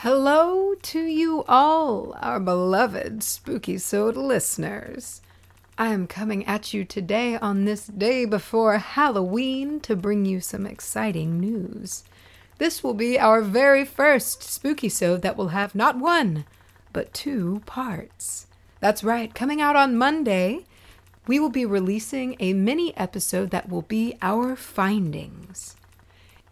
[0.00, 5.22] Hello to you all, our beloved Spooky Soda listeners.
[5.78, 10.66] I am coming at you today on this day before Halloween to bring you some
[10.66, 12.04] exciting news.
[12.58, 16.44] This will be our very first Spooky Sode that will have not one,
[16.92, 18.48] but two parts.
[18.80, 20.66] That's right, coming out on Monday,
[21.26, 25.74] we will be releasing a mini episode that will be our findings.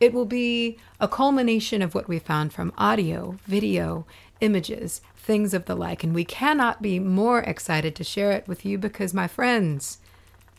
[0.04, 4.04] It will be a culmination of what we found from audio, video,
[4.42, 8.66] images, things of the like, and we cannot be more excited to share it with
[8.66, 10.00] you because, my friends,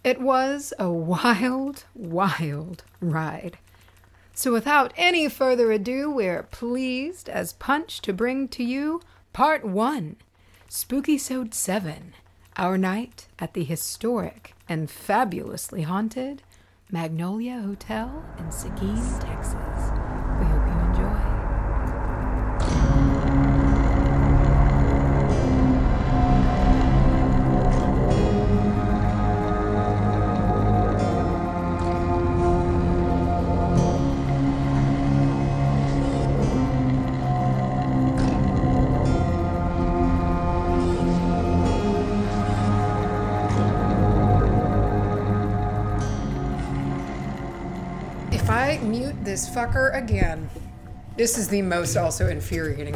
[0.04, 3.60] it was a wild, wild ride.
[4.34, 9.00] So, without any further ado, we're pleased as Punch to bring to you
[9.32, 10.16] Part 1
[10.70, 12.16] Spooky Sode 7
[12.58, 16.42] Our Night at the Historic and Fabulously Haunted
[16.96, 18.10] Magnolia Hotel
[18.40, 20.05] in Seguin, Texas.
[49.36, 50.50] This fucker again,
[51.18, 52.96] this is the most also infuriating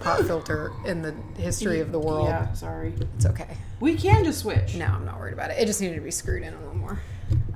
[0.00, 2.26] pop filter in the history of the world.
[2.26, 2.92] Yeah, sorry.
[3.14, 3.56] It's okay.
[3.78, 4.74] We can just switch.
[4.74, 5.58] No, I'm not worried about it.
[5.60, 6.98] It just needed to be screwed in a little more.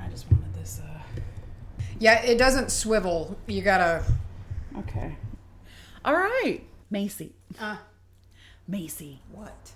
[0.00, 0.80] I just wanted this.
[0.80, 1.00] uh
[1.98, 3.36] Yeah, it doesn't swivel.
[3.48, 4.04] You gotta.
[4.78, 5.16] Okay.
[6.04, 7.32] All right, Macy.
[7.60, 7.78] Uh,
[8.68, 9.72] Macy, what?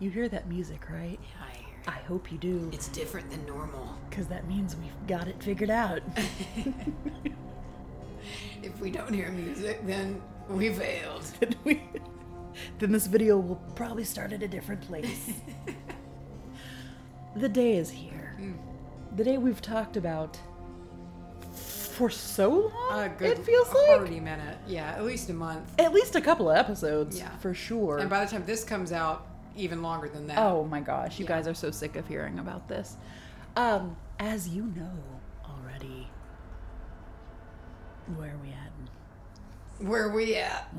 [0.00, 1.18] you hear that music, right?
[1.42, 1.68] I hear.
[1.88, 3.96] I hope you do, It's different than normal.
[4.10, 6.02] because that means we've got it figured out.
[8.64, 11.22] If we don't hear music, then we failed.
[11.40, 11.82] then, we,
[12.78, 15.32] then this video will probably start at a different place.
[17.36, 18.36] the day is here.
[19.16, 20.38] The day we've talked about
[21.52, 23.04] for so long.
[23.04, 24.58] A good, it feels like hearty minute.
[24.66, 25.72] Yeah, at least a month.
[25.78, 27.28] at least a couple of episodes, Yeah.
[27.36, 27.98] for sure.
[27.98, 30.38] And by the time this comes out, even longer than that.
[30.38, 31.28] Oh my gosh, you Yeah.
[31.36, 32.96] guys are so sick of hearing about this.
[33.56, 34.90] Um, as you know
[35.48, 36.08] already,
[38.16, 38.63] where are we at?
[39.80, 40.72] Where are we at?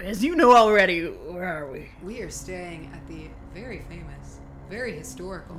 [0.00, 1.90] As you know already, where are we?
[2.02, 5.56] We are staying at the very famous, very historical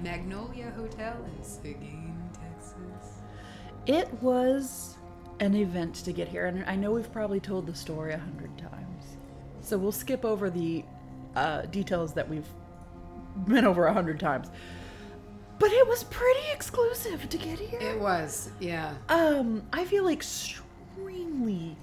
[0.00, 3.20] Magnolia Hotel in Seguin, Texas.
[3.86, 4.96] It was
[5.38, 8.58] an event to get here, and I know we've probably told the story a hundred
[8.58, 9.16] times,
[9.60, 10.84] so we'll skip over the
[11.36, 12.48] uh, details that we've
[13.46, 14.48] been over a hundred times.
[15.60, 17.80] But it was pretty exclusive to get here.
[17.80, 18.94] It was, yeah.
[19.08, 21.76] Um, I feel extremely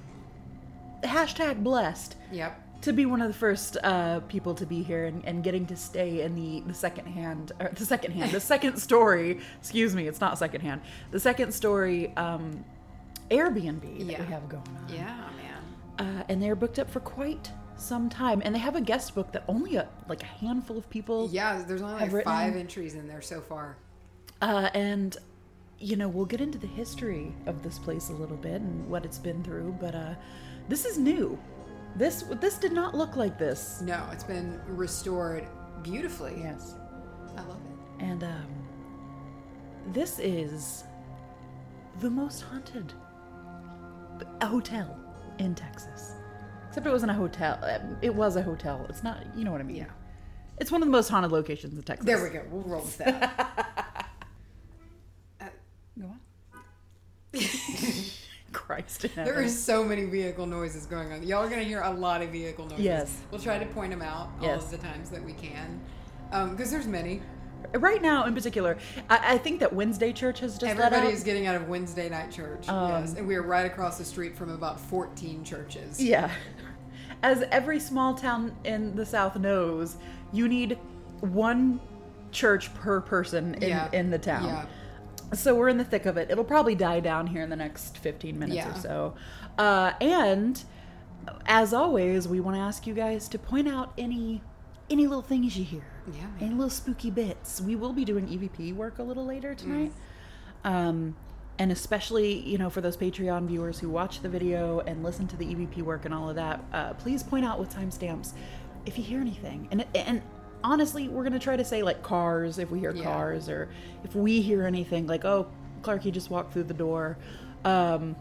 [1.08, 2.82] hashtag blessed Yep.
[2.82, 5.76] to be one of the first uh, people to be here and, and getting to
[5.76, 9.40] stay in the the second hand or the second hand the second story.
[9.60, 10.82] Excuse me, it's not second hand.
[11.12, 12.64] The second story um,
[13.32, 14.86] Airbnb that we have going on.
[14.94, 15.64] Yeah, man.
[16.20, 19.32] Uh, and they're booked up for quite some time, and they have a guest book
[19.34, 22.96] that only a like a handful of people Yeah, there's only like written- five entries
[22.96, 23.78] in there so far.
[24.42, 25.18] Uh, and
[25.80, 29.04] you know, we'll get into the history of this place a little bit and what
[29.06, 30.14] it's been through, but uh,
[30.68, 31.38] this is new.
[31.96, 33.82] This this did not look like this.
[33.82, 35.48] No, it's been restored
[35.84, 36.36] beautifully.
[36.40, 36.76] Yes,
[37.38, 38.04] I love it.
[38.04, 38.48] and um,
[39.94, 40.84] this is
[42.02, 42.94] the most haunted
[44.42, 45.00] hotel
[45.40, 46.14] in Texas.
[46.68, 47.58] Except it wasn't a hotel.
[48.02, 48.86] It was a hotel.
[48.90, 49.18] It's not.
[49.36, 49.78] You know what I mean?
[49.78, 49.86] Yeah.
[50.58, 52.06] It's one of the most haunted locations in Texas.
[52.06, 52.44] There we go.
[52.50, 54.10] We'll roll with that.
[56.00, 56.20] Go on.
[58.56, 61.22] Christ in there are so many vehicle noises going on.
[61.24, 62.84] Y'all are going to hear a lot of vehicle noises.
[62.86, 63.18] Yes.
[63.30, 65.82] We'll try to point them out all of the times that we can.
[66.32, 67.22] Because there's many.
[67.74, 68.78] Right now, in particular,
[69.10, 72.08] I, I think that Wednesday Church has just let Everybody is getting out of Wednesday
[72.10, 72.70] night church.
[72.70, 73.14] Um, yes.
[73.16, 76.02] And we are right across the street from about 14 churches.
[76.02, 76.32] Yeah.
[77.24, 79.98] As every small town in the South knows,
[80.32, 80.78] you need
[81.22, 81.80] one
[82.32, 83.90] church per person in, Yeah.
[83.92, 84.46] in the town.
[84.46, 84.66] Yeah.
[85.34, 86.30] So we're in the thick of it.
[86.30, 88.72] It'll probably die down here in the next 15 minutes Yeah.
[88.72, 89.14] or so.
[89.58, 90.64] Uh, and
[91.46, 94.42] as always, we want to ask you guys to point out any
[94.88, 95.84] any little things you hear.
[96.14, 96.28] Yeah.
[96.40, 97.60] Any little spooky bits.
[97.60, 99.92] We will be doing EVP work a little later tonight.
[100.64, 101.16] Um,
[101.58, 105.38] and especially, you know, for those Patreon viewers who watch the video and listen to
[105.38, 108.34] the EVP work and all of that, uh, please point out with timestamps
[108.86, 109.68] if you hear anything.
[109.72, 110.22] And and
[110.66, 113.04] honestly, we're gonna try to say like cars if we hear Yeah.
[113.04, 113.70] cars, or
[114.04, 115.48] if we hear anything like, oh,
[115.84, 117.18] Clarky just walked through the door.
[117.64, 118.16] Um,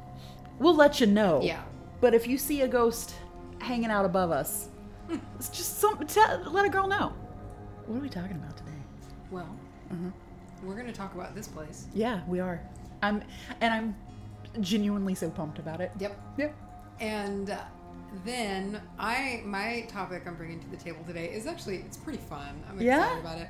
[0.58, 1.41] we'll let you know.
[1.43, 1.62] Yeah.
[2.00, 3.14] But if you see a ghost
[3.58, 4.69] hanging out above us.
[5.37, 7.12] It's just some tell, let a girl know.
[7.87, 8.70] What are we talking about today?
[9.31, 9.49] Well,
[10.62, 11.87] we're going to talk about this place.
[11.94, 12.61] Yeah, we are.
[13.02, 13.23] I'm
[13.61, 13.96] and I'm
[14.62, 15.93] genuinely so pumped about it.
[15.99, 16.19] Yep.
[16.38, 16.55] Yep.
[17.00, 17.58] And uh,
[18.25, 22.62] then I my topic I'm bringing to the table today is actually it's pretty fun.
[22.69, 23.19] I'm excited Yeah?
[23.20, 23.49] about it.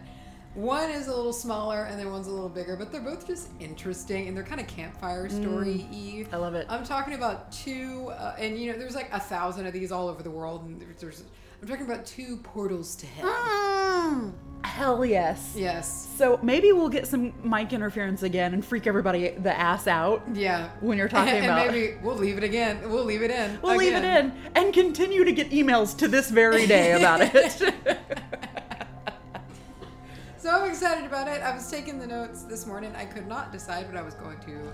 [0.55, 3.49] One is a little smaller and then one's a little bigger, but they're both just
[3.59, 6.27] interesting and they're kind of campfire story y.
[6.33, 6.67] I love it.
[6.69, 10.07] I'm talking about two, uh, and you know, there's like a thousand of these all
[10.07, 11.23] over the world, and there's, there's
[11.65, 13.27] I'm talking about two portals to hell.
[13.27, 14.33] Mm,
[14.67, 15.55] hell yes.
[15.57, 16.11] Yes.
[16.15, 20.69] So maybe we'll get some mic interference again and freak everybody the ass out Yeah.
[20.81, 21.69] when you're talking and about.
[21.69, 22.83] And maybe we'll leave it again.
[22.91, 23.59] We'll leave it in.
[23.63, 27.99] We'll leave it in and continue to get emails to this very day about it.
[30.37, 31.41] So I'm excited about it.
[31.41, 32.95] I was taking the notes this morning.
[32.95, 34.71] I could not decide what I was going to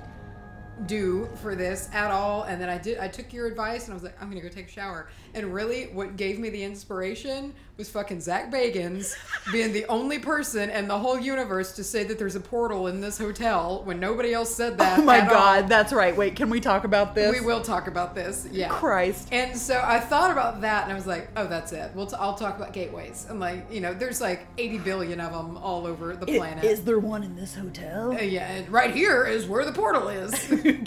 [0.86, 2.98] do for this at all, and then I did.
[2.98, 5.08] I took your advice, and I was like, I'm gonna go take a shower.
[5.34, 9.16] And really, what gave me the inspiration was fucking Zak Bagans
[9.50, 13.00] being the only person in the whole universe to say that there's a portal in
[13.00, 14.98] this hotel when nobody else said that.
[14.98, 15.34] oh my at all.
[15.34, 16.14] god, that's right.
[16.16, 17.32] Wait, can we talk about this?
[17.32, 18.46] We will talk about this.
[18.52, 18.68] Yeah.
[18.68, 19.28] Christ.
[19.32, 21.90] And so I thought about that, and I was like, "Oh, that's it.
[21.94, 25.32] We'll t- I'll talk about gateways." I'm like, you know, there's like 80 billion of
[25.32, 26.62] them all over the planet.
[26.64, 28.12] Is there one in this hotel?
[28.12, 30.30] Uh, yeah, and right here is where the portal is.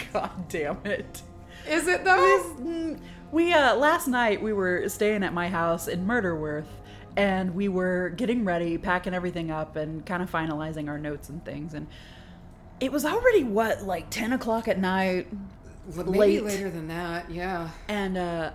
[0.14, 1.22] god damn it.
[1.68, 2.56] is it though?
[2.60, 3.00] Mm,
[3.32, 6.68] We uh last night we were staying at my house in Murderworth
[7.16, 11.44] and we were getting ready, packing everything up and kind of finalizing our notes and
[11.46, 11.88] things and
[12.80, 15.28] it was already what, like ten o'clock at night.
[15.96, 16.44] Maybe late.
[16.44, 17.30] later than that.
[17.30, 17.70] Yeah.
[17.88, 18.52] And uh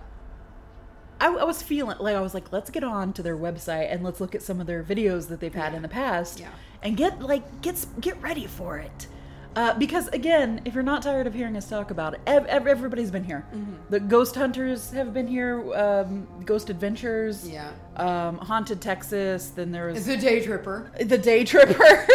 [1.21, 4.03] I, I was feeling like I was like, let's get on to their website and
[4.03, 6.49] let's look at some of their videos that they've had in the past, Yeah.
[6.81, 9.07] and get like get get ready for it.
[9.55, 12.67] Uh, because again, if you're not tired of hearing us talk about it, ev- ev-
[12.67, 13.45] everybody's been here.
[13.53, 13.73] Mm-hmm.
[13.89, 15.73] The Ghost Hunters have been here.
[15.73, 17.49] Um, Ghost Adventures.
[17.49, 17.71] Yeah.
[17.95, 19.49] Um, Haunted Texas.
[19.49, 20.91] Then there was The day tripper.
[20.99, 22.07] the Day Tripper.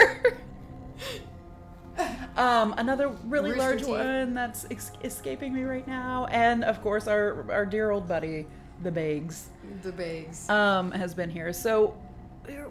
[2.37, 3.89] um, another really Rooster large Teeth.
[3.89, 8.47] one that's ex- escaping me right now, and of course our our dear old buddy,
[8.83, 9.49] the Bags,
[9.83, 10.49] The bags.
[10.49, 11.53] um, has been here.
[11.53, 11.97] So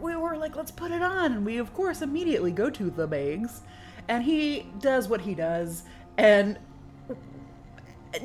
[0.00, 3.06] we were like, let's put it on, and we of course immediately go to the
[3.06, 3.62] Bags,
[4.08, 5.82] and he does what he does,
[6.16, 6.58] and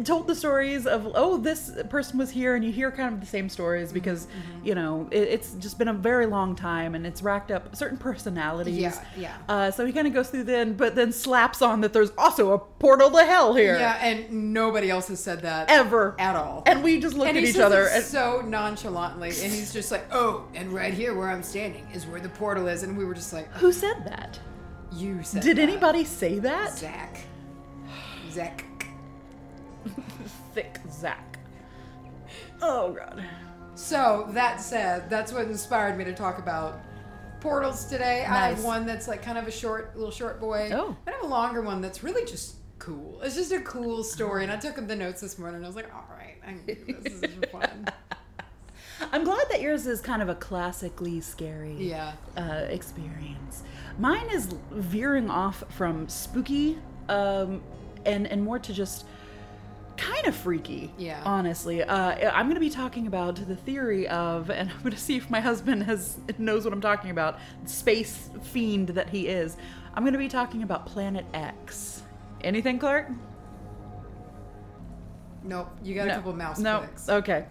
[0.03, 3.25] told the stories of oh this person was here and you hear kind of the
[3.25, 4.27] same stories because
[4.63, 7.97] you know it, it's just been a very long time and it's racked up certain
[7.97, 8.77] personalities.
[8.77, 9.37] Yeah, yeah.
[9.47, 12.51] uh, so he kind of goes through then but then slaps on that there's also
[12.53, 13.77] a portal to hell here.
[13.77, 16.15] Yeah, and nobody else has said that ever.
[16.19, 16.63] at all.
[16.65, 20.45] and we just look at each other and so nonchalantly, and he's just like, "Oh,
[20.53, 23.33] and right here where I'm standing is where the portal is," and we were just
[23.33, 24.39] like, who said that
[24.94, 25.63] "You said." did that.
[25.63, 27.19] anybody say that Zak.
[28.31, 28.65] Zak.
[30.53, 31.39] thick zach
[32.62, 33.24] oh god
[33.75, 36.81] So that said, that's what inspired me to talk about
[37.39, 38.25] portals today.
[38.25, 40.69] I have one that's like kind of a short, little short boy.
[40.74, 40.97] Oh.
[41.07, 43.21] I have a longer one that's really just cool.
[43.21, 45.57] It's just a cool story, and I took up the notes this morning.
[45.57, 47.21] and I was like, all right, I can do this.
[47.21, 47.85] This is fun.
[49.11, 52.13] i'm glad that yours is kind of a classically scary Yeah.
[52.37, 53.63] uh, experience.
[53.97, 56.77] Mine is veering off from spooky
[57.09, 57.61] um,
[58.05, 59.05] and and more to just
[59.97, 60.93] kind of freaky.
[60.97, 61.21] Yeah.
[61.25, 64.97] Honestly, uh, I'm going to be talking about the theory of, and I'm going to
[64.97, 67.39] see if my husband has knows what I'm talking about.
[67.65, 69.57] Space fiend that he is.
[69.94, 72.03] I'm going to be talking about Planet X.
[72.41, 73.07] Anything, Clark?
[75.43, 75.69] Nope.
[75.83, 76.79] You got a couple mouse no.
[76.79, 77.09] clicks.
[77.09, 77.45] Okay.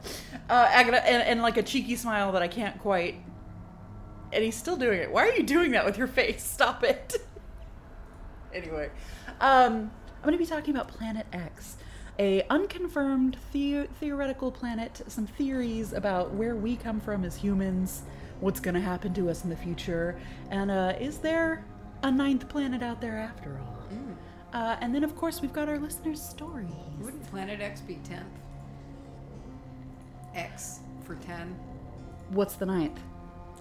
[0.49, 3.17] Uh, I gotta, and, and like a cheeky smile that I can't quite.
[4.33, 5.11] And he's still doing it.
[5.11, 6.45] Why are you doing that with your face?
[6.51, 7.17] Stop it.
[8.53, 8.91] anyway,
[9.41, 11.77] um, I'm going to be talking about Planet X,
[12.19, 15.01] a unconfirmed the- theoretical planet.
[15.07, 18.03] Some theories about where we come from as humans,
[18.41, 21.65] what's going to happen to us in the future, and uh, is there
[22.03, 23.78] a ninth planet out there after all?
[24.53, 26.69] Uh, and then, of course, we've got our listeners' stories.
[27.01, 28.23] Wouldn't Planet X be 10th?
[30.35, 31.55] X for 10.
[32.31, 32.99] What's the ninth?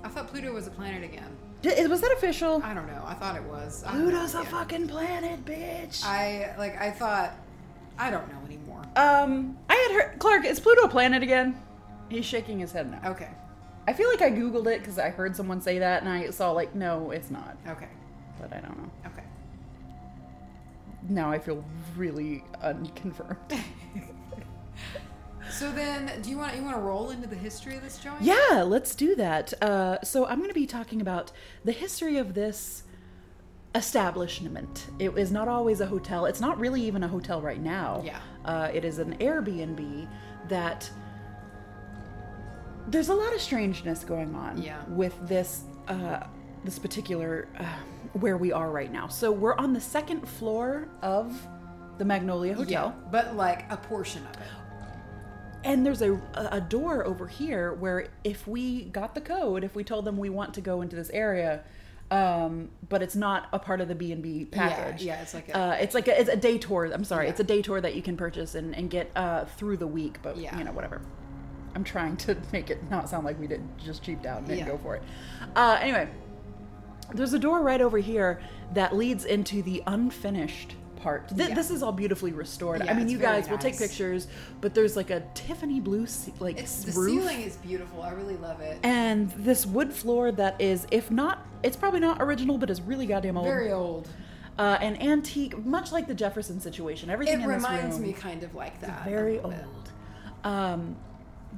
[0.04, 1.36] I thought Pluto was a planet again.
[1.62, 2.62] D- Was that official?
[2.64, 3.04] I don't know.
[3.06, 3.84] I thought it was.
[3.84, 6.04] I Pluto's a fucking planet, bitch.
[6.06, 6.80] I like.
[6.80, 7.34] I thought.
[7.98, 8.84] I don't know anymore.
[8.96, 10.46] um, I had heard Clark.
[10.46, 11.60] Is Pluto a planet again?
[12.10, 13.10] He's shaking his head no.
[13.12, 13.30] Okay.
[13.88, 16.52] I feel like I googled it because I heard someone say that, and I saw
[16.52, 17.58] like, no, it's not.
[17.68, 17.88] Okay.
[18.40, 18.92] But I don't know.
[19.08, 19.17] Okay.
[21.10, 21.64] Now I feel
[21.96, 23.38] really unconfirmed.
[25.50, 28.22] So then, do you want you want to roll into the history of this joint?
[28.22, 29.54] yeah, let's do that.
[29.64, 31.32] Uh, so I'm going to be talking about
[31.64, 32.84] the history of this
[33.74, 34.88] establishment.
[35.00, 36.26] It is not always a hotel.
[36.26, 38.02] It's not really even a hotel right now.
[38.04, 38.20] Yeah.
[38.44, 40.08] Uh, it is an Airbnb
[40.50, 40.90] that
[42.90, 44.84] there's a lot of strangeness going on Yeah.
[44.90, 46.24] with this uh,
[46.66, 47.66] this particular uh,
[48.14, 49.08] where we are right now.
[49.08, 51.40] So we're on the second floor of
[51.98, 54.48] the Magnolia Hotel, Yeah, but like a portion of it.
[55.64, 59.84] and there's a a door over here where if we got the code, if we
[59.84, 61.64] told them we want to go into this area.
[62.10, 65.04] Um, but it's not a part of the B and B package.
[65.04, 66.86] yeah, it's like a- uh, it's like a, it's a day tour.
[66.86, 67.32] I'm sorry, Yeah.
[67.32, 70.20] it's a day tour that you can purchase and, and get uh, through the week.
[70.22, 70.58] But Yeah.
[70.58, 71.02] you know, whatever.
[71.76, 74.66] I'm trying to make it not sound like we did just cheaped out and Yeah.
[74.66, 75.04] go for it.
[75.54, 76.08] Uh, anyway,
[77.14, 78.40] there's a door right over here
[78.74, 81.30] that leads into the unfinished part.
[81.30, 81.56] Th- Yeah.
[81.56, 82.84] This is all beautifully restored.
[82.84, 84.28] Yeah, I mean, you guys will take pictures,
[84.62, 87.22] but there's like a Tiffany blue ce- like It's the roof.
[87.22, 88.02] ceiling is beautiful.
[88.02, 88.80] I really love it.
[88.84, 93.06] and this wood floor that is, if not, it's probably not original, but it's really
[93.06, 93.46] goddamn old.
[93.48, 94.10] Very old.
[94.60, 97.10] uh, an antique, much like the Jefferson situation.
[97.12, 99.06] Everything It in this reminds me kind of like that.
[99.06, 99.54] very old.
[100.44, 100.96] Um,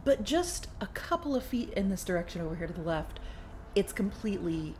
[0.03, 3.19] but just a couple of feet in this direction over here to the left,
[3.73, 4.75] it's completely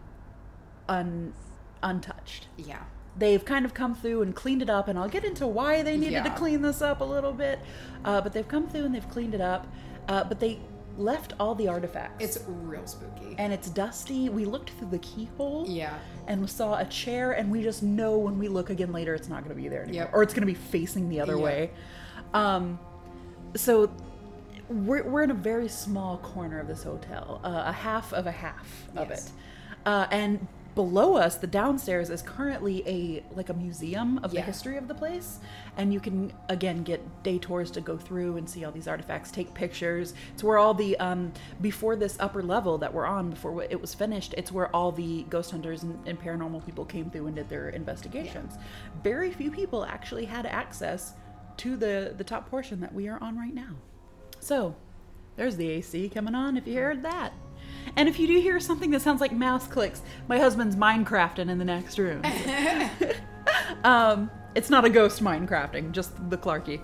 [0.90, 1.34] un
[1.82, 2.48] untouched.
[2.58, 2.84] Yeah.
[3.18, 5.98] They've kind of come through and cleaned it up, and I'll get into why they
[5.98, 7.60] needed to clean this up a little bit.
[8.06, 9.68] Uh, but they've come through and they've cleaned it up,
[10.08, 10.60] uh, but they
[10.98, 12.24] left all the artifacts.
[12.24, 13.36] It's real spooky.
[13.38, 14.28] and it's dusty.
[14.30, 15.98] We looked through the keyhole yeah.
[16.28, 19.44] and saw a chair, and we just know when we look again later, it's not
[19.44, 20.10] going to be there anymore, Yep.
[20.14, 21.44] or it's going to be facing the other Yeah.
[21.44, 21.72] way.
[22.34, 22.80] Um,
[23.56, 23.90] so
[24.70, 28.32] we're we're in a very small corner of this hotel, uh, a half of a
[28.32, 29.28] half of Yes.
[29.28, 29.32] it,
[29.86, 30.48] uh, and
[30.80, 34.40] below us, the downstairs is currently a like a museum of Yeah.
[34.40, 35.40] the history of the place,
[35.76, 39.30] and you can again get day tours to go through and see all these artifacts,
[39.30, 40.14] take pictures.
[40.34, 43.94] It's where all the um, before this upper level that we're on before it was
[43.94, 44.34] finished.
[44.38, 47.68] It's where all the ghost hunters and, and paranormal people came through and did their
[47.68, 48.54] investigations.
[49.04, 51.12] Very few people actually had access
[51.58, 53.76] to the the top portion that we are on right now.
[54.40, 54.76] So,
[55.36, 57.34] there's the AC coming on if you heard that.
[57.96, 61.58] And if you do hear something that sounds like mouse clicks, my husband's Minecrafting in
[61.58, 62.22] the next room.
[63.84, 66.82] um, it's not a ghost Minecrafting, just the Clarky.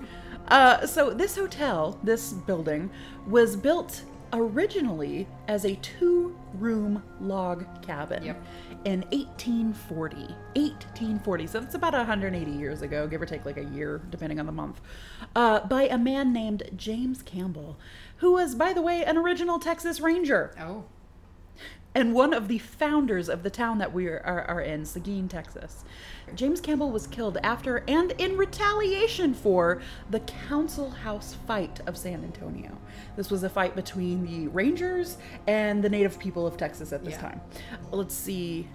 [0.47, 2.89] Uh, so this hotel, this building,
[3.27, 8.43] was built originally as a two-room log cabin Yep.
[8.85, 10.17] in 1840.
[10.55, 11.47] 1840.
[11.47, 14.51] So that's about 180 years ago, give or take like a year, depending on the
[14.51, 14.81] month,
[15.35, 17.77] uh, by a man named James Campbell,
[18.17, 20.85] who was, by the way, an original Texas Ranger Oh.
[21.93, 25.27] and one of the founders of the town that we are, are, are in, Seguin,
[25.29, 25.83] Texas.
[26.33, 32.23] James Campbell was killed after and in retaliation for the Council House fight of San
[32.23, 32.77] Antonio.
[33.15, 35.17] This was a fight between the Rangers
[35.47, 37.21] and the native people of Texas at this Yeah.
[37.21, 37.41] time.
[37.91, 38.67] Let's see.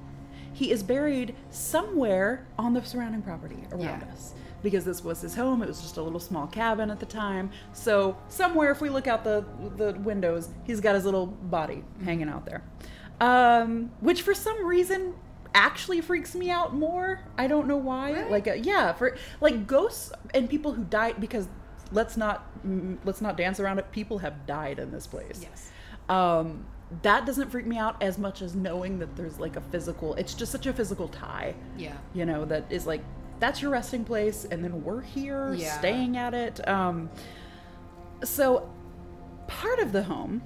[0.60, 4.12] He is buried somewhere on the surrounding property around Yeah.
[4.12, 5.62] us because this was his home.
[5.62, 7.50] It was just a little small cabin at the time.
[7.72, 9.42] So somewhere, if we look out the
[9.78, 12.62] the windows, he's got his little body hanging out there,
[13.22, 15.14] um, which for some reason
[15.54, 17.20] actually freaks me out more.
[17.38, 18.12] I don't know why.
[18.12, 18.30] Really?
[18.30, 21.48] Like, uh, yeah, for like ghosts and people who died because
[21.90, 22.36] let's not
[22.66, 23.90] mm, let's not dance around it.
[23.92, 25.70] People have died in this place Yes.
[26.10, 26.66] um,
[27.02, 30.34] that doesn't freak me out as much as knowing that there's like a physical it's
[30.34, 31.92] just such a physical tie Yeah.
[32.14, 33.02] you know that is like
[33.38, 35.78] that's your resting place and then we're here Yeah.
[35.78, 37.08] staying at it um,
[38.24, 38.68] so
[39.46, 40.42] part of the home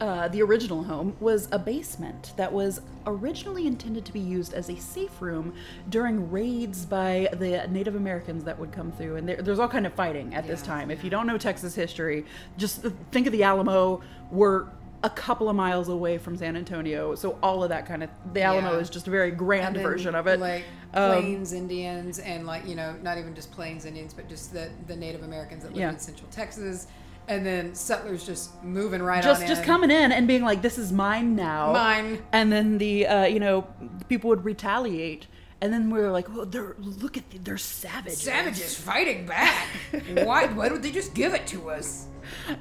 [0.00, 4.68] uh, the original home was a basement that was originally intended to be used as
[4.68, 5.52] a safe room
[5.88, 9.86] during raids by the Native Americans that would come through, and there, there's all kind
[9.86, 10.92] of fighting at this time.
[10.92, 12.24] If you don't know Texas history,
[12.56, 14.00] just think of the Alamo.
[14.30, 14.66] We're
[15.04, 18.42] a couple of miles away from San Antonio, so all of that kind of the
[18.42, 18.78] Alamo Yeah.
[18.78, 20.40] is just a very grand then, version of it.
[20.40, 20.64] Like
[20.94, 24.70] Um, Plains Indians and like you know not even just Plains Indians, but just the
[24.86, 25.90] the Native Americans that live Yeah.
[25.90, 26.86] in Central Texas,
[27.28, 29.66] and then settlers just moving right just on just in.
[29.66, 32.22] coming in and being like, "This is mine now." Mine.
[32.32, 33.66] and then the uh, you know
[34.08, 35.26] people would retaliate
[35.60, 39.66] and then we were like well, they're look at the, they're savages Savages fighting back.
[40.24, 40.46] why?
[40.46, 42.06] Why don't they just give it to us?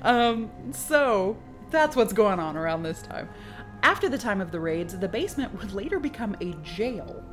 [0.03, 1.37] um so
[1.71, 3.27] that's what's going on around this time
[3.83, 7.23] after the time of the raids the basement would later become a jail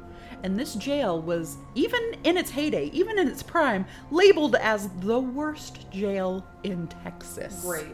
[0.42, 5.18] and this jail was even in its heyday even in its prime labeled as the
[5.18, 7.86] worst jail in texas Great.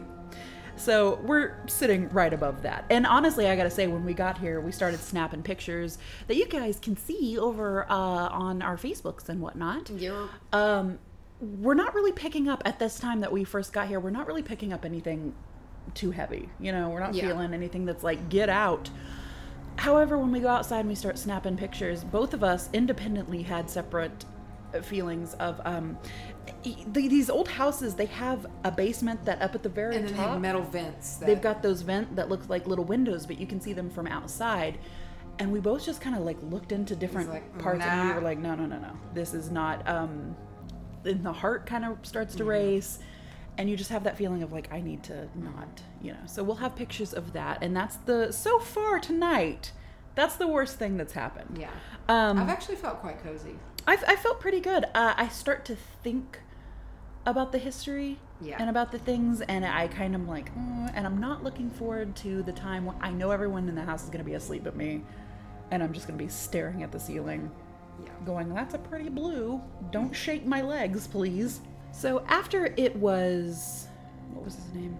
[0.81, 2.85] So we're sitting right above that.
[2.89, 6.47] And honestly, I gotta say, when we got here, we started snapping pictures that you
[6.47, 9.91] guys can see over uh, on our Facebooks and whatnot.
[9.91, 10.97] You're Um,
[11.39, 13.99] we're not really picking up at this time that we first got here.
[13.99, 15.35] We're not really picking up anything
[15.93, 16.49] too heavy.
[16.59, 17.27] You know, we're not Yeah.
[17.27, 18.89] feeling anything that's like get out.
[19.77, 23.69] However, when we go outside and we start snapping pictures, both of us independently had
[23.69, 24.25] separate
[24.83, 25.97] feelings of um,
[26.63, 27.95] the, these old houses.
[27.95, 30.31] They have a basement that up at the very And then they top.
[30.31, 31.15] have metal vents.
[31.17, 33.89] That, They've got those vent that look like little windows, but you can see them
[33.89, 34.77] from outside.
[35.39, 38.21] And we both just kind of like looked into different like, parts, and we were
[38.21, 39.87] like, no, no, no, no, this is not.
[39.89, 40.35] Um,
[41.03, 42.99] and the heart kind of starts to race,
[43.61, 46.19] and you just have that feeling of like, I need to not, you know.
[46.25, 49.71] So we'll have pictures of that, and that's the so far tonight.
[50.15, 51.57] That's the worst thing that's happened.
[51.59, 51.69] Yeah.
[52.09, 53.55] Um, I've actually felt quite cozy.
[53.87, 54.85] I've, I felt pretty good.
[54.95, 56.39] Uh, I start to think
[57.25, 58.57] about the history Yeah.
[58.59, 62.15] and about the things, and I kind of like, mm, and I'm not looking forward
[62.17, 64.63] to the time when I know everyone in the house is going to be asleep
[64.63, 65.03] but me,
[65.69, 67.49] and I'm just going to be staring at the ceiling,
[68.03, 68.09] Yeah.
[68.25, 69.61] going, "That's a pretty blue.
[69.91, 71.61] Don't shake my legs, please."
[71.91, 73.87] So after it was,
[74.33, 74.97] what was his name?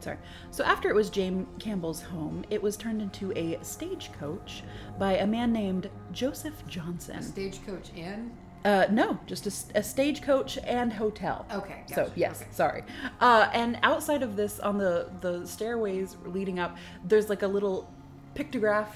[0.00, 0.16] Sorry.
[0.50, 4.62] So after it was James Campbell's home, it was turned into a stagecoach
[4.98, 7.22] by a man named Joseph Johnson.
[7.22, 8.30] Stagecoach Inn.
[8.64, 11.46] Uh, no, just a stagecoach and hotel.
[11.52, 12.50] Okay, So yes, Okay.
[12.52, 12.82] sorry.
[13.20, 17.90] Uh, and outside of this, on the the stairways leading up, there's like a little
[18.34, 18.88] pictograph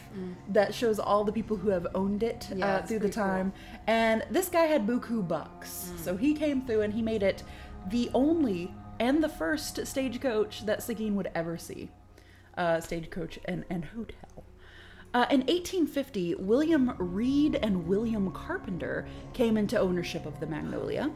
[0.49, 2.59] that shows all the people who have owned it Mm.
[2.59, 3.25] Yeah, uh, through the pretty cool.
[3.25, 3.53] time.
[3.87, 5.99] And this guy had buku bucks, Mm.
[6.05, 7.43] so he came through and he made it
[7.91, 11.91] the only and the first stagecoach that Seguin would ever see.
[12.57, 14.45] Uh, stagecoach and and hotel.
[15.13, 21.09] Uh, in 1850, William Reed and William Carpenter came into ownership of the Magnolia,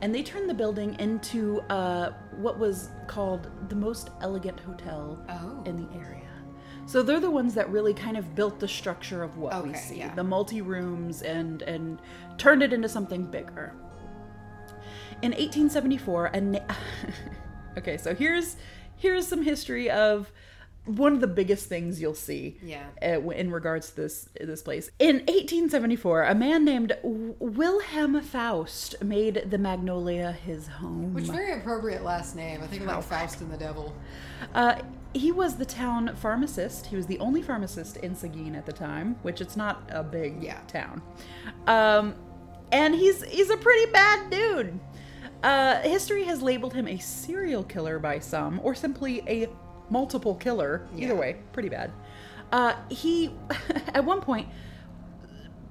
[0.00, 5.62] and they turned the building into uh, what was called the most elegant hotel Oh.
[5.66, 6.13] in the area.
[6.86, 9.98] So they're the ones that really kind of built the structure of what we see,
[9.98, 10.14] yeah.
[10.14, 12.00] the multi rooms, and and
[12.38, 13.74] turned it into something bigger.
[15.22, 16.58] In 1874, a na-
[17.78, 18.56] okay, so here's
[18.96, 20.30] here's some history of
[20.86, 22.84] one of the biggest things you'll see Yeah.
[23.02, 24.90] uh, in regards to this this place.
[24.98, 31.14] In 1874, a man named Wilhelm Faust made the Magnolia his home.
[31.14, 32.62] Which very appropriate last name.
[32.62, 33.96] I think like Faust and the Devil.
[34.54, 34.76] Uh,
[35.14, 36.86] he was the town pharmacist.
[36.86, 40.42] He was the only pharmacist in Seguin at the time, which it's not a big
[40.42, 40.58] Yeah.
[40.66, 41.00] town.
[41.66, 42.14] Um,
[42.72, 44.78] and he's he's a pretty bad dude.
[45.42, 49.48] Uh, history has labeled him a serial killer by some, or simply a
[49.90, 50.86] multiple killer.
[50.96, 51.92] Either way, pretty bad.
[52.50, 53.30] Uh, he,
[53.94, 54.48] at one point,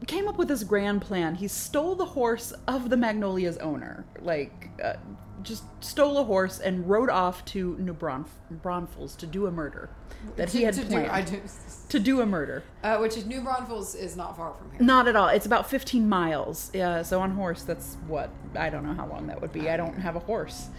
[0.08, 1.34] came up with this grand plan.
[1.36, 4.94] He stole the horse of the Magnolia's owner, like uh,
[5.43, 9.89] just stole a horse and rode off to New Braunf- Braunfels to do a murder
[10.38, 11.41] that he had to do- planned I do-
[11.89, 12.63] to do a murder.
[12.84, 14.82] uh, which is New Braunfels is not far from here.
[14.82, 15.27] Not at all.
[15.27, 16.71] It's about 15 miles.
[16.73, 19.69] Yeah, so on horse, that's what I don't know how long that would be.
[19.69, 20.69] I don't have a horse.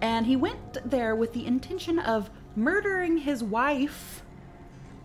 [0.00, 4.22] And he went there with the intention of murdering his wife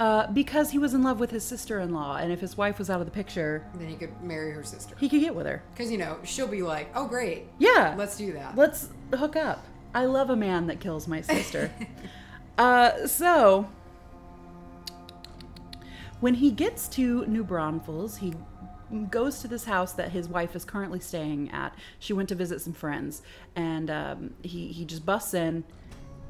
[0.01, 3.01] uh, because he was in love with his sister-in-law, and if his wife was out
[3.01, 4.95] of the picture, Then he could marry her sister.
[4.99, 5.61] he could get with her.
[5.75, 7.43] Because, you know, she'll be like, oh, great.
[7.59, 7.93] Yeah.
[7.95, 8.55] Let's do that.
[8.55, 9.63] Let's hook up.
[9.93, 11.71] I love a man that kills my sister.
[12.57, 13.69] uh, so,
[16.19, 18.33] when he gets to New Braunfels, he
[19.11, 21.75] goes to this house that his wife is currently staying at.
[21.99, 23.21] She went to visit some friends,
[23.55, 25.63] and um, he he just busts in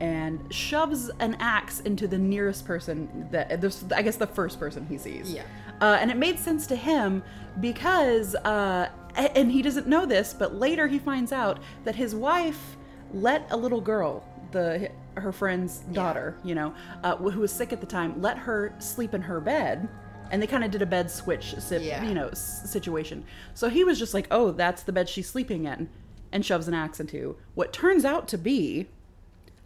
[0.01, 4.85] and shoves an axe into the nearest person that this I guess the first person
[4.87, 5.31] he sees.
[5.31, 5.43] Yeah.
[5.79, 7.21] Uh, and it made sense to him
[7.59, 12.77] because, uh, and he doesn't know this, but later he finds out that his wife
[13.13, 17.79] let a little girl, the her friend's daughter, you know, uh, who was sick at
[17.81, 19.87] the time, let her sleep in her bed,
[20.31, 22.03] and they kind of did a bed switch, Yeah.
[22.05, 23.23] you know, s- situation.
[23.53, 25.89] So he was just like, "Oh, that's the bed she's sleeping in,"
[26.31, 28.87] and shoves an axe into what turns out to be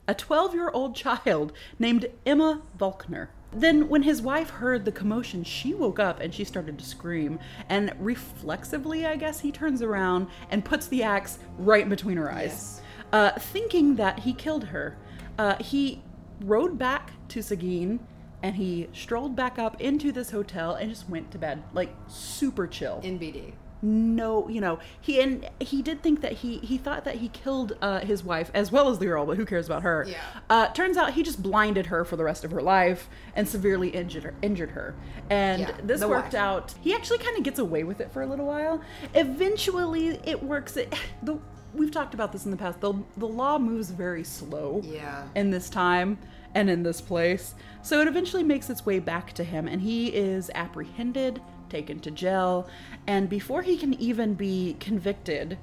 [0.07, 3.27] a 12 year old child named Emma Volkner.
[3.51, 7.39] Then, when his wife heard the commotion, she woke up and she started to scream.
[7.69, 12.29] And reflexively, I guess, he turns around and puts the axe right in between her
[12.31, 12.81] eyes, Yes.
[13.13, 14.97] uh, thinking that he killed her.
[15.39, 16.03] Uh, he
[16.41, 17.99] rode back to Seguin
[18.43, 22.67] and he strolled back up into this hotel and just went to bed, like super
[22.67, 23.53] chill NBD.
[23.81, 27.77] No you know he and he did think that he he thought that he killed
[27.81, 30.17] uh, his wife as well as the girl but who cares about her Yeah.
[30.49, 33.89] uh, turns out he just blinded her for the rest of her life and severely
[33.89, 34.95] injured her injured her
[35.29, 36.41] and Yeah, this worked wife.
[36.41, 38.81] out he actually kind of gets away with it for a little while
[39.13, 41.37] eventually it works it the
[41.73, 45.23] we've talked about this in the past the, the law moves very slow Yeah.
[45.35, 46.17] in this time
[46.53, 47.53] and in this place.
[47.81, 52.11] So it eventually makes its way back to him, and he is apprehended, taken to
[52.11, 52.67] jail,
[53.07, 55.57] and before he can even be convicted,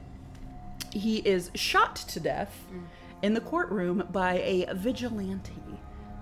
[0.93, 2.67] he is shot to death
[3.23, 5.53] in the courtroom by a vigilante.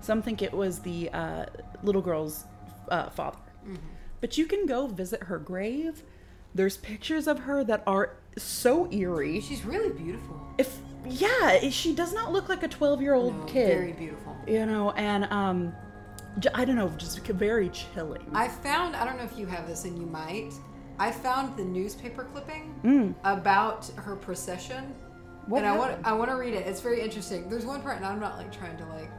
[0.01, 1.45] Some think it was the uh,
[1.83, 2.45] little girl's
[2.89, 3.37] uh, father.
[4.19, 6.03] But you can go visit her grave
[6.53, 9.41] There's pictures of her that are so eerie.
[9.41, 10.39] She's really beautiful.
[10.57, 13.67] If yeah, she does not look like a 12 year old No, kid.
[13.67, 14.35] Very beautiful.
[14.47, 15.73] You know, and um,
[16.53, 18.25] I don't know, just very chilling.
[18.33, 20.53] I found, I don't know if you have this and you might,
[20.97, 23.15] I found the newspaper clipping Mm.
[23.23, 24.93] about her procession.
[25.47, 26.67] What and I want, I want to read it.
[26.67, 27.49] It's very interesting.
[27.49, 29.09] There's one part and I'm not like trying to like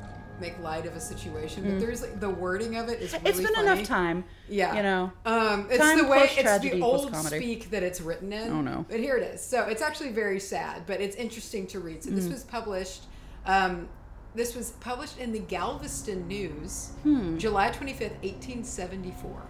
[0.40, 3.28] make light of a situation, but there's like the wording of it is really Mm.
[3.28, 3.66] it's been funny.
[3.72, 4.24] enough time.
[4.48, 4.74] Yeah.
[4.74, 5.12] You know.
[5.26, 8.50] Um, it's Time the way it's the old speak that it's written in.
[8.52, 8.86] Oh, no.
[8.88, 9.40] But here it is.
[9.40, 12.02] So it's actually very sad, but it's interesting to read.
[12.02, 12.32] So this Mm.
[12.32, 13.02] was published.
[13.46, 13.88] Um,
[14.34, 17.36] this was published in the Galveston News, Hmm.
[17.38, 19.42] July twenty fifth, eighteen seventy four,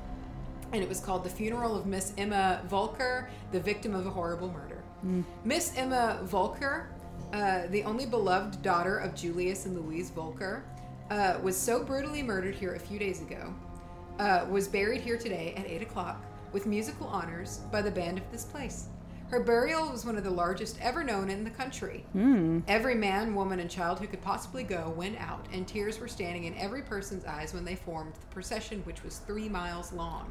[0.72, 4.48] and it was called "The Funeral of Miss Emma Volker, the Victim of a Horrible
[4.52, 5.22] Murder." Hmm.
[5.44, 6.88] Miss Emma Volker,
[7.32, 10.64] uh, the only beloved daughter of Julius and Louise Volker,
[11.10, 13.52] uh, was so brutally murdered here a few days ago.
[14.18, 18.30] Uh, was buried here today at 8 o'clock with musical honors by the band of
[18.30, 18.88] this place.
[19.32, 22.04] Her burial was one of the largest ever known in the country.
[22.68, 26.44] Every man, woman, and child who could possibly go went out, and tears were standing
[26.44, 30.30] in every person's eyes when they formed the procession, which was three miles long.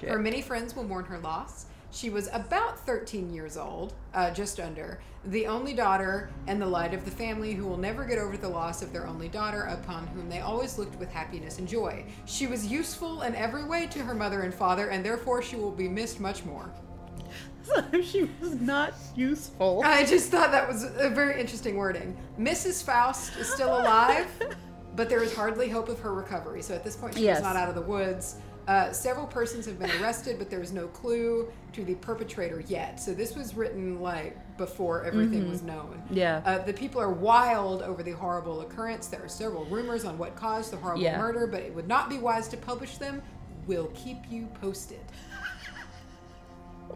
[0.00, 0.08] Shit.
[0.08, 1.66] Her many friends will mourn her loss.
[1.92, 6.92] She was about 13 years old, uh, just under, the only daughter and the light
[6.92, 10.08] of the family who will never get over the loss of their only daughter, upon
[10.08, 12.04] whom they always looked with happiness and joy.
[12.26, 15.70] She was useful in every way to her mother and father, and therefore she will
[15.70, 16.68] be missed much more.
[18.02, 19.82] she was not useful.
[19.84, 22.16] I just thought that was a very interesting wording.
[22.38, 22.82] Mrs.
[22.84, 24.26] Faust is still alive,
[24.96, 26.62] but there is hardly hope of her recovery.
[26.62, 27.38] So at this point, she Yes.
[27.38, 28.36] is not out of the woods.
[28.68, 33.00] Uh, several persons have been arrested, but there is no clue to the perpetrator yet.
[33.00, 36.00] So this was written like before everything was known.
[36.10, 36.40] Yeah.
[36.44, 39.08] Uh, the people are wild over the horrible occurrence.
[39.08, 41.18] There are several rumors on what caused the horrible Yeah.
[41.18, 43.22] murder, but it would not be wise to publish them.
[43.66, 45.00] We'll keep you posted.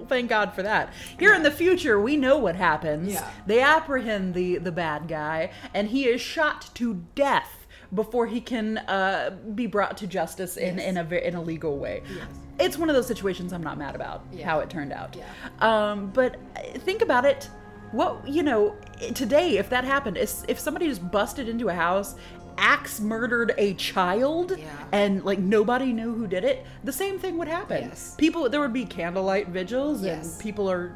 [0.08, 0.92] Thank God for that.
[1.18, 3.12] Here in the future, we know what happens.
[3.12, 3.28] Yeah.
[3.46, 8.78] They apprehend the the bad guy, and he is shot to death before he can
[8.78, 10.86] uh, be brought to justice in Yes.
[10.88, 12.02] in a in a legal way.
[12.14, 12.26] Yes.
[12.58, 14.46] It's one of those situations I'm not mad about Yeah.
[14.46, 15.16] how it turned out.
[15.16, 15.24] Yeah.
[15.60, 16.36] Um, but
[16.84, 17.48] think about it.
[17.92, 18.74] What you know
[19.14, 22.16] today, if that happened, if somebody just busted into a house,
[22.58, 24.64] axe murdered a child, Yeah.
[24.92, 27.84] and like nobody knew who did it, the same thing would happen.
[27.88, 28.14] Yes.
[28.16, 30.32] People, there would be candlelight vigils, Yes.
[30.34, 30.92] and people are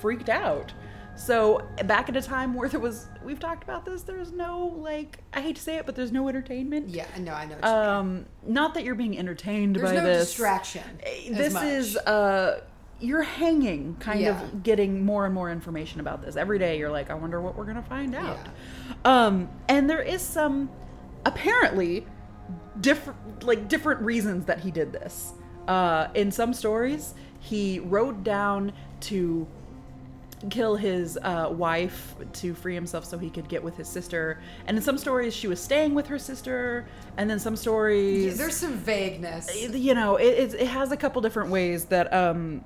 [0.00, 0.72] freaked out.
[1.16, 4.02] So back at a time where there was, we've talked about this.
[4.02, 6.88] There's no like, I hate to say it, but there's no entertainment.
[6.88, 7.56] Yeah, no, I know.
[7.56, 7.88] What you mean.
[7.88, 10.28] Um, not that you're being entertained There's by no this.
[10.28, 10.82] distraction.
[11.02, 12.60] Eh, This is uh,
[13.00, 14.40] you're hanging, kind Yeah.
[14.42, 16.78] of getting more and more information about this every day.
[16.78, 18.38] You're like, I wonder what we're gonna find out.
[19.04, 20.70] Um, and there is some
[21.24, 22.06] apparently
[22.80, 25.32] different, like different reasons that he did this.
[25.68, 29.46] Uh, in some stories, he rode down to
[30.48, 34.40] kill his uh, wife to free himself so he could get with his sister.
[34.66, 36.88] And in some stories, she was staying with her sister.
[37.18, 39.54] And then some stories, there's some vagueness.
[39.54, 42.64] you know, it, it, it has a couple different ways that um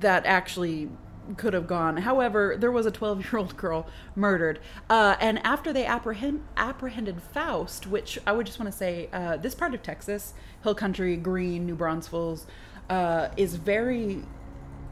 [0.00, 0.88] that actually
[1.36, 1.96] could have gone.
[1.98, 4.60] However, there was a 12 year old girl murdered,
[4.90, 9.36] uh, and after they apprehend, apprehended Faust, which I would just want to say, uh,
[9.36, 12.46] this part of Texas, Hill Country, Gruene, New Braunfels,
[12.90, 14.22] uh, is very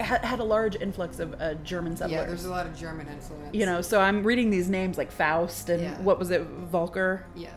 [0.00, 2.16] ha- had a large influx of uh, German settlers.
[2.20, 3.54] Yeah, there's a lot of German influence.
[3.54, 6.00] you know, so I'm reading these names like Faust and Yeah.
[6.00, 7.26] what was it, Volker?
[7.36, 7.50] Yeah.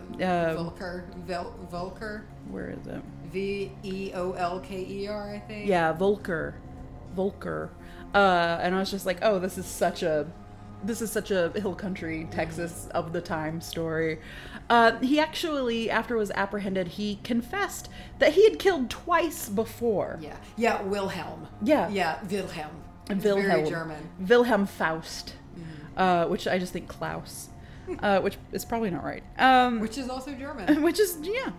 [0.49, 1.05] Um, Volker.
[1.25, 2.25] Vel- Volker.
[2.49, 3.01] Where is it?
[3.31, 5.67] V E O L K E R, I think.
[5.67, 6.55] Yeah, Volker,
[7.15, 7.69] Volker,
[8.15, 10.25] uh, and I was just like, oh, this is such a,
[10.83, 14.19] this is such a hill country Texas of the time story.
[14.69, 20.17] Uh, he actually, after was apprehended, he confessed that he had killed twice before.
[20.21, 20.37] Yeah.
[20.55, 21.47] Yeah, Wilhelm.
[21.61, 21.89] Yeah.
[21.89, 22.71] Yeah, Wilhelm.
[23.09, 24.09] Wilhelm, Very German.
[24.19, 25.35] Wilhelm Faust,
[25.97, 27.49] uh, which I just think Klaus,
[27.99, 29.23] uh, which is probably not right.
[29.37, 30.81] Um, Which is also German.
[30.83, 31.51] which is yeah.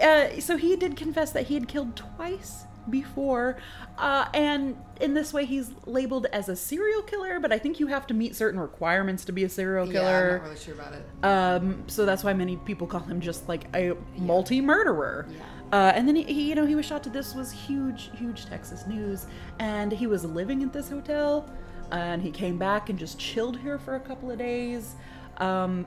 [0.00, 3.56] Uh, so he did confess that he had killed twice before,
[3.98, 7.40] uh, and in this way he's labeled as a serial killer.
[7.40, 10.02] But I think you have to meet certain requirements to be a serial killer.
[10.02, 11.04] Yeah, I'm not really sure about it.
[11.24, 15.26] Um, so that's why many people call him just like a multi-murderer.
[15.30, 15.38] Yeah.
[15.72, 17.10] Uh, and then he, he, you know, he was shot to.
[17.10, 19.26] This was huge, huge Texas news,
[19.58, 21.48] and he was living at this hotel,
[21.90, 24.96] and he came back and just chilled here for a couple of days.
[25.38, 25.86] Um,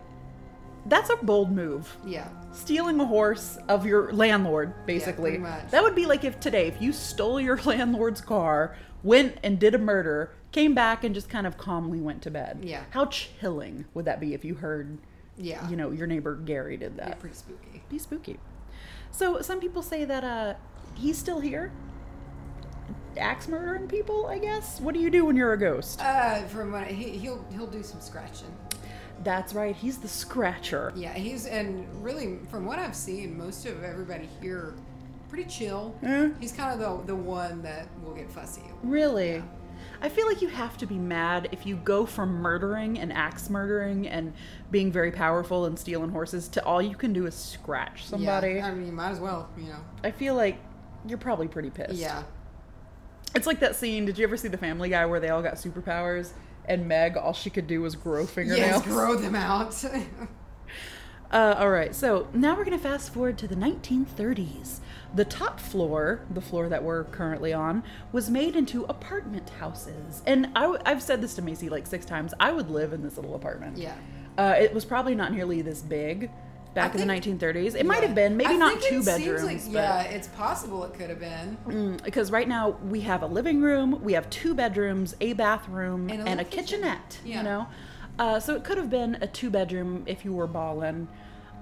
[0.87, 2.27] that's a bold move Yeah.
[2.53, 5.71] stealing a horse of your landlord basically pretty much.
[5.71, 9.73] that would be like if today if you stole your landlord's car went and did
[9.75, 12.83] a murder came back and just kind of calmly went to bed Yeah.
[12.91, 14.97] how chilling would that be if you heard
[15.37, 15.67] Yeah.
[15.69, 17.83] you know your neighbor gary did Yeah, that pretty spooky.
[17.89, 18.39] be spooky
[19.11, 20.53] so some people say that uh
[20.93, 21.71] he's still here
[23.17, 24.27] axe murdering people.
[24.27, 24.81] I guess.
[24.81, 26.01] What do you do when you're a ghost?
[26.01, 28.53] Uh, from what he, he'll he'll do some scratching.
[29.25, 29.75] That's right.
[29.75, 30.93] He's the scratcher.
[30.95, 34.75] Yeah, he's and really from what I've seen, most of everybody here
[35.29, 35.95] pretty chill.
[36.03, 36.29] Eh?
[36.39, 38.61] He's kind of the the one that will get fussy.
[38.83, 39.43] Really?
[40.01, 43.49] I feel like you have to be mad if you go from murdering and axe
[43.49, 44.31] murdering and
[44.69, 48.53] being very powerful and stealing horses to all you can do is scratch somebody.
[48.53, 49.79] Yeah, I mean, you might as well, you know.
[50.03, 50.57] I feel like
[51.07, 51.93] you're probably pretty pissed.
[51.93, 52.23] Yeah.
[53.33, 54.05] It's like that scene.
[54.05, 56.31] Did you ever see The Family Guy where they all got superpowers
[56.67, 58.83] and Meg, all she could do was grow fingernails?
[58.85, 59.83] Yes, grow them out.
[61.31, 64.79] Uh, all right, so now we're going to fast forward to the 1930s.
[65.15, 70.21] The top floor, the floor that we're currently on, was made into apartment houses.
[70.27, 72.33] And I w- I've said this to Macy like six times.
[72.39, 73.77] I would live in this little apartment.
[73.77, 73.95] yeah.
[74.37, 76.29] Uh, it was probably not nearly this big
[76.75, 77.73] back I in the 1930s.
[77.75, 79.65] It might have been, maybe I not think two it seems bedrooms.
[79.67, 81.57] like- yeah, it's possible it could have been.
[81.67, 86.09] Mm, because right now we have a living room, we have two bedrooms, a bathroom,
[86.09, 86.81] And and a a, kitchen.
[86.81, 87.19] kitchenette.
[87.25, 87.37] Yeah.
[87.37, 87.67] You know,
[88.19, 91.07] uh, so it could have been a two bedroom if you were ballin'.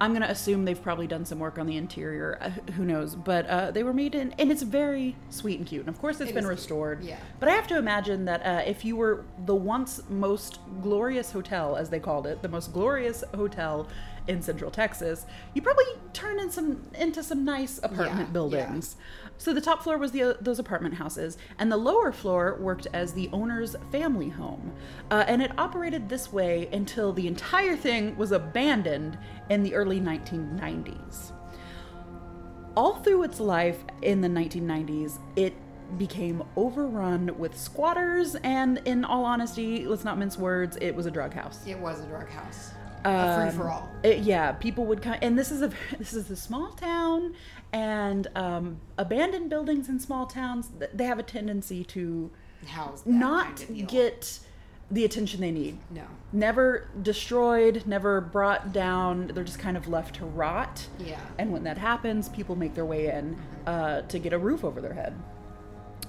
[0.00, 2.36] I'm gonna assume they've probably done some work on the interior.
[2.40, 3.14] Uh, who knows?
[3.14, 5.82] But uh, they were made in, and it's very sweet and cute.
[5.86, 6.58] And of course, it's It been is cute.
[6.58, 7.04] restored.
[7.04, 7.16] Yeah.
[7.38, 11.76] But I have to imagine that uh, if you were the once most glorious hotel,
[11.76, 13.86] as they called it, the most glorious hotel
[14.26, 18.96] in Central Texas, you probably turned in some into some nice apartment Yeah, buildings.
[19.36, 23.12] So the top floor was the those apartment houses, and the lower floor worked as
[23.12, 24.72] the owner's family home,
[25.10, 29.18] uh, and it operated this way until the entire thing was abandoned
[29.50, 31.32] in the early 1990s.
[32.76, 35.54] All through its life in the 1990s, it
[35.98, 41.10] became overrun with squatters, and in all honesty, let's not mince words, it was a
[41.10, 41.60] drug house.
[41.66, 42.72] It was a drug house.
[43.04, 43.90] Um, free for all.
[44.02, 47.34] it- yeah, people would come, and this is a this is a small town,
[47.72, 52.30] and um, abandoned buildings in small towns they have a tendency to
[53.04, 54.38] not kind of get
[54.90, 55.78] the attention they need.
[55.90, 56.02] No.
[56.32, 59.28] Never destroyed, never brought down.
[59.28, 60.86] They're just kind of left to rot.
[60.98, 61.18] Yeah.
[61.38, 63.36] And when that happens, people make their way in
[63.66, 65.14] uh, to get a roof over their head.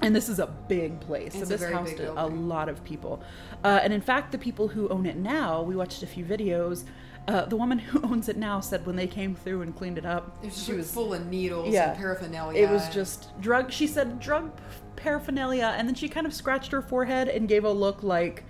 [0.02, 1.36] And this is a big place.
[1.36, 3.24] It's so this housed a lot of people.
[3.64, 6.84] Uh, and in fact, the people who own it now, we watched a few videos.
[7.28, 10.06] Uh, the woman who owns it now said when they came through and cleaned it
[10.06, 11.90] up, It was she was full of needles yeah.
[11.90, 12.62] and paraphernalia.
[12.68, 13.72] it was just drug.
[13.72, 14.52] She said drug
[14.96, 18.44] paraphernalia, and then she kind of scratched her forehead and gave a look like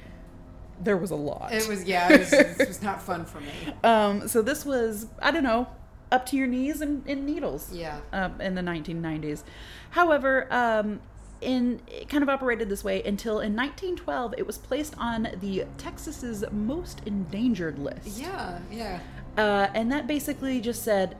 [0.83, 1.53] there was a lot.
[1.53, 2.11] It was yeah.
[2.11, 3.47] It was, it was not fun for me.
[3.83, 5.67] Um, so this was I don't know
[6.11, 7.71] up to your knees in, in needles.
[7.71, 7.99] Yeah.
[8.11, 9.43] Um, in the 1990s.
[9.91, 10.99] However, um,
[11.45, 15.65] in it kind of operated this way until in 1912 it was placed on the
[15.77, 18.19] Texas's most endangered list.
[18.19, 18.59] Yeah.
[18.71, 18.99] Yeah.
[19.37, 21.17] Uh, and that basically just said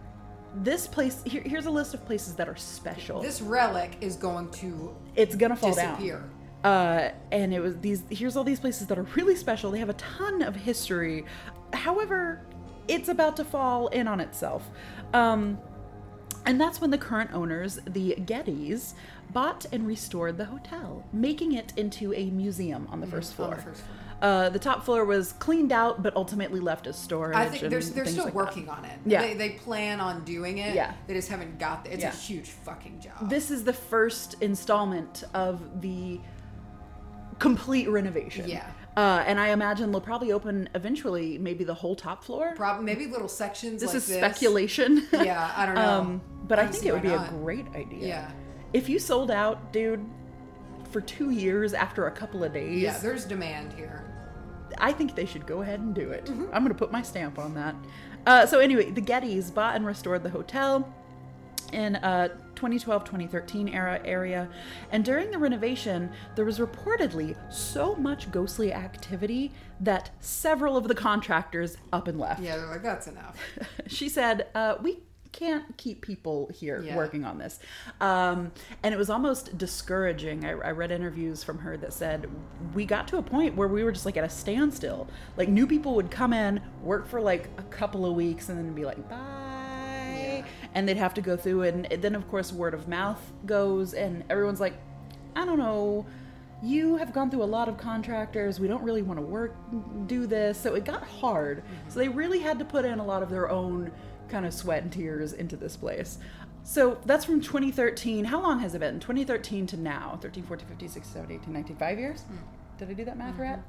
[0.55, 3.21] this place here, here's a list of places that are special.
[3.21, 6.19] This relic is going to it's gonna fall disappear.
[6.19, 6.31] down.
[6.63, 8.03] Uh, and it was these.
[8.09, 9.69] Here's all these places that are really special.
[9.69, 11.25] They have a ton of history.
[11.73, 12.41] However,
[12.87, 14.67] it's about to fall in on itself.
[15.13, 15.59] Um,
[16.45, 18.93] and that's when the current owners, the Gettys,
[19.35, 23.55] bought and restored the hotel, making it into a museum on the first on floor.
[23.57, 23.97] the first floor.
[24.21, 27.35] Uh, the top floor was cleaned out, but ultimately left as storage.
[27.35, 28.33] I think they're, they're still like that.
[28.33, 28.97] working on it.
[29.05, 29.21] Yeah.
[29.21, 30.73] They, they plan on doing it.
[30.73, 30.93] Yeah.
[31.05, 31.93] They just haven't got there.
[31.93, 32.13] It's Yeah.
[32.13, 33.29] a huge fucking job.
[33.29, 36.21] This is the first installment of the
[37.39, 38.47] complete renovation.
[38.47, 38.71] Yeah.
[38.95, 42.53] Uh, and I imagine they'll probably open eventually, maybe the whole top floor.
[42.55, 43.81] Probably maybe little sections.
[43.81, 44.17] this like is this.
[44.17, 45.05] speculation.
[45.11, 45.81] Yeah, I don't know.
[45.99, 47.27] um, but I, don't think it would be not.
[47.27, 48.07] a great idea.
[48.07, 48.31] Yeah.
[48.75, 50.05] If you sold out, dude,
[50.91, 54.03] for two years after a couple of days, Yeah, there's demand here.
[54.77, 56.25] I think they should go ahead and do it.
[56.25, 56.47] Mm-hmm.
[56.51, 57.73] I'm going to put my stamp on that.
[58.25, 60.93] Uh, so, anyway, the Gettys bought and restored the hotel
[61.71, 64.47] in uh, 2012-2013 era area
[64.91, 70.93] and during the renovation there was reportedly so much ghostly activity that several of the
[70.93, 73.35] contractors up and left Yeah, they're like that's enough.
[73.87, 74.99] she said uh, we
[75.35, 76.95] can't keep people here Yeah.
[76.95, 77.59] working on this.
[77.99, 78.51] Um,
[78.83, 80.45] and it was almost discouraging.
[80.45, 82.29] I, I read interviews from her that said
[82.73, 85.09] we got to a point where we were just like at a standstill.
[85.35, 88.73] Like new people would come in work for like a couple of weeks and then
[88.73, 90.43] be like bye.
[90.73, 94.23] And they'd have to go through and then of course word of mouth goes and
[94.29, 94.75] everyone's like
[95.35, 96.05] i don't know.
[96.63, 98.59] You have gone through a lot of contractors.
[98.61, 99.53] We don't really want to work
[100.07, 100.57] do this.
[100.57, 101.61] So it got hard.
[101.89, 103.91] So they really had to put in a lot of their own
[104.29, 106.17] kind of sweat and tears into this place
[106.63, 110.89] so that's from 2013 how long has it been 2013 to now 13 14 15
[110.89, 112.23] 16 17 18 19 5 years
[112.77, 113.59] did i do that math right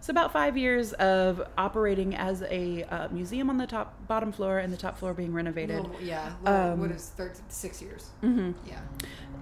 [0.00, 4.58] so about five years of operating as a uh, museum on the top bottom floor
[4.58, 6.32] and the top floor being renovated Little- yeah.
[6.44, 8.10] little- Um, what is thir- six years?
[8.22, 8.52] Mm-hmm.
[8.68, 8.80] Yeah.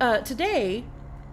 [0.00, 0.85] uh, today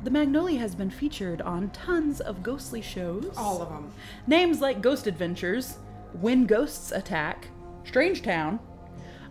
[0.04, 3.32] the Magnolia has been featured on tons of ghostly shows.
[3.36, 3.91] All of them.
[4.28, 5.78] Names like Ghost Adventures,
[6.21, 7.47] When Ghosts Attack,
[7.84, 8.60] Strange Town,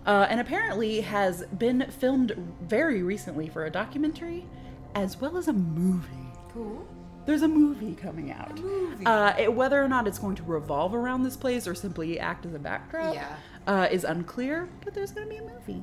[0.06, 4.46] uh, and apparently has been filmed very recently for a documentary
[4.94, 6.06] as well as a movie.
[6.52, 6.86] Cool.
[7.26, 8.58] There's a movie coming out.
[8.60, 9.04] movie.
[9.04, 12.46] Uh, it, whether or not it's going to revolve around this place or simply act
[12.46, 13.36] as a backdrop Yeah.
[13.66, 15.82] uh, is unclear, but there's going to be a movie.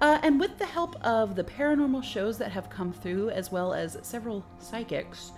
[0.00, 3.72] Uh, and with the help of the paranormal shows that have come through, as well
[3.72, 5.30] as several psychics,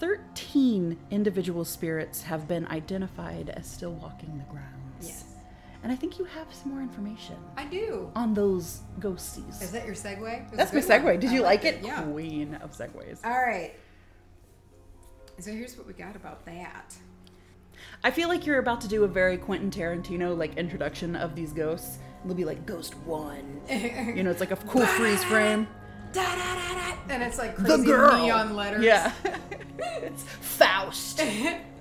[0.00, 4.83] 13 individual spirits have been identified as still walking the grounds.
[5.84, 8.10] And I think you have some more information I do.
[8.16, 9.60] on those ghosties.
[9.62, 10.50] Is that your segue?
[10.50, 11.04] It That's my segue.
[11.04, 11.20] one.
[11.20, 11.84] Did I you like liked it?
[11.84, 12.02] Yeah.
[12.04, 13.22] Queen of segues.
[13.22, 13.72] All right.
[15.40, 16.94] So here's what we got about that.
[18.02, 21.52] I feel like you're about to do a very Quentin Tarantino like introduction of these
[21.52, 21.98] ghosts.
[22.24, 23.60] It'll be like Ghost One.
[23.68, 25.68] you know, it's like a cool freeze frame.
[26.14, 26.96] Da, da, da, da.
[27.10, 28.22] And it's like The crazy girl.
[28.24, 28.82] neon letters.
[28.84, 29.12] Yeah.
[29.78, 31.20] it's Faust.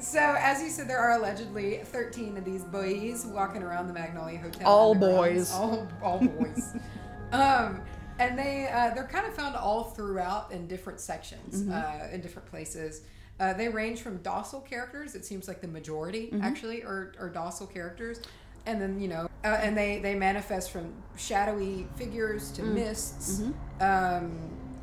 [0.00, 4.38] So, as you said, there are allegedly 13 of these boys walking around the Magnolia
[4.38, 4.66] Hotel.
[4.66, 5.52] All boys.
[5.52, 6.74] All, all boys.
[7.32, 7.80] um,
[8.20, 11.72] and they uh, they're kind of found all throughout in different sections, Mm-hmm.
[11.72, 13.02] uh, in different places.
[13.40, 15.14] Uh, they range from docile characters.
[15.14, 16.42] It seems like the majority Mm-hmm.
[16.42, 18.20] actually are, are docile characters,
[18.66, 22.54] and then you know, uh, and they they manifest from shadowy figures Mm.
[22.56, 23.82] to mists, Mm-hmm.
[23.82, 24.32] um,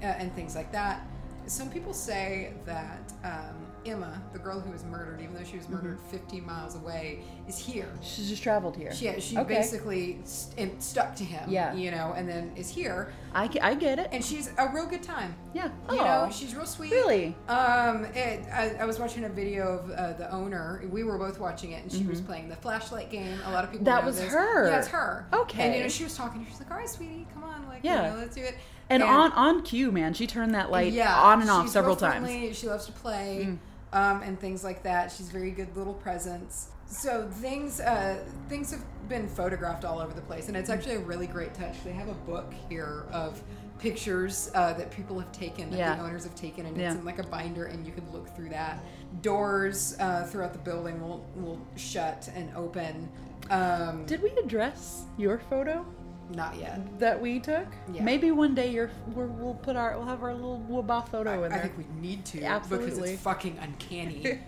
[0.01, 1.05] uh, and things like that.
[1.47, 5.69] Some people say that um, Emma, the girl who was murdered, even though she was
[5.69, 7.87] murdered 15 miles away, is here.
[8.01, 8.93] She's just traveled here.
[8.93, 9.55] She, she Okay.
[9.55, 11.73] basically st- stuck to him, Yeah.
[11.73, 14.09] you know, and then is here, I, I get it.
[14.11, 15.35] and she's a real good time.
[15.53, 15.69] yeah.
[15.91, 16.25] You Aw.
[16.25, 16.91] know, she's real sweet.
[16.91, 17.35] Really?
[17.47, 20.83] Um, it, I, I was watching a video of uh, the owner.
[20.89, 23.39] We were both watching it, and she was playing the flashlight game.
[23.45, 23.95] A lot of people Mm-hmm.
[23.95, 24.31] That was this.
[24.33, 24.67] her.
[24.69, 25.27] Yeah, it's her.
[25.33, 25.63] Okay.
[25.63, 26.43] And you know, she was talking.
[26.45, 28.07] She was like, "All right, sweetie, come on, like, Yeah.
[28.07, 28.55] you know, let's do it."
[28.89, 32.29] And, on on cue, man, she turned that light on and off several times.
[32.29, 32.55] Mm.
[32.55, 33.57] She loves to play
[33.93, 35.11] um, and things like that.
[35.11, 36.69] She's very good little presence.
[36.87, 40.73] So things uh, things have been photographed all over the place, and it's Mm.
[40.73, 41.83] actually a really great touch.
[41.83, 43.41] They have a book here of
[43.79, 45.95] pictures uh, that people have taken, that Yeah.
[45.95, 46.87] the owners have taken, and Yeah.
[46.91, 48.79] it's in like a binder, and you can look through that.
[49.21, 53.09] Doors uh, throughout the building will will shut and open.
[53.49, 55.85] Um, Did we address your photo
[56.29, 56.99] not yet.
[56.99, 57.67] that we took?
[57.91, 58.03] Yeah.
[58.03, 61.45] Maybe one day your we're, we'll put our we'll have our little waba photo I,
[61.45, 63.13] in I think we need to because Absolutely.
[63.13, 64.39] it's fucking uncanny.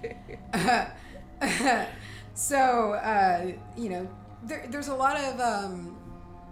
[2.34, 4.08] so uh, you know,
[4.44, 5.98] there, there's a lot of um,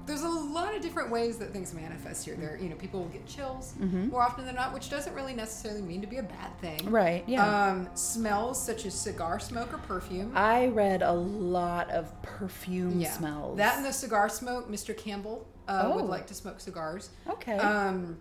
[0.05, 2.35] there's a lot of different ways that things manifest here.
[2.35, 5.81] There, you know, people will get chills more often than not, which doesn't really necessarily
[5.81, 6.79] mean to be a bad thing.
[6.79, 6.95] Mm-hmm.
[6.95, 7.67] Right, yeah.
[7.69, 10.31] Um, smells such as cigar smoke or perfume.
[10.35, 13.57] I read a lot of perfume yeah, smells.
[13.57, 14.69] that and the cigar smoke.
[14.69, 14.95] Mr.
[14.95, 16.05] Campbell uh, would Oh.
[16.07, 17.09] like to smoke cigars.
[17.29, 17.57] okay.
[17.57, 18.17] Um,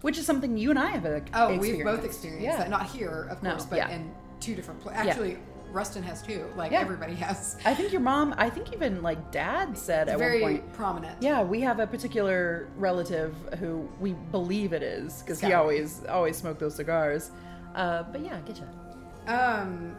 [0.00, 2.56] Which is something you and I have uh, Oh, we've both experienced yeah.
[2.58, 2.70] that.
[2.70, 3.90] Not here, of No, course, but yeah.
[3.90, 5.06] in two different places.
[5.06, 5.38] Actually,
[5.72, 6.46] Rustin has too.
[6.56, 6.80] Like Yeah.
[6.80, 7.56] everybody has.
[7.64, 8.34] I think your mom.
[8.38, 10.72] I think even like dad said at Very one point.
[10.72, 11.22] prominent.
[11.22, 16.36] Yeah, we have a particular relative who we believe it is because he always always
[16.36, 17.30] smoked those cigars.
[17.74, 18.66] Uh, but yeah, get you.
[19.28, 19.94] Um,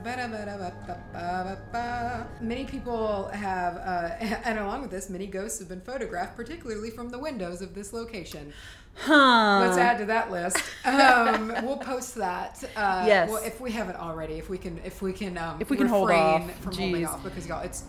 [2.41, 7.09] many people have, uh, and along with this, many ghosts have been photographed, particularly from
[7.09, 8.51] the windows of this location.
[8.95, 9.59] Huh.
[9.65, 10.57] Let's add to that list.
[10.85, 12.61] Um, we'll post that.
[12.75, 13.29] Uh, Yes.
[13.29, 15.87] Well, if we haven't already, if we can, if we can, um, If we can
[15.87, 16.55] hold refrain off.
[16.59, 17.83] from holding off, because y'all, it's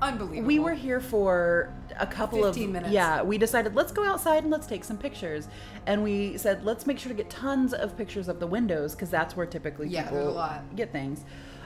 [0.00, 0.46] unbelievable.
[0.46, 2.92] We were here for a couple 15 of minutes.
[2.92, 5.48] Yeah, we decided let's go outside and let's take some pictures.
[5.86, 9.10] And we said let's make sure to get tons of pictures of the windows because
[9.10, 10.76] that's where typically Yeah, people a lot.
[10.76, 11.24] get things.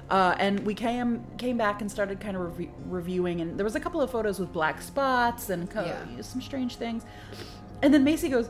[0.08, 3.76] Uh, and we came came back and started kind of rev- reviewing, and there was
[3.76, 6.22] a couple of photos with black spots and co- Yeah.
[6.22, 7.04] some strange things.
[7.82, 8.48] And then Macy goes,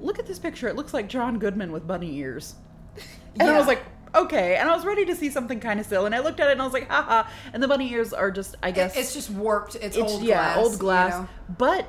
[0.00, 0.68] "Look at this picture.
[0.68, 2.54] It looks like John Goodman with bunny ears."
[3.40, 3.82] And I was like,
[4.14, 6.48] "Okay." And I was ready to see something kind of still, and I looked at
[6.48, 9.12] it and I was like, "Haha!" And the bunny ears are just, I guess, It's
[9.12, 9.74] just warped.
[9.74, 10.56] It's, it's old yeah glass.
[10.64, 11.28] old glass You know?
[11.58, 11.86] but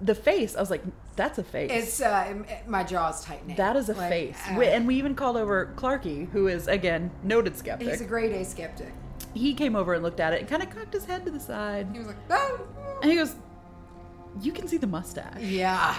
[0.00, 0.82] the face i was like
[1.16, 2.34] that's a face It's uh,
[2.66, 3.56] my jaw's tightening.
[3.56, 7.10] that is a Like, face uh, and we even called over clarky who is again
[7.22, 8.92] noted skeptic he's a grade A skeptic.
[9.34, 11.40] he came over and looked at it and kind of cocked his head to the
[11.40, 12.60] side He was like, oh.
[13.02, 13.34] and he goes
[14.42, 15.94] you can see the mustache yeah.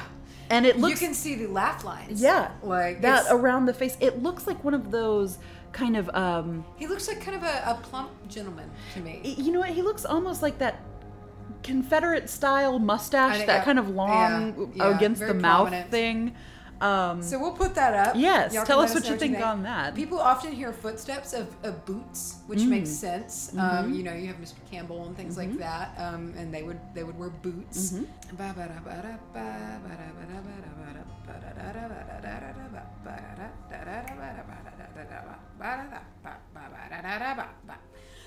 [0.49, 2.21] And it looks you can see the laugh lines.
[2.21, 2.51] yeah.
[2.63, 3.97] Like that around the face.
[3.99, 5.37] It looks like one of those
[5.71, 9.35] kind of um he looks like kind of a, a plump gentleman to me.
[9.37, 9.69] you know what?
[9.69, 10.79] He looks almost like that
[11.63, 15.89] confederate style mustache that kind of long yeah, yeah, against the mouth prominent.
[15.91, 16.35] thing
[16.81, 18.15] Um, So we'll put that up.
[18.15, 19.93] Yes, tell us what you think on that.
[19.93, 19.95] Mm.
[19.95, 23.53] People often hear footsteps of, of boots, which makes sense.
[23.53, 23.93] Um, Mm-hmm.
[23.93, 24.55] you know, you have Mr.
[24.71, 27.93] Campbell and things like that, um, and they would they would wear boots.
[27.93, 28.03] Mm-hmm.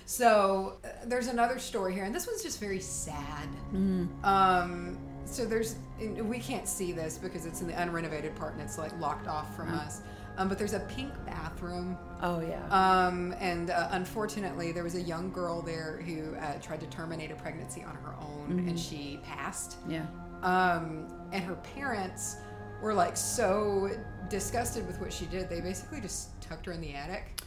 [0.05, 3.49] So uh, there's another story here, and this one's just very sad.
[3.75, 4.25] Mm-hmm.
[4.25, 4.99] Um,
[5.31, 8.99] so there's we can't see this because it's in the unrenovated part and it's like
[9.01, 10.03] locked off from us.
[10.37, 12.65] Um, but there's a pink bathroom oh yeah.
[12.71, 17.33] um, and uh, unfortunately, there was a young girl there who uh, tried to terminate
[17.33, 19.79] a pregnancy on her own, and she passed.
[19.89, 20.07] yeah.
[20.43, 22.37] Um, and her parents
[22.81, 23.91] were like so
[24.29, 27.41] disgusted with what she did, they basically just tucked her in the attic.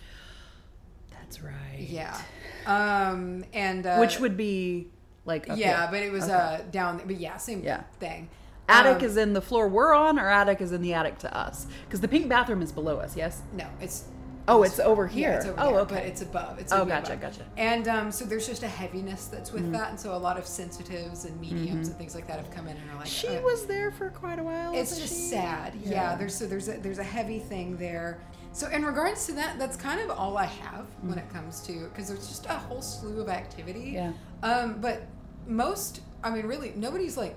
[1.11, 1.79] That's right.
[1.79, 2.19] Yeah.
[2.65, 4.89] Um, and uh, Which would be
[5.26, 5.88] like yeah, here.
[5.91, 6.34] but it was Okay.
[6.34, 7.01] uh, down.
[7.05, 7.84] But yeah, same Yeah.
[7.99, 8.30] thing.
[8.69, 11.38] attic Um, is in the floor we're on, or attic is in the attic to
[11.38, 11.67] us?
[11.86, 13.15] Because the pink bathroom is below us.
[13.17, 13.41] Yes.
[13.53, 14.05] no, it's
[14.47, 15.32] Oh, it's over Yeah, here.
[15.34, 15.95] it's over oh, okay.
[15.95, 16.57] but it's above.
[16.57, 17.22] It's Oh, gotcha, above.
[17.22, 17.43] gotcha.
[17.57, 20.47] And um, so there's just a heaviness that's with that, and so a lot of
[20.47, 23.41] sensitives and mediums and things like that have come in and are like, she uh,
[23.41, 24.74] was there for quite a while.
[24.74, 25.30] It's just she?
[25.30, 25.74] sad.
[25.84, 26.15] Yeah.
[26.15, 28.19] There's so there's a there's a heavy thing there.
[28.53, 31.87] So in regards to that, that's kind of all I have when it comes to
[31.89, 33.91] because there's just a whole slew of activity.
[33.95, 34.11] Yeah.
[34.43, 35.03] Um, but
[35.47, 37.35] most, I mean, really, nobody's like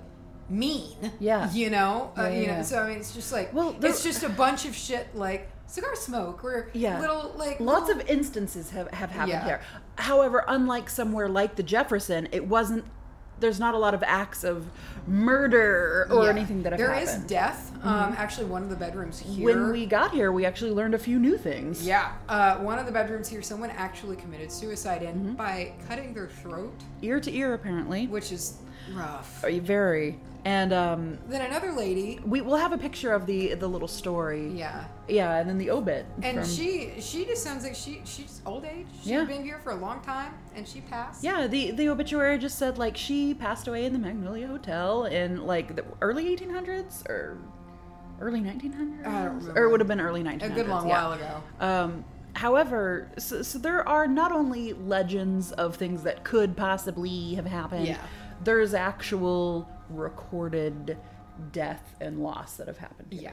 [0.49, 1.13] mean.
[1.21, 1.51] Yeah.
[1.53, 2.13] You know.
[2.19, 2.63] uh, Yeah, you yeah, know.
[2.65, 5.51] So I mean, it's just like Well, there- it's just a bunch of shit like
[5.67, 7.01] cigar smoke or Yeah.
[7.01, 9.45] little like Lots little- of instances have, have happened Yeah.
[9.45, 9.61] here.
[9.97, 12.85] However, unlike somewhere like the Jefferson, it wasn't.
[13.41, 14.67] There's not a lot of acts of
[15.07, 16.31] murder or Yeah.
[16.31, 17.25] anything that have There is happened.
[17.25, 17.29] Mm-hmm.
[17.29, 17.73] death.
[17.83, 19.45] Um, actually, one of the bedrooms here.
[19.45, 21.87] when we got here, we actually learned a few new things.
[21.87, 25.33] Yeah, uh, one of the bedrooms here, someone actually committed suicide in Mm-hmm.
[25.35, 26.73] by cutting their throat,
[27.03, 28.07] Ear to ear, apparently.
[28.07, 28.55] which is
[28.95, 29.43] rough.
[29.43, 30.19] Very.
[30.47, 34.49] And um, Then another lady, we will have a picture of the the little story.
[34.51, 36.05] yeah, Yeah, and then the obit.
[36.23, 38.87] and from- she she just sounds like she she's old age.
[38.99, 39.25] She's Yeah.
[39.25, 41.25] been here for a long time, and she passed.
[41.25, 45.47] Yeah, the the obituary just said like she passed away in the Magnolia Hotel in
[45.47, 47.39] like the early 1800s or
[48.21, 49.65] early 1900s, I don't or remember.
[49.65, 50.45] it would have been early 1900s.
[50.45, 51.03] a good long yeah.
[51.03, 51.43] while ago.
[51.59, 57.47] Um, however, so, so there are not only legends of things that could possibly have
[57.47, 57.87] happened.
[57.87, 57.99] Yeah.
[58.43, 60.97] There's actual recorded
[61.53, 63.09] death and loss that have happened.
[63.11, 63.33] Yeah,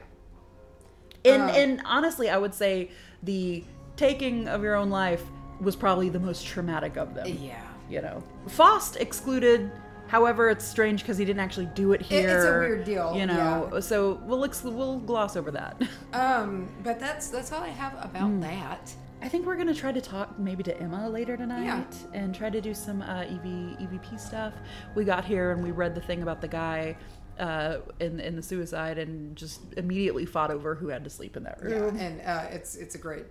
[1.24, 2.90] And Um, and honestly, I would say
[3.22, 3.64] the
[3.96, 5.22] taking of your own life
[5.60, 7.26] was probably the most traumatic of them.
[7.28, 7.62] yeah.
[7.88, 9.70] You know, Faust excluded.
[10.08, 12.36] However, it's strange because he didn't actually do it here.
[12.36, 13.80] it's a weird deal, You know, yeah.
[13.80, 15.80] so we'll ex- we'll gloss over that.
[16.12, 18.40] Um, but that's that's all I have about Hmm.
[18.40, 18.92] that.
[19.22, 21.84] I think we're gonna try to talk maybe to Emma later tonight Yeah.
[22.20, 24.52] and try to do some uh, EV EVP stuff.
[24.94, 26.96] We got here and we read the thing about the guy
[27.38, 31.44] uh, in in the suicide and just immediately fought over who had to sleep in
[31.44, 31.96] that room.
[31.96, 33.24] Yeah, and uh, it's it's a great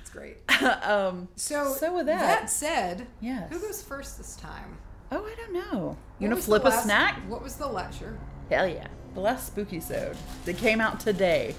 [0.00, 0.38] it's great.
[0.82, 3.52] um, So So with that- that said, Yes.
[3.52, 4.78] who goes first this time?
[5.12, 5.96] oh, I don't know.
[6.18, 7.20] You What gonna flip a last- snack?
[7.28, 8.00] What was the last?
[8.00, 8.18] lecture?
[8.50, 8.88] Hell yeah.
[9.14, 10.16] The last spooky sode
[10.46, 11.54] that came out today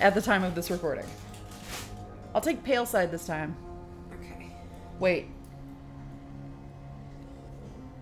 [0.00, 1.06] at the time of this recording.
[2.36, 3.56] I'll take pale side this time.
[4.12, 4.50] Okay.
[5.00, 5.26] Wait.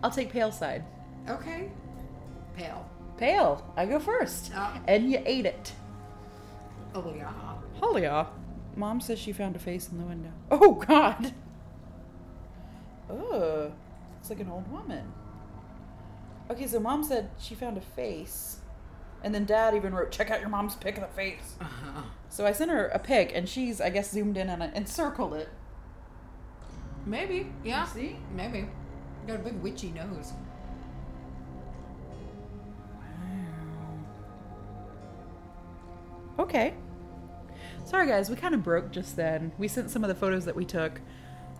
[0.03, 0.83] I'll take pale side.
[1.29, 1.71] Okay.
[2.57, 2.91] Pale.
[3.17, 3.73] Pale.
[3.77, 4.51] I go first.
[4.57, 4.77] Oh.
[4.89, 5.73] And you ate it.
[6.97, 7.31] Oh yeah.
[7.97, 8.27] Yeah.
[8.75, 10.33] Mom says she found a face in the window.
[10.51, 11.33] Oh god.
[13.09, 13.71] Ugh.
[14.19, 15.13] It's like an old woman.
[16.51, 18.59] Okay, so mom said she found a face.
[19.25, 21.57] And then dad even wrote, check out your mom's pic of the face.
[21.59, 22.03] Uh-huh.
[22.29, 25.33] So I sent her a pic, and she's, I guess, zoomed in and, and circled
[25.33, 25.49] it.
[27.07, 27.51] Maybe.
[27.65, 27.87] Yeah.
[27.87, 28.17] See?
[28.37, 28.69] Maybe.
[29.27, 30.35] Got a big witchy nose.
[36.39, 36.75] Okay.
[37.87, 39.53] Sorry, guys, we kind of broke just then.
[39.57, 41.01] We sent some of the photos that we took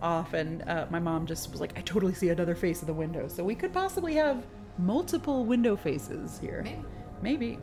[0.03, 2.93] off, and uh, my mom just was like, I totally see another face in the
[2.93, 3.27] window.
[3.27, 4.45] So we could possibly have
[4.77, 6.61] multiple window faces here.
[6.63, 6.83] Maybe.
[7.21, 7.59] Maybe.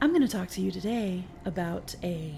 [0.00, 2.34] I'm going to talk to you today about a.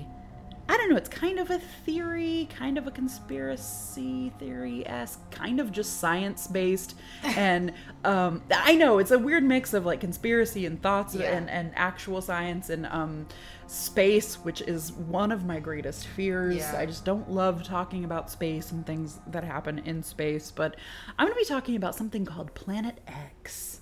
[0.69, 5.61] I don't know, it's kind of a theory, kind of a conspiracy theory esque, kind
[5.61, 6.97] of just science based.
[7.23, 7.73] and
[8.05, 11.37] um, I know it's a weird mix of like conspiracy and thoughts Yeah.
[11.37, 13.29] and, and actual science and um,
[13.69, 16.57] space, which is one of my greatest fears.
[16.57, 16.77] Yeah.
[16.79, 20.51] I just don't love talking about space and things that happen in space.
[20.51, 20.75] But
[21.17, 23.76] I'm going to be talking about something called Planet X.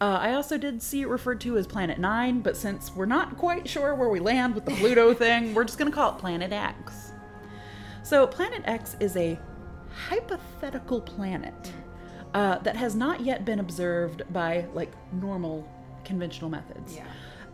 [0.00, 3.38] Uh, I also did see it referred to as Planet Nine, but since we're not
[3.38, 6.18] quite sure where we land with the Pluto thing, we're just going to call it
[6.18, 7.12] Planet X.
[8.02, 9.38] So, Planet X is a
[10.08, 11.72] hypothetical planet
[12.34, 15.66] uh, that has not yet been observed by like normal
[16.04, 16.96] conventional methods.
[16.96, 17.04] Yeah.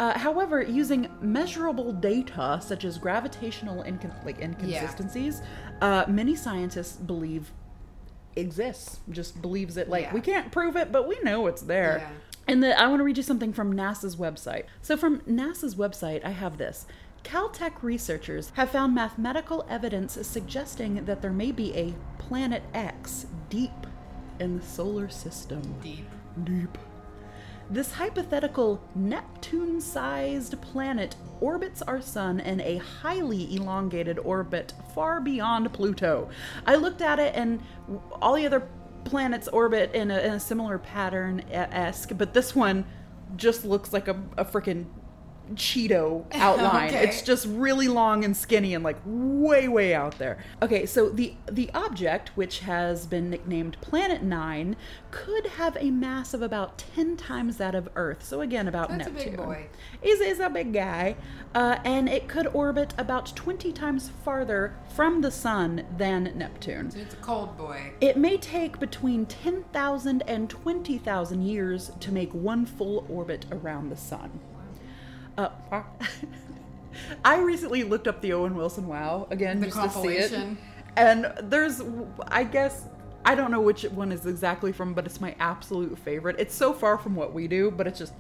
[0.00, 3.78] Uh, however, using measurable data such as gravitational
[4.24, 5.42] like inconsistencies,
[5.80, 7.52] uh, many scientists believe
[8.34, 8.98] exists.
[9.10, 9.88] Just believes it.
[9.88, 10.14] Like Yeah.
[10.14, 11.98] we can't prove it, but we know it's there.
[11.98, 12.10] Yeah.
[12.48, 14.64] And the, I want to read you something from NASA's website.
[14.80, 16.86] So, from NASA's website, I have this.
[17.24, 23.86] Caltech researchers have found mathematical evidence suggesting that there may be a planet X deep
[24.40, 25.62] in the solar system.
[25.82, 26.08] Deep.
[26.44, 26.78] Deep.
[27.70, 35.72] This hypothetical Neptune sized planet orbits our sun in a highly elongated orbit far beyond
[35.72, 36.28] Pluto.
[36.66, 37.62] I looked at it, and
[38.20, 38.68] all the other
[39.04, 42.84] planets orbit in a, in a similar pattern esque, but this one
[43.36, 44.86] just looks like a, a freaking
[45.54, 46.88] Cheeto outline.
[46.88, 47.04] Okay.
[47.04, 50.38] It's just really long and skinny and like way way out there.
[50.62, 54.76] Okay, so the the object which has been nicknamed Planet 9
[55.10, 58.24] could have a mass of about 10 times that of Earth.
[58.24, 59.30] So again about That's a Neptune.
[59.36, 59.66] big boy.
[60.02, 61.16] Is is a big guy.
[61.54, 66.90] Uh, and it could orbit about 20 times farther from the sun than Neptune.
[66.90, 67.92] So It's a cold boy.
[68.00, 73.96] It may take between 10,000 and 20,000 years to make one full orbit around the
[73.96, 74.40] sun.
[75.38, 75.48] Uh,
[77.24, 80.32] I recently looked up the Owen Wilson Wow again The just to see it.
[80.96, 81.80] And there's,
[82.28, 82.86] I guess,
[83.24, 86.36] I don't know which one is exactly from, but it's my absolute favorite.
[86.38, 88.12] It's so far from what we do, but it's just,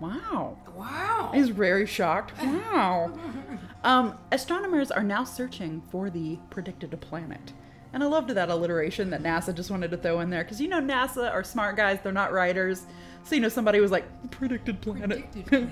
[0.00, 0.56] wow.
[0.74, 1.30] Wow.
[1.34, 2.32] He's very shocked.
[2.42, 3.12] Wow.
[3.84, 7.52] um, astronomers are now searching for the predicted planet.
[7.92, 10.68] And I loved that alliteration that NASA just wanted to throw in there because you
[10.68, 12.84] know NASA are smart guys, they're not writers.
[13.24, 15.08] So you know somebody was like predicted planet.
[15.08, 15.70] Predicted planet.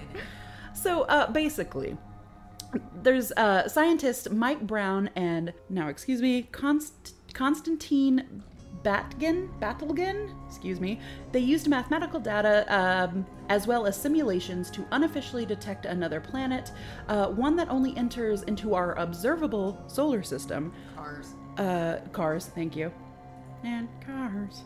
[0.77, 1.97] So uh, basically,
[3.03, 8.43] there's uh, scientist Mike Brown and now excuse me, Const- Constantine
[8.83, 11.01] Batgen, Battlegan, excuse me.
[11.33, 16.71] They used mathematical data um, as well as simulations to unofficially detect another planet,
[17.09, 20.73] uh, one that only enters into our observable solar system.
[20.95, 21.35] Cars.
[21.57, 22.93] Uh, cars, thank you.
[23.65, 24.63] And cars.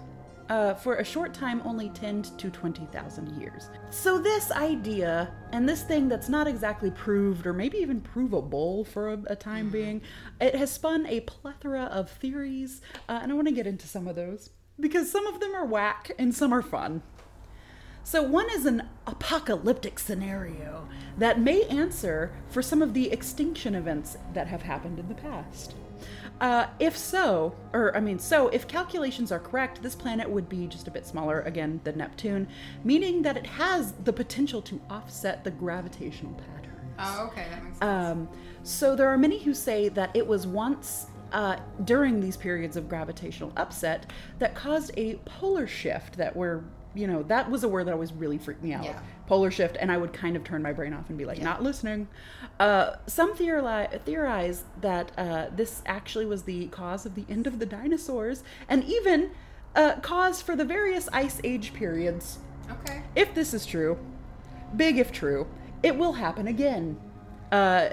[0.50, 3.70] Uh, for a short time, only 10 to 20,000 years.
[3.90, 9.12] So, this idea and this thing that's not exactly proved or maybe even provable for
[9.12, 10.02] a, a time being,
[10.40, 14.08] it has spun a plethora of theories, uh, and I want to get into some
[14.08, 17.02] of those because some of them are whack and some are fun.
[18.02, 24.18] So, one is an apocalyptic scenario that may answer for some of the extinction events
[24.34, 25.76] that have happened in the past.
[26.40, 30.66] Uh, if so, or I mean, so if calculations are correct, this planet would be
[30.66, 32.48] just a bit smaller again than Neptune,
[32.82, 36.94] meaning that it has the potential to offset the gravitational pattern.
[36.98, 37.82] Oh, okay, that makes sense.
[37.82, 38.28] Um,
[38.62, 42.88] so there are many who say that it was once uh, during these periods of
[42.88, 46.64] gravitational upset that caused a polar shift that were,
[46.94, 48.84] you know, that was a word that always really freaked me out.
[48.84, 48.98] Yeah.
[49.26, 51.44] Polar shift, and I would kind of turn my brain off and be like, Yeah.
[51.44, 52.08] not listening.
[52.58, 57.58] Uh, some theori- theorize that uh, this actually was the cause of the end of
[57.60, 59.30] the dinosaurs, and even
[59.76, 62.38] uh, cause for the various ice age periods.
[62.70, 63.02] okay.
[63.14, 63.96] If this is true,
[64.76, 65.46] big if true,
[65.82, 66.98] it will happen again.
[67.52, 67.90] Uh,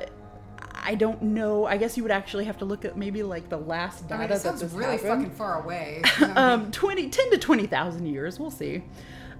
[0.84, 1.65] I don't know.
[1.65, 4.17] I guess you would actually have to look at maybe like the last I data
[4.19, 5.23] mean, it that sounds this really happened.
[5.25, 6.01] fucking far away.
[6.36, 8.39] um, 20, 10 to 20,000 years.
[8.39, 8.84] We'll see.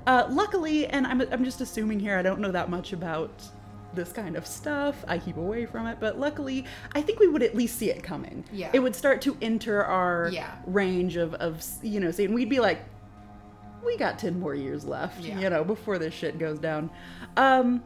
[0.06, 3.44] Uh, luckily, and I'm, I'm just assuming here, I don't know that much about
[3.94, 5.04] this kind of stuff.
[5.08, 8.04] I keep away from it, but luckily, I think we would at least see it
[8.04, 8.44] coming.
[8.54, 8.70] Yeah.
[8.74, 10.52] It would start to enter our Yeah.
[10.66, 12.84] range of, of, you know, seeing, we'd be like,
[13.86, 15.40] we got 10 more years left, Yeah.
[15.40, 16.90] you know, before this shit goes down.
[17.38, 17.84] Um,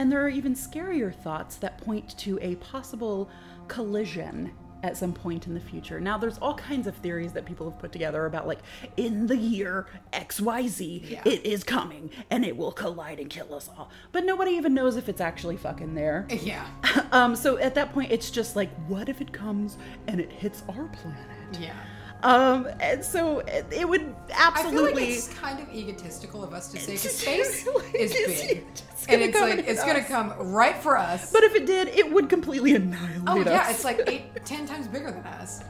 [0.00, 3.28] and there are even scarier thoughts that point to a possible
[3.68, 4.50] collision
[4.82, 6.00] at some point in the future.
[6.00, 8.60] Now, there's all kinds of theories that people have put together about, like,
[8.96, 11.20] in the year XYZ, Yeah.
[11.26, 13.90] it is coming and it will collide and kill us all.
[14.10, 16.26] But nobody even knows if it's actually fucking there.
[16.30, 16.66] yeah.
[17.12, 19.76] um, so at that point, it's just like, what if it comes
[20.08, 21.58] and it hits our planet?
[21.60, 21.74] Yeah.
[22.22, 24.92] Um, and so it, would I feel absolutely.
[24.92, 29.22] like it's kind of egotistical of us to say because space is big, it's and
[29.22, 31.32] it's like it's hit gonna come right for us.
[31.32, 33.46] But if it did, it would completely annihilate oh us.
[33.46, 35.62] Oh yeah, it's like eight, ten times bigger than us.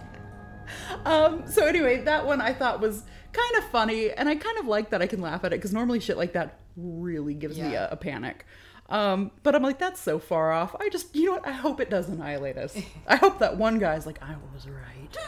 [1.05, 4.67] Um, so anyway, that one I thought was kind of funny, and I kind of
[4.67, 7.75] like that I can laugh at it because normally shit like that really gives me
[7.75, 8.45] a, a panic.
[8.89, 10.75] Um, but I'm like, that's so far off.
[10.81, 11.47] I just, you know what?
[11.47, 12.77] I hope it does annihilate us.
[13.07, 15.17] I hope that one guy's like, I was right.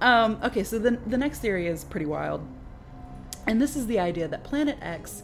[0.00, 2.46] Um, okay, so the the next theory is pretty wild,
[3.46, 5.22] and this is the idea that Planet X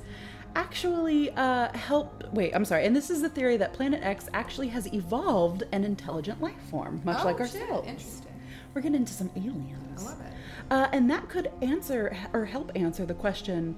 [0.56, 2.24] actually uh, helped.
[2.32, 2.86] Wait, I'm sorry.
[2.86, 7.00] And this is the theory that Planet X actually has evolved an intelligent life form,
[7.04, 7.62] much oh, like shit.
[7.62, 7.88] ourselves.
[7.88, 8.32] Interesting.
[8.72, 10.02] We're getting into some aliens.
[10.02, 10.32] I love it.
[10.70, 13.76] Uh, and that could answer or help answer the question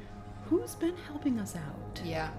[0.48, 2.00] who's been helping us out?
[2.04, 2.30] Yeah.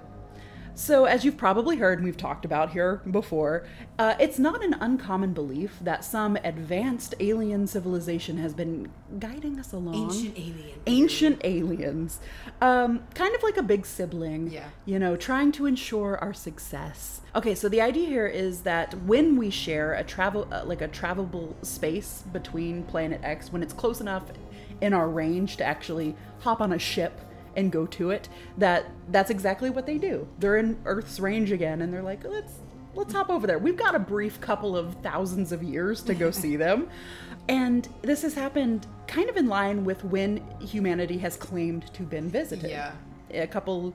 [0.78, 3.66] So, as you've probably heard, and we've talked about here before,
[3.98, 9.74] uh, it's not an uncommon belief that some advanced alien civilization has been guiding us
[9.74, 10.12] along.
[10.12, 10.80] Ancient alien.
[10.86, 12.20] Ancient aliens.
[12.62, 14.52] Um, kind of like a big sibling.
[14.52, 14.70] Yeah.
[14.86, 17.22] You know, trying to ensure our success.
[17.36, 20.88] Okay, so the idea here is that when we share a travel, uh, like a
[20.88, 24.26] travelable space between Planet X, when it's close enough
[24.82, 27.20] in our range to actually hop on a ship
[27.58, 31.82] and go to it that that's exactly what they do they're in earth's range again
[31.82, 32.54] and they're like let's
[32.96, 36.32] let's hop over there we've got a brief couple of thousands of years to go
[36.32, 36.88] see them
[37.50, 42.30] and this has happened kind of in line with when humanity has claimed to been
[42.30, 42.92] visited Yeah.
[43.32, 43.94] a couple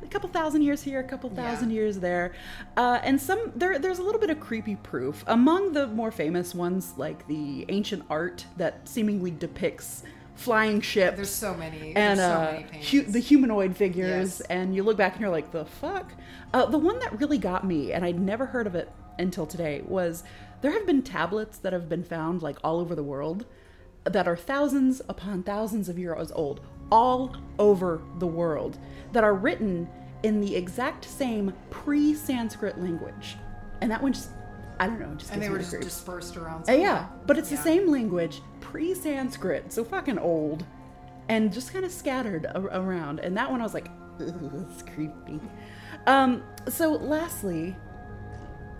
[0.00, 1.74] a couple thousand years here, a couple thousand Yeah.
[1.80, 2.32] years there,
[2.76, 3.80] uh, and some there.
[3.80, 8.04] There's a little bit of creepy proof among the more famous ones, like the ancient
[8.08, 10.04] art that seemingly depicts
[10.38, 11.94] flying ships There's so many.
[11.96, 14.40] and so uh, many hu- the humanoid figures, Yes.
[14.42, 16.12] and you look back and you're like, the fuck.
[16.54, 19.82] Uh, the one that really got me, and I'd never heard of it until today,
[19.84, 20.22] was
[20.62, 23.44] there have been tablets that have been found like all over the world
[24.04, 26.60] that are thousands upon thousands of years old,
[26.90, 28.78] all over the world,
[29.12, 29.88] that are written
[30.22, 33.36] in the exact same pre-Sanskrit language,
[33.80, 34.30] and that one just,
[34.80, 36.68] I don't know, just and they were just dispersed around.
[36.68, 37.56] Uh, yeah, but it's Yeah.
[37.56, 38.40] the same language,
[38.72, 40.64] pre-Sanskrit, so fucking old,
[41.28, 43.18] and just kind of scattered a- around.
[43.20, 43.88] And that one I was like,
[44.20, 45.40] "Ugh, it's creepy.
[46.06, 47.74] Um, so lastly,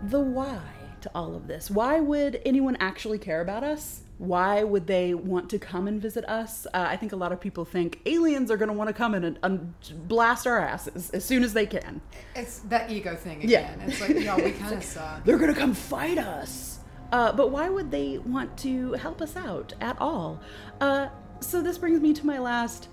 [0.02, 0.60] the why
[1.00, 1.70] to all of this.
[1.70, 4.00] Why would anyone actually care about us?
[4.18, 6.66] Why would they want to come and visit us?
[6.74, 9.14] Uh, I think a lot of people think aliens are going to want to come
[9.14, 9.72] in and, and
[10.08, 12.00] blast our asses as soon as they can.
[12.34, 13.72] It's that ego thing Yeah.
[13.74, 13.88] again.
[13.88, 15.24] It's like, no, we kind of suck.
[15.24, 16.77] They're gonna come fight us.
[17.12, 20.40] Uh, but why would they want to help us out at all?
[20.80, 21.08] Uh,
[21.40, 22.88] so this brings me to my last,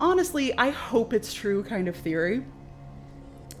[0.00, 2.44] honestly, I hope it's true kind of theory.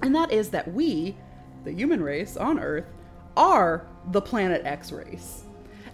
[0.02, 1.16] And that is that we,
[1.64, 2.86] the human race on Earth,
[3.36, 5.44] are the planet X race.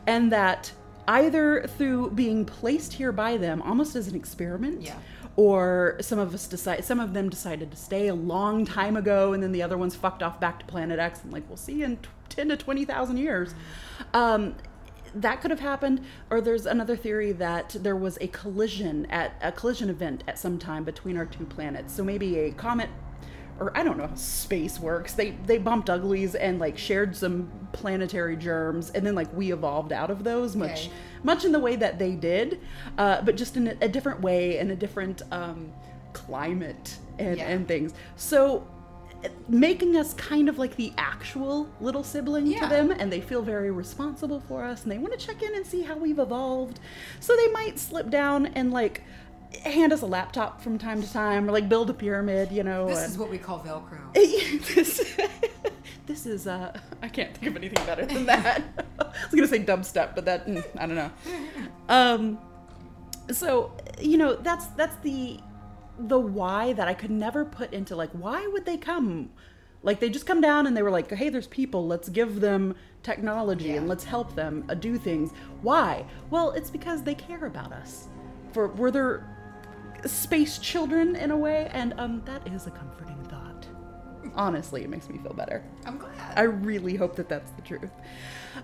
[0.06, 0.72] And that
[1.06, 4.96] either through being placed here by them almost as an experiment, Yeah.
[5.36, 9.32] or some of us decide some of them decided to stay a long time ago
[9.32, 11.74] and then the other ones fucked off back to planet x and like we'll see
[11.74, 11.98] you in
[12.28, 13.54] 10 to 20000 years
[14.14, 14.54] um,
[15.14, 19.50] that could have happened or there's another theory that there was a collision at a
[19.52, 22.90] collision event at some time between our two planets so maybe a comet
[23.60, 25.14] or I don't know how space works.
[25.14, 29.92] They they bumped uglies and like shared some planetary germs, and then like we evolved
[29.92, 30.90] out of those, much Okay.
[31.24, 32.60] much in the way that they did,
[32.98, 35.72] uh, but just in a, a different way and a different um,
[36.12, 37.48] climate and, Yeah.
[37.48, 37.94] and things.
[38.14, 38.64] So
[39.48, 42.60] making us kind of like the actual little sibling Yeah.
[42.60, 45.54] to them and they feel very responsible for us and they want to check in
[45.54, 46.78] and see how we've evolved
[47.18, 49.02] so they might slip down and like
[49.64, 52.86] hand us a laptop from time to time or like build a pyramid you know
[52.86, 54.12] This and- is what we call Velcro.
[54.74, 55.16] this,
[56.06, 58.62] this is uh I can't think of anything better than that.
[59.00, 61.10] I was gonna say dubstep, but that mm, I don't know.
[61.88, 62.38] Um,
[63.32, 65.40] so you know that's that's the
[65.98, 69.30] the why that I could never put into like why would they come?
[69.82, 71.86] Like they just come down and they were like, hey, there's people.
[71.86, 75.32] Let's give them technology and let's help them uh, do things.
[75.62, 76.04] Why?
[76.30, 78.08] Well, it's because they care about us.
[78.52, 79.24] For we're their
[80.06, 83.66] space children in a way, and um, that is a comforting thought.
[84.34, 85.64] Honestly, it makes me feel better.
[85.84, 86.36] I'm glad.
[86.36, 87.90] I really hope that that's the truth.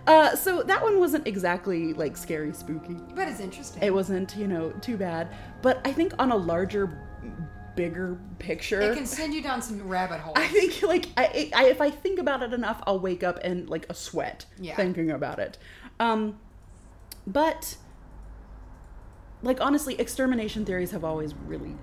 [0.07, 2.97] Uh, so that one wasn't exactly like scary, spooky.
[3.15, 3.83] but it's interesting.
[3.83, 5.29] It wasn't, you know, too bad.
[5.63, 6.99] But I think on a larger,
[7.77, 10.37] bigger picture, It can send you down some rabbit holes.
[10.39, 13.69] I think like I, I, if I think about it enough, I'll wake up and
[13.69, 14.77] like a sweat Yeah.
[14.77, 15.59] thinking about it.
[15.99, 16.39] Um,
[17.27, 17.77] but
[19.43, 21.75] like honestly, extermination theories have always really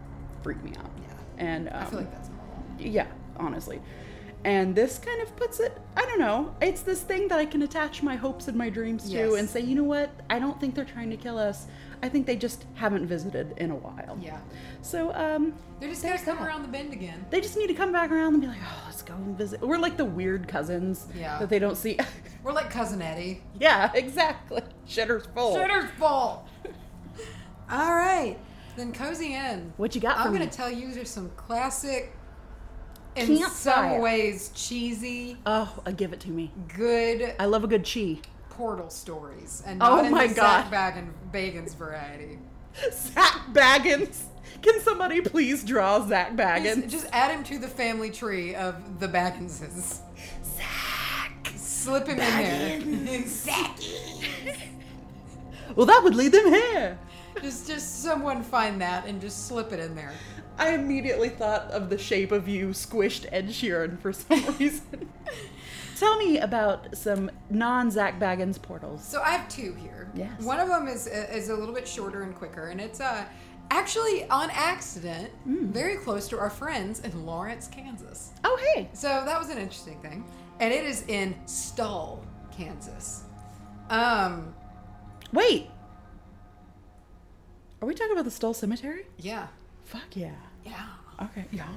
[0.43, 0.89] freaked me out.
[1.01, 1.13] Yeah.
[1.45, 2.63] and um, I feel like that's normal.
[2.79, 3.81] yeah, honestly.
[4.43, 7.61] And this kind of puts it, I don't know, it's this thing that I can
[7.61, 9.33] attach my hopes and my dreams to Yes.
[9.35, 11.67] and say, you know what, I don't think they're trying to kill us.
[12.03, 14.17] I think they just haven't visited in a while.
[14.21, 14.39] Yeah.
[14.81, 16.47] So, um, They're just gonna come that.
[16.47, 17.25] around the bend again.
[17.29, 19.61] they just need to come back around and be like, oh, let's go and visit.
[19.61, 21.37] We're like the weird cousins Yeah.
[21.39, 21.97] that they don't see.
[22.43, 23.43] We're like cousin Eddie.
[23.59, 24.63] yeah, exactly.
[24.87, 25.55] Shitter's full.
[25.55, 26.47] Shitter's fault.
[27.69, 28.37] All right,
[28.75, 29.71] then cozy in.
[29.77, 30.39] What you got I'm me?
[30.39, 32.11] gonna tell you there's some classic,
[33.15, 33.49] in Campfire.
[33.51, 36.51] some ways cheesy, Oh, uh, give it to me.
[36.75, 38.17] good I love a good chi.
[38.51, 40.63] Portal stories, and Oh not in my the God.
[40.63, 42.37] Zak Bag and Bagans variety.
[42.91, 44.23] Zak Baggins.
[44.61, 46.83] Can somebody please draw Zak Baggins?
[46.83, 49.99] Just, just add him to the family tree of the Bagginses.
[50.43, 51.51] Zak.
[51.55, 53.23] Slip him in there.
[53.27, 53.77] Zak.
[55.75, 56.99] Well, that would lead them here.
[57.41, 60.11] just just someone find that and just slip it in there.
[60.57, 65.09] I immediately thought of the shape of you squished Ed Sheeran for some reason.
[66.01, 69.03] Tell me about some non Zak Baggins portals.
[69.03, 70.09] So I have two here.
[70.15, 70.41] Yes.
[70.41, 73.23] One of them is is a little bit shorter and quicker, and it's uh
[73.69, 78.31] actually on accident, very close to our friends in Lawrence, Kansas.
[78.43, 78.89] Oh, hey.
[78.93, 80.25] So that was an interesting thing,
[80.59, 83.25] and it is in Stull, Kansas.
[83.91, 84.55] Um,
[85.31, 85.69] Wait.
[87.79, 89.05] Are we talking about the Stull Cemetery?
[89.19, 89.49] yeah,
[89.83, 90.31] Fuck yeah.
[90.65, 90.87] yeah.
[91.21, 91.67] Okay, yeah.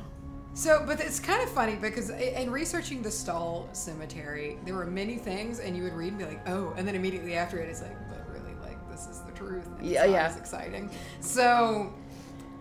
[0.54, 5.16] So, but it's kind of funny because in researching the Stull Cemetery, there were many
[5.16, 7.82] things, and you would read and be like, "Oh," and then immediately after it, it's
[7.82, 10.26] like, "But really, like, this is the truth." And Yeah, it's yeah.
[10.26, 10.90] as exciting.
[11.20, 11.92] So,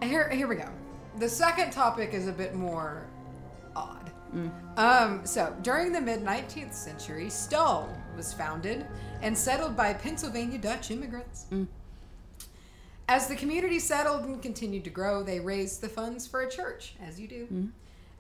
[0.02, 0.70] here, here we go.
[1.20, 3.06] The second topic is a bit more
[3.76, 4.12] odd.
[4.34, 4.52] Mm.
[4.80, 7.88] Um, so, during the mid 19th century, Stull
[8.18, 8.88] was founded
[9.22, 11.46] and settled by Pennsylvania Dutch immigrants.
[11.52, 11.68] Mm.
[13.08, 16.96] As the community settled and continued to grow, they raised the funds for a church,
[17.06, 17.48] as you do.
[17.54, 17.70] Mm.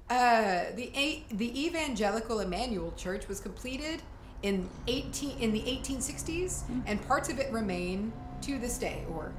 [0.09, 4.01] Uh, the a- the Evangelical Emmanuel Church was completed
[4.43, 9.31] in 18 in the 1860s, and parts of it remain to this day, or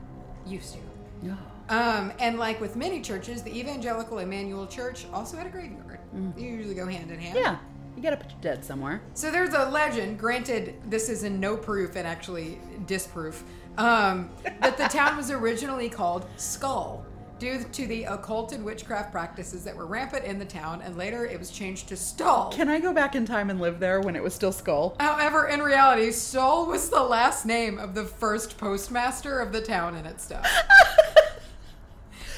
[0.46, 0.78] used to.
[1.22, 1.34] Yeah.
[1.68, 5.98] Um, and like with many churches, the Evangelical Emmanuel Church also had a graveyard.
[6.36, 7.36] They usually go hand in hand.
[7.38, 7.58] Yeah.
[7.96, 9.00] You gotta put your dead somewhere.
[9.14, 13.44] So there's a legend, granted, this is in no proof and actually disproof,
[13.78, 17.04] um, that the town was originally called Skull
[17.45, 21.26] due to the occult and witchcraft practices that were rampant in the town, and later
[21.26, 22.51] it was changed to Stull.
[22.51, 24.97] Can I go back in time and live there when it was still Skull?
[24.99, 29.95] However, in reality, Stull was the last name of the first postmaster of the town
[29.95, 30.47] and its stuff.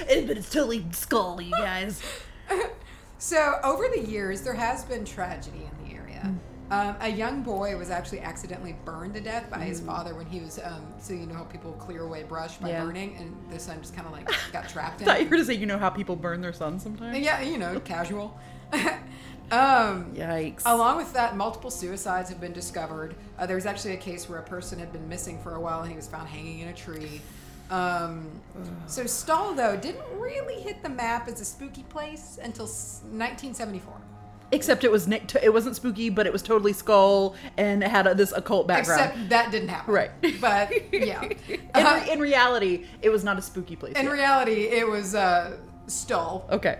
[0.08, 2.02] It, but it's totally Skull, you guys.
[3.18, 6.20] So, over the years, there has been tragedy in the area.
[6.20, 6.36] Hmm.
[6.70, 10.40] Um, a young boy was actually accidentally burned to death by his father when he
[10.40, 12.82] was, um, so you know how people clear away brush by Yeah.
[12.84, 15.44] burning, and the son just kind of like got trapped I thought you were gonna
[15.44, 17.16] say, you know how people burn their sons sometimes?
[17.18, 18.36] Yeah, you know, casual.
[19.52, 20.62] um, Yikes.
[20.66, 23.14] Along with that, multiple suicides have been discovered.
[23.38, 25.82] Uh, there was actually a case where a person had been missing for a while
[25.82, 27.20] and he was found hanging in a tree.
[27.70, 28.28] Um,
[28.86, 33.92] so Stull, though, didn't really hit the map as a spooky place until 1974.
[34.52, 35.34] Except it was Nick.
[35.42, 39.00] It wasn't spooky, but it was totally Skull and it had a, this occult background.
[39.10, 39.92] Except that didn't happen.
[39.92, 40.10] Right.
[40.40, 41.22] But, yeah.
[41.48, 43.96] in, Uh, re- in reality, it was not a spooky place.
[43.96, 44.12] in yet.
[44.12, 45.56] reality, it was uh,
[45.88, 46.46] Stull.
[46.50, 46.78] okay.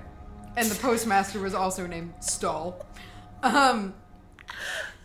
[0.57, 2.85] and the postmaster was also named Stull.
[3.43, 3.95] Um,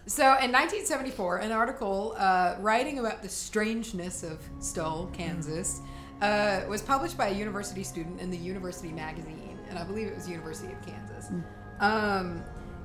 [0.06, 5.82] so in 1974, an article uh, writing about the strangeness of Stull, Kansas,
[6.22, 10.16] uh, was published by a university student in the University Magazine, and I believe it
[10.16, 11.32] was University of Kansas.
[11.80, 12.44] Um,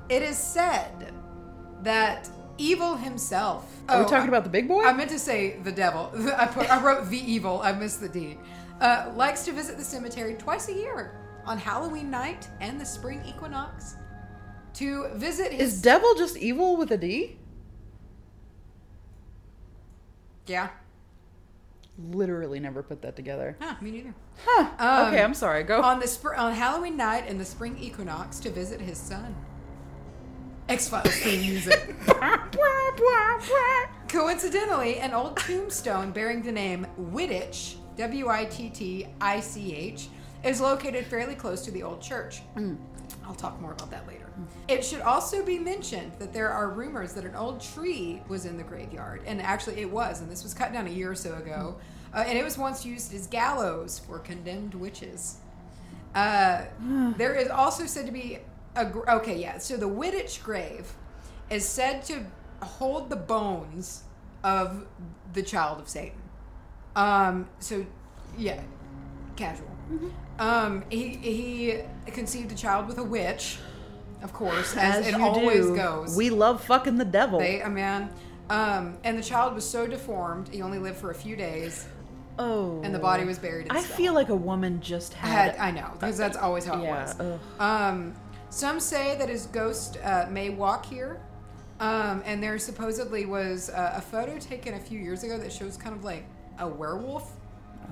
[0.09, 1.13] it is said
[1.83, 3.71] that evil himself.
[3.87, 4.83] Are we Oh, talking about the big boy?
[4.83, 6.11] I meant to say the devil.
[6.37, 7.61] I, put, I wrote the evil.
[7.61, 8.37] I missed the D.
[8.81, 13.21] Uh, likes to visit the cemetery twice a year on Halloween night and the spring
[13.25, 13.95] equinox
[14.75, 15.73] to visit his.
[15.75, 17.37] Is devil just evil with a D?
[20.45, 20.69] yeah.
[21.99, 23.57] Literally never put that together.
[23.59, 24.13] Huh, me neither.
[24.45, 24.69] Huh.
[24.77, 25.63] Um, okay, I'm sorry.
[25.63, 25.81] Go.
[25.81, 29.35] On the spr- on Halloween night and the spring equinox to visit his son.
[30.69, 31.95] X Files theme music.
[34.09, 40.09] Coincidentally, an old tombstone bearing the name Wittich, W I T T I C H,
[40.43, 42.41] is located fairly close to the old church.
[43.25, 44.29] I'll talk more about that later.
[44.67, 48.57] It should also be mentioned that there are rumors that an old tree was in
[48.57, 51.35] the graveyard, and actually it was, and this was cut down a year or so
[51.35, 51.77] ago,
[52.13, 55.37] uh, and it was once used as gallows for condemned witches.
[56.13, 56.63] Uh,
[57.17, 58.39] there is also said to be
[58.77, 59.57] a okay, yeah.
[59.57, 60.93] So the Wittich grave
[61.49, 62.25] is said to
[62.61, 64.03] hold the bones
[64.43, 64.85] of
[65.33, 66.21] the child of Satan.
[66.95, 67.85] Um, so
[68.37, 68.61] yeah,
[69.35, 69.67] casual.
[70.39, 73.57] Um, he he conceived a child with a witch,
[74.21, 76.15] of course, as, it you always do, goes.
[76.15, 77.39] We love fucking the devil.
[77.39, 78.09] they a man.
[78.49, 81.85] Um, and the child was so deformed, he only lived for a few days,
[82.39, 82.79] oh.
[82.81, 83.65] and the body was buried.
[83.65, 85.51] In I feel like a woman just had.
[85.51, 87.19] had, I know because that's always how it Yeah, was.
[87.19, 87.39] ugh.
[87.59, 88.13] Um,
[88.57, 91.21] some say that his ghost uh, may walk here,
[91.79, 95.77] um, and there supposedly was uh, a photo taken a few years ago that shows
[95.77, 96.25] kind of like
[96.57, 97.33] a werewolf,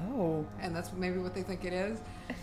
[0.10, 0.44] oh.
[0.60, 2.00] and that's maybe what they think it is.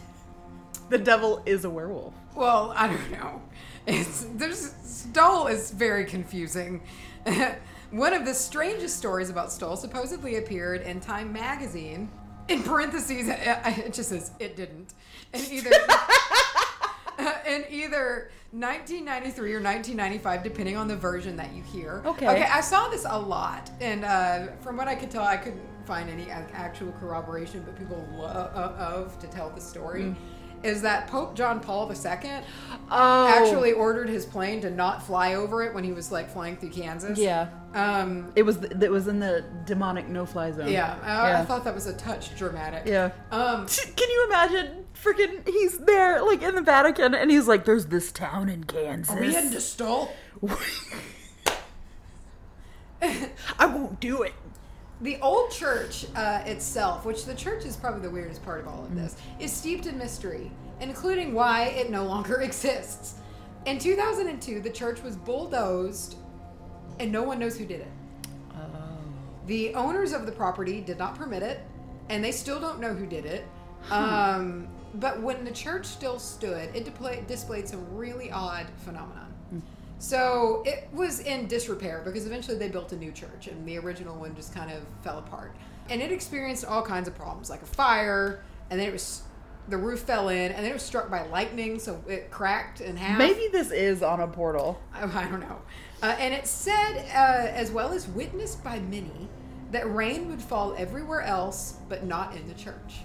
[0.89, 2.13] The devil is a werewolf.
[2.35, 3.41] Well, I don't know.
[3.87, 6.83] It's there's Stull is very confusing.
[7.91, 12.11] One of the strangest stories about Stull supposedly appeared in Time magazine.
[12.49, 14.93] In parentheses, it it just says it didn't.
[15.33, 15.71] And either
[17.47, 22.03] in either 1993 or 1995, depending on the version that you hear.
[22.05, 22.29] Okay.
[22.29, 25.63] Okay, I saw this a lot, and uh, from what I could tell, I couldn't
[25.87, 30.17] find any actual corroboration, but people love of to tell the story, Mm.
[30.63, 32.31] Is that Pope John Paul II
[32.95, 36.57] Oh, actually ordered his plane to not fly over it when he was like flying
[36.57, 37.19] through Kansas.
[37.19, 37.49] yeah.
[37.75, 38.33] Um.
[38.37, 40.69] It was it was in the demonic no fly zone.
[40.71, 40.99] Yeah.
[41.03, 42.83] I, I thought that was a touch dramatic.
[42.87, 43.13] Yeah.
[43.31, 43.67] Um.
[43.97, 44.85] Can you imagine?
[45.03, 49.17] Freaking, he's there, like in the Vatican, and he's like, "There's this town in Kansas."
[49.17, 50.13] Are we in Distal?
[53.59, 54.33] I won't do it.
[55.03, 58.79] The old church uh, itself, which the church is probably the weirdest part of all
[58.83, 58.87] Mm.
[58.87, 60.51] of this, is steeped in mystery,
[60.81, 63.15] including why it no longer exists.
[63.67, 66.17] In 2002, the church was bulldozed,
[67.01, 67.89] and no one knows who did it.
[69.47, 71.61] The owners of the property did not permit it,
[72.09, 73.45] and they still don't know who did it.
[73.91, 79.32] Um, but when the church still stood, it displayed, displayed some really odd phenomenon.
[80.03, 84.17] So it was in disrepair because eventually they built a new church, and the original
[84.19, 85.55] one just kind of fell apart.
[85.89, 89.23] And it experienced all kinds of problems, like a fire, and then it was
[89.69, 92.97] the roof fell in, and then it was struck by lightning, so it cracked in
[92.97, 93.17] half.
[93.17, 94.83] Maybe this is on a portal.
[94.93, 95.63] I I don't know.
[96.03, 99.29] Uh, and it said, uh, as well as witnessed by many,
[99.71, 103.03] that rain would fall everywhere else, but not in the church.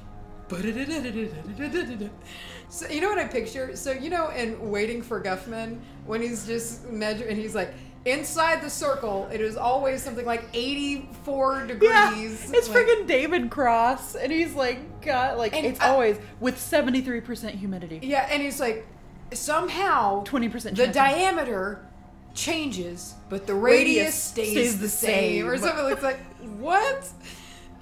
[2.70, 3.76] So you know what I picture?
[3.76, 7.74] So you know, in Waiting for Guffman, when he's just measuring, and he's like,
[8.06, 11.90] inside the circle, it is always something like eighty-four degrees.
[11.90, 12.14] Yeah,
[12.58, 17.02] it's like- freaking David Cross, and he's like, got like it's I- always with seventy
[17.02, 18.86] three percent humidity, Yeah, and he's like,
[19.34, 20.76] somehow twenty percent.
[20.76, 21.86] the diameter
[22.34, 25.88] changes, but the radius, Radius stays, stays the the same, or something.
[25.92, 26.20] It's like
[26.58, 27.10] what?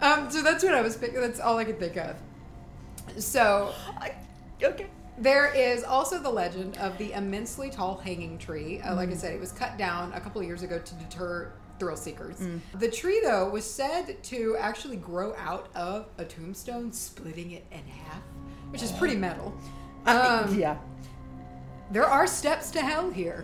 [0.01, 1.21] Um, so that's what I was picking.
[1.21, 2.15] That's all I could think of.
[3.17, 3.73] So
[4.63, 4.87] Okay.
[5.17, 8.81] there is also the legend of the immensely tall hanging tree.
[8.81, 11.51] Uh, like I said, it was cut down a couple of years ago to deter
[11.79, 12.37] thrill seekers.
[12.79, 17.79] The tree, though, was said to actually grow out of a tombstone, splitting it in
[17.85, 18.21] half,
[18.69, 19.53] which is pretty metal.
[20.07, 20.77] Um, yeah.
[21.89, 23.43] There are steps to hell here.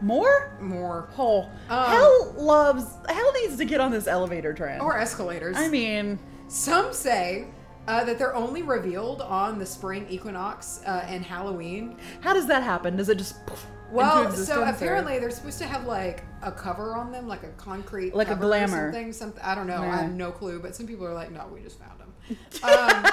[0.00, 0.58] More.
[0.60, 1.08] More.
[1.16, 2.84] Oh, Um, hell loves.
[3.08, 4.82] Hell needs to get on this elevator trend.
[4.82, 5.56] Or escalators.
[5.56, 6.18] I mean,
[6.48, 7.46] Some say
[7.88, 11.96] uh, that they're only revealed on the spring equinox uh, and Halloween.
[12.20, 12.96] how does that happen?
[12.96, 16.24] Does it just poof into Well, existence, so or- apparently they're supposed to have like
[16.42, 18.92] a cover on them, like a concrete, Like a cover or glamour.
[18.92, 19.12] something.
[19.12, 19.82] Something I don't know.
[19.82, 20.58] I have no clue.
[20.60, 22.06] But some people are like, no, we just found them.
[22.64, 23.12] Um,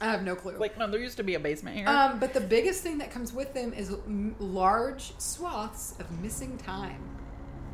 [0.00, 0.56] I have no clue.
[0.58, 1.88] like no, there used to be a basement here.
[1.88, 6.58] Um, but the biggest thing that comes with them is m- large swaths of missing
[6.58, 7.00] time,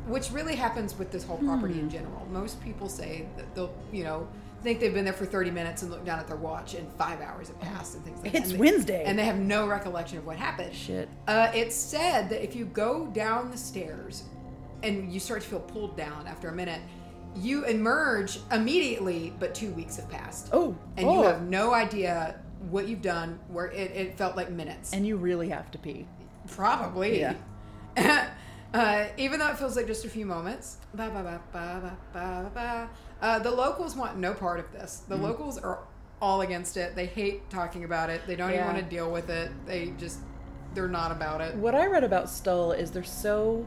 [0.05, 1.79] which really happens with this whole property Hmm.
[1.79, 2.27] in general.
[2.31, 4.27] Most people say that they'll, you know,
[4.61, 7.21] think they've been there for 30 minutes and look down at their watch and five
[7.21, 8.37] hours have passed and things like that.
[8.41, 9.03] It's And they- Wednesday.
[9.05, 10.73] And they have no recollection of what happened.
[10.73, 11.09] Shit.
[11.27, 14.23] Uh, it's said that if you go down the stairs
[14.83, 16.81] and you start to feel pulled down after a minute,
[17.35, 21.13] you emerge immediately, but two weeks have passed Oh, and oh.
[21.21, 22.39] you have no idea
[22.69, 26.05] what you've done where it, it felt like minutes and you really have to pee.
[26.47, 27.35] probably Yeah.
[28.73, 31.97] uh, even though it feels like just a few moments ba, ba, ba, ba, ba,
[32.13, 32.89] ba, ba.
[33.21, 35.13] Uh, the locals want no part of this Mm-hmm.
[35.21, 35.79] the locals are
[36.21, 39.29] all against it they hate talking about it they don't even want to deal with
[39.29, 40.19] it they just
[40.73, 43.65] they're not about it What I read about Stull is they're so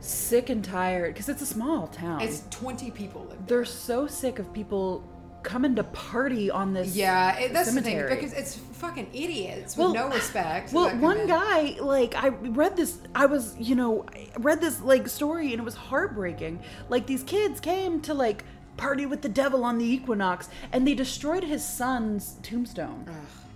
[0.00, 2.20] sick and tired because it's a small town.
[2.20, 3.38] it's 20 people there.
[3.46, 5.08] they're so sick of people
[5.42, 6.94] coming to party on this.
[6.94, 11.26] yeah it, that's the thing because it's fucking idiots with Well, no respect Well, one
[11.26, 15.60] guy, like, I read this, I was, you know, I read this, like, story and
[15.60, 16.62] it was heartbreaking.
[16.88, 18.44] Like, these kids came to, like,
[18.76, 23.06] party with the devil on the equinox and they destroyed his son's tombstone.
[23.08, 23.14] Ugh.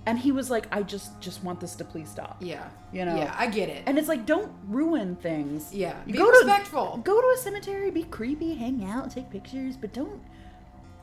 [0.08, 2.36] And he was like, I just, just want this to please stop.
[2.40, 3.16] yeah You know?
[3.16, 5.74] yeah i get it And it's like, don't ruin things.
[5.74, 6.92] Yeah, You be go respectful.
[6.92, 10.20] To, go to a cemetery, be creepy, hang out, take pictures, but don't,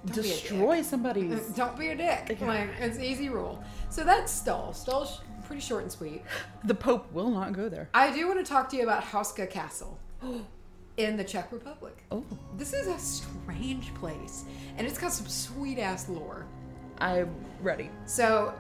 [0.06, 1.48] Don't destroy somebody's.
[1.56, 2.38] Don't be a dick.
[2.40, 2.48] Yeah.
[2.48, 3.62] Like it's easy rule.
[3.90, 4.72] So that's Stull.
[4.74, 6.22] Stull's pretty short and sweet.
[6.64, 7.90] The Pope will not go there.
[7.94, 9.98] I do want to talk to you about Houska Castle
[10.98, 12.04] in the Czech Republic.
[12.12, 12.24] Oh,
[12.58, 14.46] This is a strange place,
[14.78, 16.46] and it's got some sweet ass lore.
[17.00, 17.90] I'm ready.
[18.06, 18.54] So,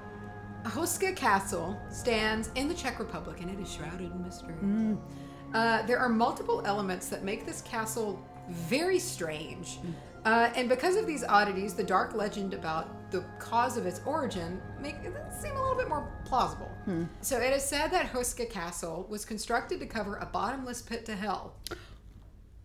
[0.64, 4.56] Houska Castle stands in the Czech Republic, and it is shrouded in mystery.
[5.54, 8.20] Uh, there are multiple elements that make this castle
[8.50, 9.78] very strange.
[10.26, 14.60] Uh, and because of these oddities, the dark legend about the cause of its origin
[14.82, 16.72] make it seem a little bit more plausible.
[17.22, 21.16] So it is said that Houska Castle was constructed to cover a bottomless pit to
[21.16, 21.54] hell,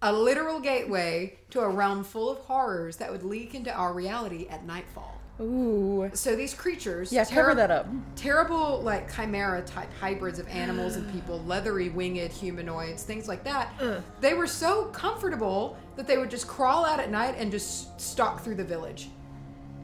[0.02, 4.46] a literal gateway to a realm full of horrors that would leak into our reality
[4.48, 5.14] at nightfall.
[5.40, 6.10] Ooh.
[6.14, 7.86] So these creatures, Yeah, cover that up.
[8.16, 13.72] terrible like chimera type hybrids of animals and people, leathery winged humanoids, things like that.
[13.80, 14.02] Ugh.
[14.20, 18.42] They were so comfortable that they would just crawl out at night and just stalk
[18.42, 19.10] through the village.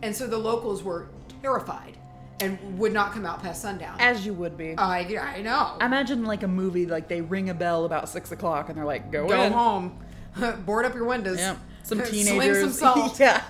[0.02, 1.08] And so the locals were
[1.40, 1.96] terrified
[2.40, 3.96] and would not come out past sundown.
[4.00, 4.76] As you would be.
[4.76, 5.00] I,
[5.36, 5.76] I know.
[5.80, 9.12] Imagine like a movie, like they ring a bell about six o'clock and they're like,
[9.12, 9.52] go, Go in.
[9.52, 9.98] home.
[10.66, 11.40] Board up your windows.
[11.40, 11.58] Some
[12.00, 12.78] Swing teenagers.
[12.78, 13.20] some salt.
[13.20, 13.42] yeah.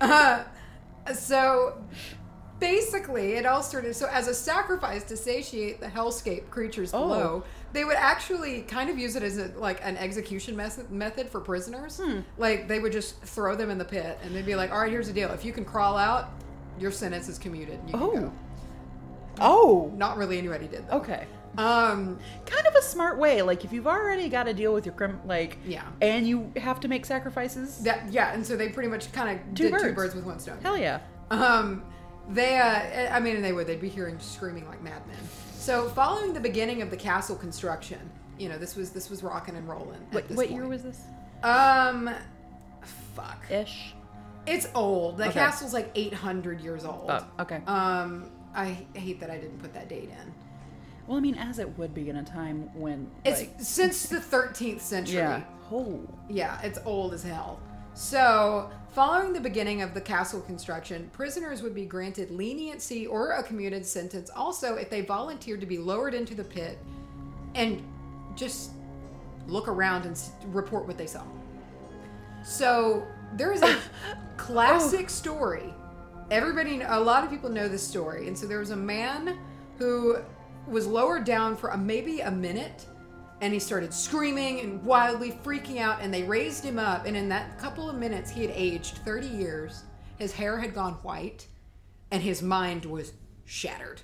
[0.00, 0.44] Uh,
[1.14, 1.78] so
[2.58, 3.94] basically, it all started.
[3.94, 7.00] So, as a sacrifice to satiate the hellscape creatures Oh.
[7.02, 11.28] below, they would actually kind of use it as a, like an execution method method
[11.28, 11.98] for prisoners.
[12.02, 12.20] Hmm.
[12.38, 14.90] Like they would just throw them in the pit, and they'd be like, "All right,
[14.90, 16.30] here's the deal: if you can crawl out,
[16.78, 17.78] your sentence is commuted.
[17.86, 18.10] You Oh.
[18.12, 18.32] go."
[19.40, 19.92] Oh.
[19.96, 20.98] Not really anybody did though.
[20.98, 21.26] Okay.
[21.58, 23.40] Um, Kind of a smart way.
[23.42, 25.82] Like if you've already got to deal with your crim, like Yeah.
[26.02, 27.78] and you have to make sacrifices.
[27.84, 29.94] that yeah, and so they pretty much kind of Two did two birds.
[29.94, 30.58] birds with one stone.
[30.62, 31.00] Hell yeah.
[31.30, 31.82] Um,
[32.28, 33.66] they, uh, I mean, and they would.
[33.66, 35.16] They'd be hearing screaming like madmen.
[35.54, 37.98] So, following the beginning of the castle construction,
[38.38, 40.00] you know, this was this was rocking and rolling.
[40.10, 41.00] What, what year was this?
[41.42, 42.10] Um,
[43.14, 43.44] fuck.
[43.50, 43.94] Ish.
[44.46, 45.18] It's old.
[45.18, 45.32] The Okay.
[45.34, 47.06] castle's like 800 years old.
[47.10, 47.60] Oh, okay.
[47.66, 50.34] Um, I hate that I didn't put that date in.
[51.06, 54.18] well, I mean, as it would be in a time when It's like, since the
[54.18, 55.16] 13th century.
[55.18, 55.42] yeah.
[55.70, 56.00] Oh.
[56.28, 57.60] Yeah, it's old as hell.
[57.94, 63.42] So, following the beginning of the castle construction, prisoners would be granted leniency or a
[63.42, 66.78] commuted sentence also if they volunteered to be lowered into the pit
[67.54, 67.82] and
[68.34, 68.72] just
[69.46, 70.20] look around and
[70.54, 71.22] report what they saw.
[72.44, 73.02] So,
[73.34, 73.78] there is a
[74.36, 75.08] classic oh.
[75.08, 75.74] story.
[76.30, 78.26] Everybody, a lot of people know this story.
[78.26, 79.38] And so, there was a man
[79.78, 80.18] who
[80.66, 82.86] was lowered down for a, maybe a minute
[83.40, 87.28] and he started screaming and wildly freaking out and they raised him up and in
[87.28, 89.84] that couple of minutes he had aged 30 years
[90.18, 91.46] his hair had gone white
[92.10, 93.12] and his mind was
[93.44, 94.00] shattered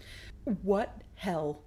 [0.63, 1.63] What hell?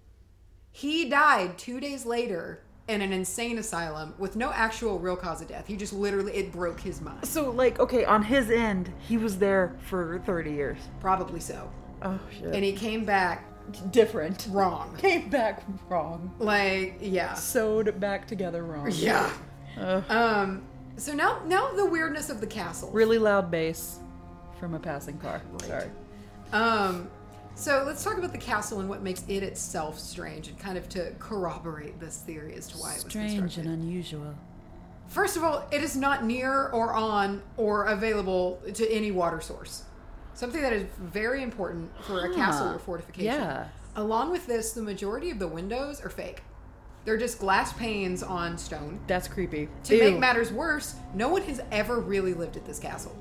[0.71, 5.47] he died two days later in an insane asylum with no actual real cause of
[5.47, 9.17] death he just literally it broke his mind So like, okay, on his end, he
[9.17, 10.77] was there for thirty years.
[10.99, 11.69] probably so
[12.03, 12.53] Oh shit.
[12.53, 13.43] and he came back
[13.91, 14.47] different.
[14.51, 16.31] wrong Came back wrong.
[16.37, 18.91] like yeah Sewed back together wrong.
[18.91, 19.31] yeah
[19.79, 20.03] Ugh.
[20.11, 20.61] um
[20.97, 23.99] so now now the weirdness of the castle really loud bass
[24.59, 25.41] from a passing car.
[25.63, 25.89] Sorry.
[26.53, 27.09] Um,
[27.55, 30.87] so let's talk about the castle and what makes it itself strange, and kind of
[30.89, 34.35] to corroborate this theory as to why it was strange and unusual.
[35.07, 39.83] First of all, it is not near or on or available to any water source.
[40.33, 43.25] Something that is very important for a castle or fortification.
[43.25, 43.67] Yeah.
[43.95, 46.43] Along with this, the majority of the windows are fake.
[47.05, 48.99] They're just glass panes on stone.
[49.07, 49.69] That's creepy.
[49.85, 50.03] To Ew.
[50.03, 53.15] make matters worse, no one has ever really lived at this castle.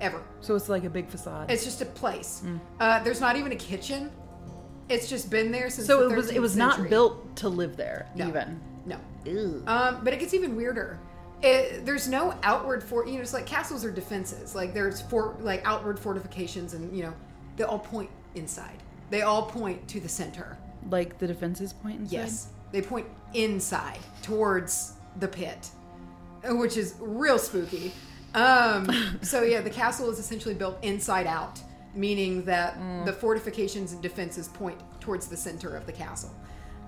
[0.00, 0.22] Ever.
[0.40, 1.50] So it's like a big facade.
[1.50, 2.42] It's just a place.
[2.44, 2.60] Mm.
[2.80, 4.10] Uh, there's not even a kitchen.
[4.88, 5.86] It's just been there since.
[5.86, 8.28] so it was it 13th was not built to live there No.
[8.28, 8.60] even.
[8.86, 8.96] No.
[9.66, 10.98] Um, but it gets even weirder.
[11.42, 13.06] It, there's no outward fort.
[13.08, 13.20] you know.
[13.22, 14.54] It's like castles are defenses.
[14.54, 17.14] Like there's for like outward fortifications, and you know
[17.56, 18.82] they all point inside.
[19.08, 20.58] They all point to the center.
[20.90, 22.12] Like the defenses point inside?
[22.12, 25.70] Yes, they point inside towards the pit,
[26.44, 27.92] which is real spooky.
[28.34, 28.90] Um,
[29.22, 31.60] so yeah, the castle is essentially built inside out,
[31.94, 33.04] meaning that Mm.
[33.06, 36.30] the fortifications and defenses point towards the center of the castle.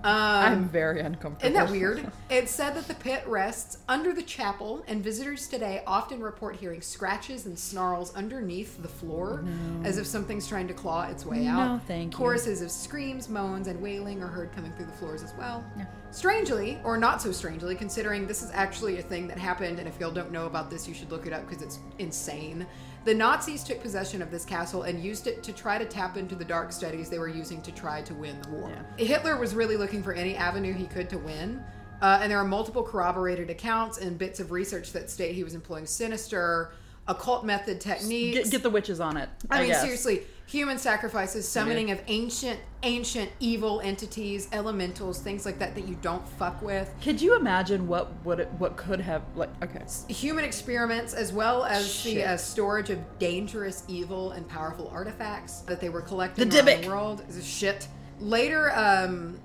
[0.04, 1.50] Um, I'm very uncomfortable.
[1.56, 2.10] isn't that weird?
[2.30, 6.80] It's said that the pit rests under the chapel, and visitors today often report hearing
[6.80, 9.44] scratches and snarls underneath the floor,
[9.84, 11.72] as if something's trying to claw its way out.
[11.72, 12.18] No, thank you.
[12.18, 15.64] Choruses of screams, moans, and wailing are heard coming through the floors as well.
[16.10, 20.00] Strangely, or not so strangely, considering this is actually a thing that happened, and if
[20.00, 22.66] y'all don't know about this, you should look it up because it's insane.
[23.06, 26.34] The Nazis took possession of this castle and used it to try to tap into
[26.34, 28.72] the dark studies they were using to try to win the war.
[28.96, 31.62] Hitler was really looking for any avenue he could to win.
[32.02, 35.54] Uh, and there are multiple corroborated accounts and bits of research that state he was
[35.54, 36.72] employing sinister,
[37.08, 38.38] occult method techniques.
[38.44, 39.28] Get, get the witches on it.
[39.50, 39.82] I mean, guess.
[39.82, 45.96] seriously, human sacrifices, summoning of ancient, ancient evil entities, elementals, things like that that you
[46.02, 46.92] don't fuck with.
[47.02, 49.50] Could you imagine what would it, what could have like?
[49.62, 49.82] Okay.
[50.12, 55.80] Human experiments, as well as the uh, storage of dangerous, evil, and powerful artifacts that
[55.80, 56.82] they were collecting The around Dybbuk.
[56.82, 57.22] the world.
[57.28, 57.88] Is a shit.
[58.18, 59.38] Later, um,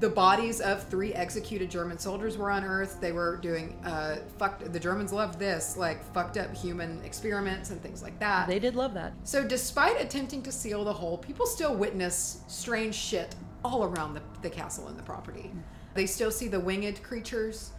[0.00, 3.00] the bodies of three executed German soldiers were unearthed.
[3.00, 4.72] They were doing uh, fucked.
[4.72, 8.48] The Germans loved this, like fucked up human experiments and things like that.
[8.48, 9.12] They did love that.
[9.24, 14.22] So, despite attempting to seal the hole, people still witness strange shit all around the,
[14.42, 15.52] the castle and the property.
[15.94, 17.72] They still see the winged creatures.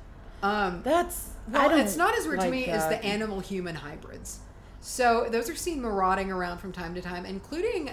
[0.43, 4.39] Um, That's well, it's not as weird to like me as the animal human hybrids.
[4.79, 7.91] So those are seen marauding around from time to time, including,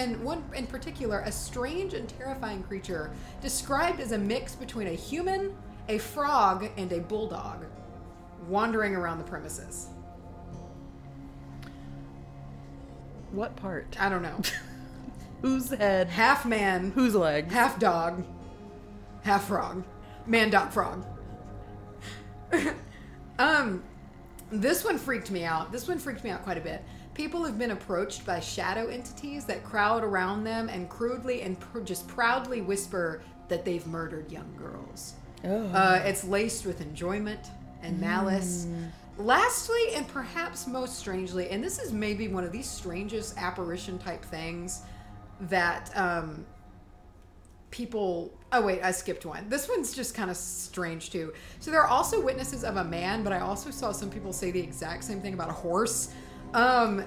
[0.00, 3.10] and one in particular, a strange and terrifying creature
[3.42, 5.54] described as a mix between a human,
[5.88, 7.66] a frog, and a bulldog,
[8.48, 9.88] wandering around the premises.
[13.30, 13.94] What part?
[14.00, 14.40] I don't know.
[15.42, 16.08] Whose head?
[16.08, 17.50] half man, Whose leg?
[17.50, 18.24] half dog,
[19.22, 19.84] half frog,
[20.26, 21.04] man, dog, frog.
[23.38, 23.82] um,
[24.50, 25.72] this one freaked me out.
[25.72, 26.82] This one freaked me out quite a bit.
[27.20, 31.80] People have been approached by shadow entities that crowd around them and crudely and pr-
[31.80, 35.12] just proudly whisper that they've murdered young girls.
[35.44, 35.66] Oh.
[35.66, 37.48] Uh, it's laced with enjoyment
[37.82, 38.64] and malice.
[38.64, 38.88] Mm.
[39.18, 44.24] Lastly, and perhaps most strangely, and this is maybe one of these strangest apparition type
[44.24, 44.80] things
[45.42, 46.46] that um,
[47.70, 48.32] people.
[48.50, 49.46] Oh, wait, I skipped one.
[49.50, 51.34] This one's just kind of strange too.
[51.58, 54.50] So there are also witnesses of a man, but I also saw some people say
[54.50, 56.14] the exact same thing about a horse.
[56.54, 57.04] Um,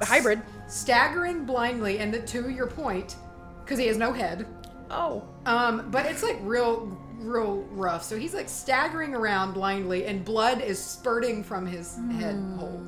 [0.00, 0.42] A hybrid.
[0.66, 3.16] staggering blindly, and the, to your point,
[3.64, 4.46] because he has no head.
[4.90, 5.24] oh.
[5.46, 6.86] Um, but it's like real,
[7.18, 8.04] real rough.
[8.04, 12.82] So he's like staggering around blindly, and blood is spurting from his head hole.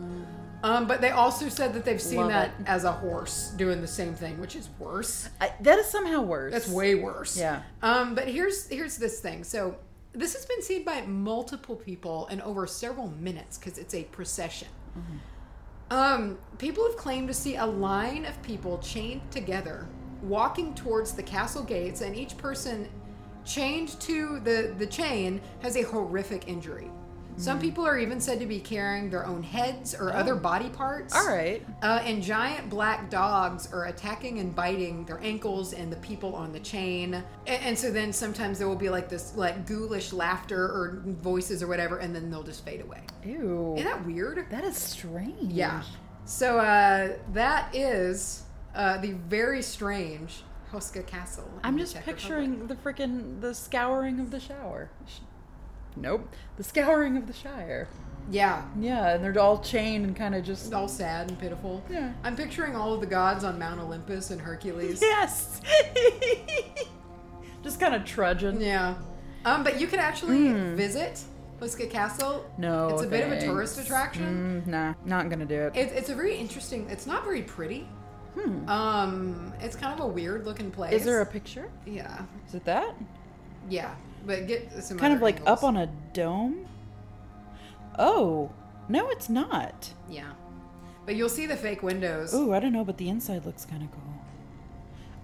[0.64, 2.66] Um, but they also said that they've seen Love that it.
[2.68, 5.28] as a horse doing the same thing, which is worse.
[5.40, 6.52] I, that is somehow worse.
[6.52, 7.36] That's way worse.
[7.36, 7.62] Yeah.
[7.82, 9.42] Um, but here's here's this thing.
[9.42, 9.76] So
[10.12, 14.68] this has been seen by multiple people in over several minutes because it's a procession.
[15.92, 19.86] Um, people have claimed to see a line of people chained together,
[20.22, 22.88] walking towards the castle gates, and each person
[23.44, 26.90] chained to the the chain has a horrific injury.
[27.36, 31.14] Some people are even said to be carrying their own heads or other body parts.
[31.14, 31.64] All right.
[31.82, 36.52] Uh, and giant black dogs are attacking and biting their ankles and the people on
[36.52, 37.14] the chain.
[37.46, 41.62] And, and so then sometimes there will be like this like ghoulish laughter or voices
[41.62, 43.00] or whatever, and then they'll just fade away.
[43.24, 43.74] Ew.
[43.76, 44.46] Isn't that weird?
[44.50, 45.52] that is strange.
[45.52, 45.82] Yeah.
[46.24, 51.50] So uh, that is uh, the very strange Houska Castle.
[51.62, 54.90] I'm just picturing the freaking the scouring of the shower.
[55.96, 56.28] Nope.
[56.56, 57.88] The scouring of the Shire.
[58.30, 58.64] Yeah.
[58.78, 60.72] Yeah, and they're all chained and kind of just.
[60.72, 61.82] All sad and pitiful.
[61.90, 62.12] Yeah.
[62.22, 65.00] I'm picturing all of the gods on Mount Olympus and Hercules.
[65.12, 65.60] Yes.
[67.62, 68.60] just kind of trudging.
[68.60, 68.94] Yeah.
[69.44, 71.20] Um, but you can actually visit
[71.60, 72.48] Houska Castle.
[72.58, 74.62] No, It's a bit of a tourist attraction.
[74.64, 75.76] Mm, nah, not gonna do it.
[75.76, 76.88] It, it's a very interesting.
[76.90, 77.88] It's not very pretty.
[78.34, 78.68] Hmm.
[78.68, 80.92] Um, it's kind of a weird looking place.
[80.94, 81.70] Is there a picture?
[81.84, 82.94] Yeah, Is it that?
[83.68, 83.94] yeah.
[84.24, 85.58] But get some Kind of like angles.
[85.58, 86.66] up on a dome?
[87.98, 88.50] Oh,
[88.88, 89.92] no, it's not.
[90.08, 90.32] Yeah,
[91.06, 92.32] but you'll see the fake windows.
[92.34, 94.00] Ooh, I don't know, but the inside looks kind of cool.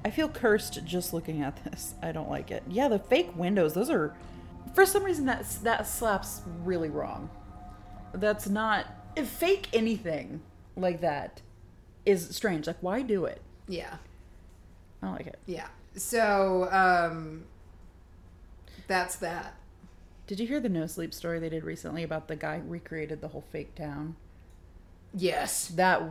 [0.04, 1.94] I feel cursed just looking at this.
[2.02, 2.62] I don't like it.
[2.68, 4.14] Yeah, the fake windows, those are.
[4.74, 7.30] For some reason, that, that slaps really wrong.
[8.12, 8.86] That's not.
[9.16, 10.40] If fake anything
[10.76, 11.40] like that
[12.04, 12.66] is strange.
[12.66, 13.40] Like, why do it?
[13.66, 13.96] Yeah,
[15.02, 15.38] I don't like it.
[15.46, 15.66] yeah.
[15.96, 17.44] So um,
[18.88, 19.54] that's that.
[20.26, 23.28] Did you hear the no sleep story they did recently about the guy recreated the
[23.28, 24.16] whole fake town?
[25.14, 25.68] Yes.
[25.68, 26.02] That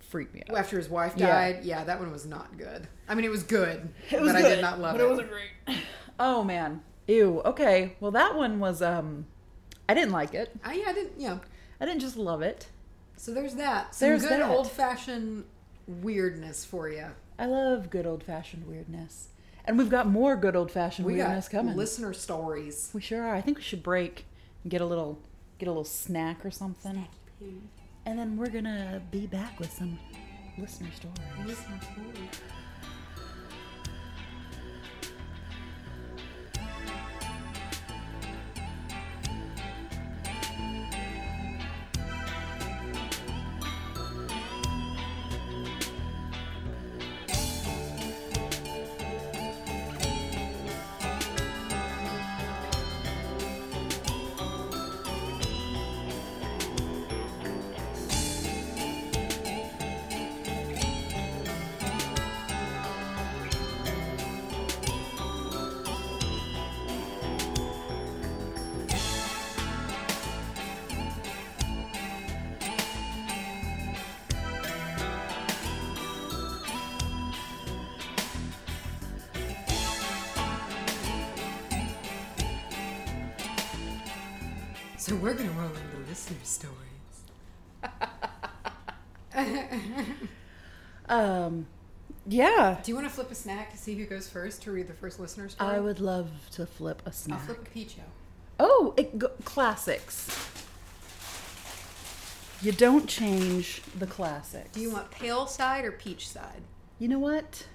[0.00, 0.56] freaked me out.
[0.56, 2.86] After his wife died, yeah, that one was not good.
[3.08, 5.04] I mean, it was good, It was but I did not love but it.
[5.04, 5.78] it wasn't great.
[6.18, 6.82] Oh man.
[7.06, 7.40] Ew.
[7.44, 7.94] Okay.
[8.00, 8.82] Well, that one was.
[8.82, 9.26] Um,
[9.88, 10.54] I didn't like it.
[10.64, 11.20] I, yeah, I didn't.
[11.20, 11.38] Yeah.
[11.80, 12.68] I didn't just love it.
[13.16, 13.94] So there's that.
[13.94, 15.44] Some There's good old fashioned
[15.86, 17.06] weirdness for you.
[17.38, 19.28] I love good old fashioned weirdness,
[19.66, 21.76] and we've got more good old fashioned We weirdness got coming.
[21.76, 22.90] listener stories.
[22.94, 23.34] We sure are.
[23.34, 24.24] I think we should break
[24.62, 25.18] and get a little
[25.58, 27.06] get a little snack or something,
[28.04, 29.98] and then we're gonna be back with some
[30.58, 31.58] listener stories.
[84.98, 86.74] So we're gonna roll into listener stories.
[91.08, 91.66] Um,
[92.26, 92.80] yeah.
[92.82, 94.92] Do you want to flip a snack to see who goes first to read the
[94.92, 95.70] first listener story?
[95.70, 97.42] I would love to flip a I'll snack.
[97.42, 97.96] flip a peach.
[98.58, 100.28] Oh, it go- classics.
[102.60, 104.70] You don't change the classics.
[104.72, 106.62] Do you want pale side or peach side?
[106.98, 107.68] You know what?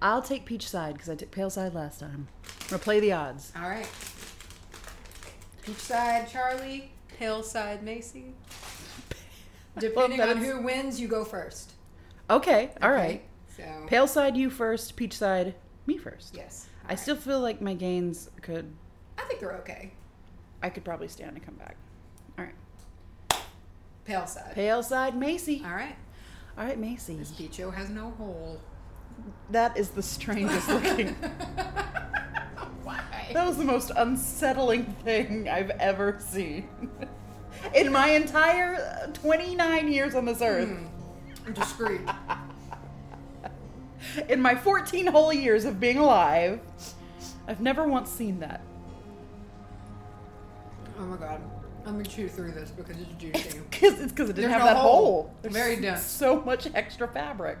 [0.00, 2.28] I'll take peach side because I took pale side last time.
[2.44, 3.50] I'm gonna play the odds.
[3.56, 3.88] All right.
[5.64, 6.90] Peach side, Charlie.
[7.18, 8.34] Pale side, Macy.
[9.78, 11.72] Depending that on who wins, you go first.
[12.30, 12.96] Okay, all Okay?
[12.96, 13.22] right.
[13.56, 14.96] So Pale side, you first.
[14.96, 15.54] Peach side,
[15.86, 16.34] me first.
[16.36, 18.72] yes, I still feel like my gains could.
[19.18, 19.92] I think they're okay.
[20.62, 21.76] I could probably stand and come back.
[22.38, 23.40] All right.
[24.04, 24.54] Pale side.
[24.54, 25.62] Pale side, Macy.
[25.64, 25.96] All right.
[26.58, 27.14] All right, Macy.
[27.16, 28.60] This Peacho has no hole.
[29.50, 31.14] That is the strangest looking.
[33.32, 36.68] That was the most unsettling thing I've ever seen.
[37.74, 40.70] In my entire uh, 29 years on this earth.
[41.52, 42.00] Discreet.
[44.28, 46.60] In my 14 whole years of being alive,
[47.48, 48.60] I've never once seen that.
[50.98, 51.40] oh my god.
[51.86, 53.58] Let me chew through this because it's juicy.
[53.70, 55.04] Cause it's because it didn't There's have no that hole.
[55.04, 55.34] hole.
[55.42, 56.02] Very dense.
[56.02, 57.58] So much extra fabric.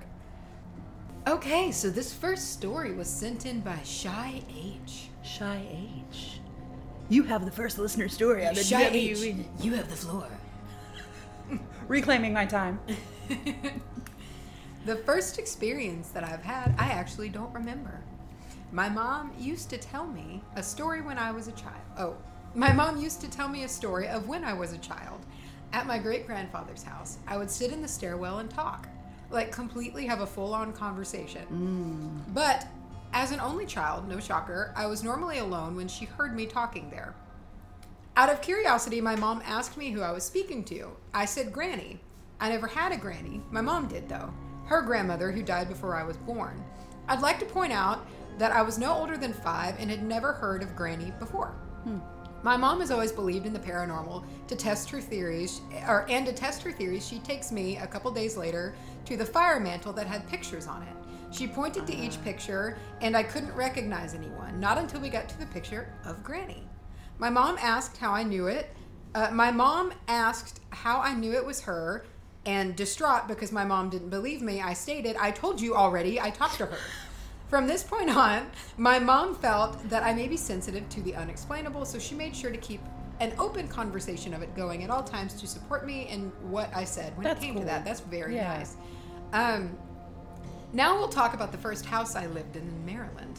[1.28, 5.08] okay, so this first story was sent in by Shy H.
[5.24, 5.66] Shy
[6.12, 6.40] H.
[7.08, 9.40] You have the first listener story on the Shy WWE.
[9.40, 10.28] H, you have the floor.
[11.88, 12.78] Reclaiming my time.
[14.84, 18.00] The first experience that I've had, I actually don't remember.
[18.70, 21.80] My mom used to tell me a story when I was a child.
[21.98, 22.16] Oh,
[22.54, 25.24] my mom used to tell me a story of when I was a child.
[25.72, 28.86] At my great grandfather's house, I would sit in the stairwell and talk,
[29.30, 31.46] like completely have a full on conversation.
[31.50, 32.34] Mm.
[32.34, 32.66] But
[33.14, 36.90] as an only child, no shocker, I was normally alone when she heard me talking
[36.90, 37.14] there.
[38.16, 40.90] Out of curiosity, my mom asked me who I was speaking to.
[41.14, 42.00] I said Granny.
[42.40, 43.40] I never had a granny.
[43.52, 44.34] My mom did, though.
[44.66, 46.62] Her grandmother, who died before I was born.
[47.06, 48.04] I'd like to point out
[48.38, 51.54] that I was no older than five and had never heard of Granny before.
[51.84, 51.98] Hmm.
[52.42, 54.24] My mom has always believed in the paranormal.
[54.48, 58.10] To test her theories, or and to test her theories, she takes me a couple
[58.10, 58.74] days later
[59.04, 60.96] to the fire mantle that had pictures on it.
[61.34, 64.60] She pointed to each picture, and I couldn't recognize anyone.
[64.60, 66.62] Not until we got to the picture of Granny.
[67.18, 68.70] My mom asked how I knew it.
[69.16, 72.04] Uh, my mom asked how I knew it was her,
[72.46, 76.30] and distraught because my mom didn't believe me, I stated, I told you already, I
[76.30, 76.78] talked to her.
[77.48, 78.46] From this point on,
[78.76, 82.50] my mom felt that I may be sensitive to the unexplainable, so she made sure
[82.50, 82.80] to keep
[83.20, 86.84] an open conversation of it going at all times to support me in what I
[86.84, 87.62] said when That's it came cool.
[87.62, 87.84] to that.
[87.84, 88.56] That's very Yeah.
[88.58, 88.76] nice.
[89.32, 89.76] Um,
[90.74, 93.38] now we'll talk about the first house I lived in in Maryland.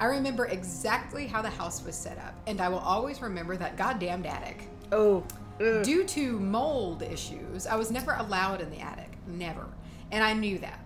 [0.00, 3.76] I remember exactly how the house was set up, and I will always remember that
[3.76, 4.68] goddamned attic.
[4.92, 5.24] Oh.
[5.60, 5.82] ugh.
[5.82, 9.10] Due to mold issues, I was never allowed in the attic.
[9.26, 9.66] Never.
[10.12, 10.80] And I knew that.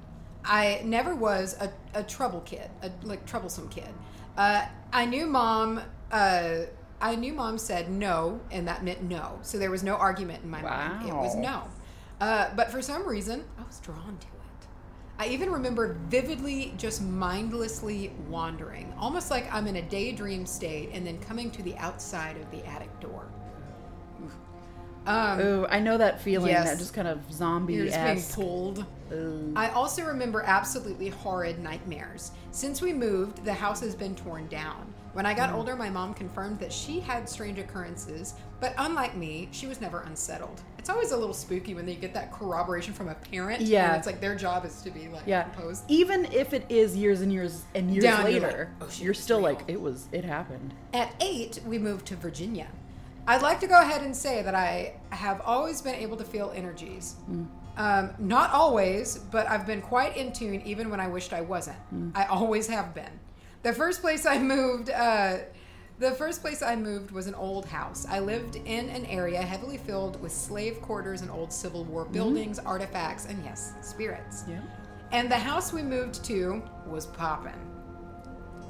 [0.45, 3.89] I never was a, a trouble kid, a like troublesome kid.
[4.37, 5.81] Uh, I knew mom.
[6.11, 6.61] Uh,
[7.01, 9.39] I knew mom said no, and that meant no.
[9.43, 11.09] So there was no argument in my mind.
[11.09, 11.65] It was no.
[12.21, 14.32] Uh, but for some reason, I was drawn to it.
[15.23, 21.07] I even remember vividly just mindlessly wandering, almost like I'm in a daydream state, and
[21.07, 23.29] then coming to the outside of the attic door.
[25.07, 26.51] Um, Ooh, I know that feeling.
[26.51, 26.69] Yes.
[26.69, 28.85] That just kind of zombie you're just being pulled.
[29.55, 32.33] I also remember absolutely horrid nightmares.
[32.51, 34.92] Since we moved, the house has been torn down.
[35.13, 35.57] When I got Hmm.
[35.57, 40.01] older, my mom confirmed that she had strange occurrences, but unlike me, she was never
[40.01, 40.63] unsettled.
[40.79, 43.61] It's always a little spooky when you get that corroboration from a parent.
[43.61, 43.89] Yeah.
[43.89, 45.43] And it's like their job is to be like Yeah.
[45.45, 45.85] composed.
[45.89, 49.15] Even if it is years and years and years Down, you're later, like, oh, you're
[49.15, 49.45] still real.
[49.55, 50.73] like, it was, it happened.
[50.95, 52.67] At eight, we moved to Virginia.
[53.27, 56.53] I'd like to go ahead and say that I have always been able to feel
[56.57, 57.15] energies.
[57.77, 61.77] Um, not always, but I've been quite in tune even when I wished I wasn't.
[62.15, 63.21] I always have been.
[63.63, 65.39] The first place I moved, uh,
[66.01, 68.05] the first place I moved was an old house.
[68.09, 72.59] I lived in an area heavily filled with slave quarters and old Civil War buildings,
[72.59, 74.43] artifacts, and yes, spirits.
[74.49, 74.63] Yeah.
[75.13, 77.53] And the house we moved to was poppin'.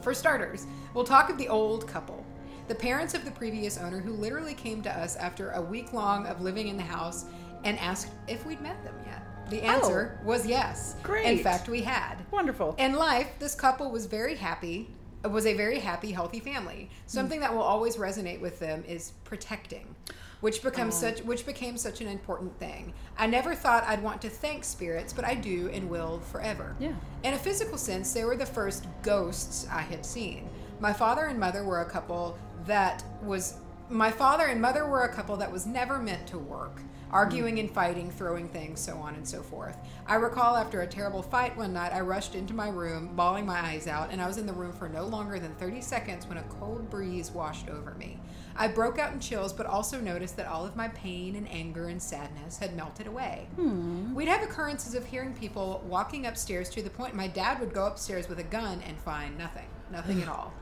[0.03, 2.27] For starters, we'll talk of the old couple.
[2.69, 6.27] The parents of the previous owner who literally came to us after a week long
[6.27, 7.25] of living in the house
[7.65, 9.23] and asked if we'd met them yet.
[9.53, 10.27] The answer oh.
[10.27, 10.97] was yes.
[11.03, 11.27] Great.
[11.27, 12.17] In fact, we had.
[12.31, 12.75] Wonderful.
[12.79, 14.89] In life, this couple was very happy,
[15.31, 16.89] was a very happy, healthy family.
[17.07, 19.95] Something that will always resonate with them is protecting,
[20.41, 21.01] which becomes oh.
[21.01, 22.95] such which became such an important thing.
[23.19, 26.75] I never thought I'd want to thank spirits, but I do and will forever.
[26.81, 26.95] Yeah.
[27.23, 30.49] In a physical sense, they were the first ghosts I had seen.
[30.81, 33.59] My father and mother were a couple that was
[33.91, 36.81] my father and mother were a couple that was never meant to work.
[37.13, 39.77] Arguing and fighting, throwing things, so on and so forth.
[40.07, 43.61] I recall after a terrible fight one night, I rushed into my room, bawling my
[43.61, 46.39] eyes out, and I was in the room for no longer than 30 seconds when
[46.39, 48.19] a cold breeze washed over me.
[48.57, 51.89] I broke out in chills, but also noticed that all of my pain and anger
[51.89, 53.47] and sadness had melted away.
[53.57, 54.15] Hmm.
[54.15, 57.87] We'd have occurrences of hearing people walking upstairs to the point my dad would go
[57.87, 60.53] upstairs with a gun and find nothing, nothing at all.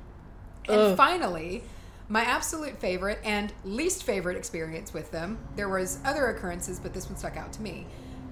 [0.69, 0.97] And Ugh.
[0.97, 1.65] finally,
[2.11, 5.39] my absolute favorite and least favorite experience with them.
[5.55, 7.87] There was other occurrences, but this one stuck out to me.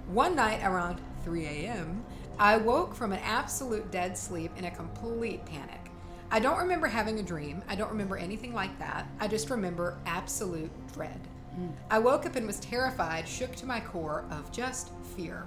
[0.08, 2.04] One night around 3 a.m.,
[2.40, 5.92] I woke from an absolute dead sleep in a complete panic.
[6.28, 7.62] I don't remember having a dream.
[7.68, 9.06] I don't remember anything like that.
[9.20, 11.20] I just remember absolute dread.
[11.56, 11.72] Mm.
[11.88, 15.46] I woke up and was terrified, shook to my core of just fear.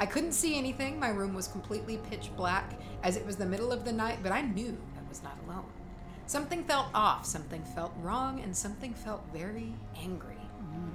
[0.00, 0.98] I couldn't see anything.
[0.98, 4.32] My room was completely pitch black as it was the middle of the night, but
[4.32, 5.64] I knew I was not alone.
[6.30, 10.38] Something felt off, something felt wrong, and something felt very angry.
[10.62, 10.92] Mm.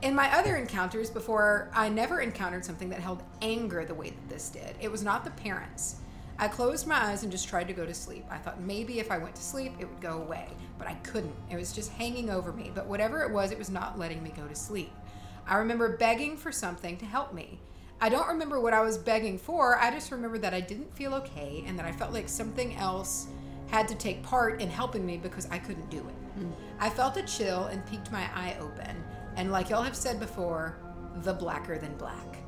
[0.00, 4.28] In my other encounters before, I never encountered something that held anger the way that
[4.30, 4.76] this did.
[4.80, 5.96] It was not the parents.
[6.38, 8.24] I closed my eyes and just tried to go to sleep.
[8.30, 10.48] I thought maybe if I went to sleep, it would go away,
[10.78, 11.36] but I couldn't.
[11.50, 12.72] It was just hanging over me.
[12.74, 14.94] But whatever it was, it was not letting me go to sleep.
[15.46, 17.60] I remember begging for something to help me.
[18.00, 19.76] I don't remember what I was begging for.
[19.76, 23.26] I just remember that I didn't feel okay and that I felt like something else
[23.70, 26.40] had to take part in helping me because I couldn't do it.
[26.40, 26.50] Hmm.
[26.78, 29.02] I felt a chill and peeked my eye open.
[29.36, 30.76] And like y'all have said before,
[31.22, 32.38] the blacker than black.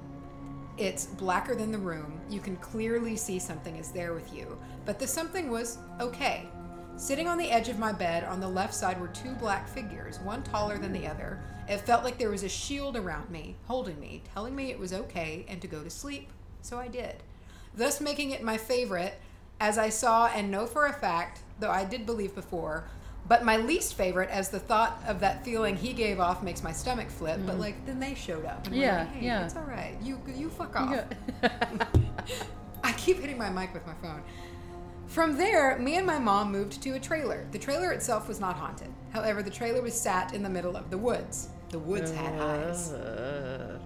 [0.79, 2.21] It's blacker than the room.
[2.29, 4.59] You can clearly see something is there with you.
[4.85, 6.49] But the something was okay.
[6.97, 10.19] Sitting on the edge of my bed on the left side were two black figures,
[10.21, 11.11] one taller than the hmm.
[11.11, 11.41] other.
[11.69, 14.93] It felt like there was a shield around me, holding me, telling me it was
[14.93, 16.31] okay and to go to sleep.
[16.63, 17.17] So I did.
[17.75, 19.19] Thus making it my favorite,
[19.63, 22.89] as I saw and know for a fact, though I did believe before,
[23.29, 26.73] but my least favorite, as the thought of that feeling he gave off makes my
[26.73, 27.39] stomach flip.
[27.47, 28.67] But like, then they showed up.
[28.67, 29.45] And Yeah, like, hey, yeah.
[29.45, 29.97] it's all right.
[30.03, 30.91] You you fuck off.
[31.43, 31.49] Yeah.
[32.85, 34.23] I keep hitting my mic with my phone.
[35.07, 37.47] From there, me and my mom moved to a trailer.
[37.53, 38.89] The trailer itself was not haunted.
[39.13, 41.51] However, the trailer was sat in the middle of the woods.
[41.69, 42.91] The woods had eyes.
[42.93, 43.79] Uh,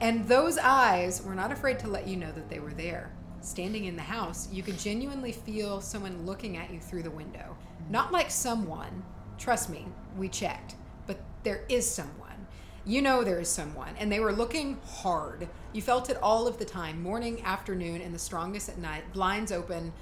[0.00, 3.12] And those eyes were not afraid to let you know that they were there.
[3.42, 7.56] Standing in the house, you could genuinely feel someone looking at you through the window.
[7.90, 9.02] Not like someone,
[9.36, 9.86] trust me,
[10.16, 10.76] we checked,
[11.08, 12.46] but there is someone.
[12.84, 15.48] You know there is someone, and they were looking hard.
[15.72, 19.50] You felt it all of the time, morning, afternoon, and the strongest at night, blinds
[19.50, 19.92] open.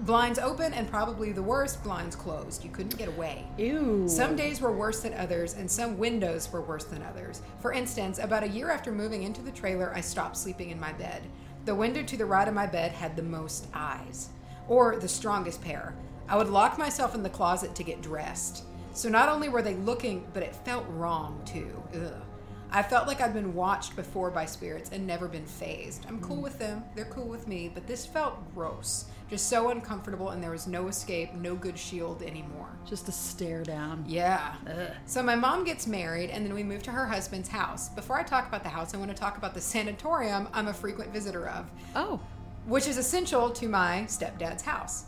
[0.00, 2.64] Blinds open, and probably the worst, blinds closed.
[2.64, 3.46] You couldn't get away.
[3.58, 4.08] Ew.
[4.08, 7.42] Some days were worse than others, and some windows were worse than others.
[7.60, 10.92] For instance, about a year after moving into the trailer, I stopped sleeping in my
[10.94, 11.22] bed.
[11.64, 14.28] The window to the right of my bed had the most eyes,
[14.68, 15.94] or the strongest pair.
[16.28, 18.64] I would lock myself in the closet to get dressed.
[18.92, 21.82] So not only were they looking, but it felt wrong too.
[21.94, 22.22] Ugh.
[22.70, 26.04] I felt like I'd been watched before by spirits and never been phased.
[26.06, 26.42] I'm cool mm.
[26.42, 29.06] with them, they're cool with me, but this felt gross.
[29.34, 32.68] Just so uncomfortable, and there was no escape, no good shield anymore.
[32.88, 34.04] Just a stare down.
[34.06, 34.54] Yeah.
[34.64, 34.90] Ugh.
[35.06, 37.88] So my mom gets married, and then we move to her husband's house.
[37.88, 40.72] Before I talk about the house, I want to talk about the sanatorium I'm a
[40.72, 42.20] frequent visitor of, Oh.
[42.66, 45.06] which is essential to my stepdad's house.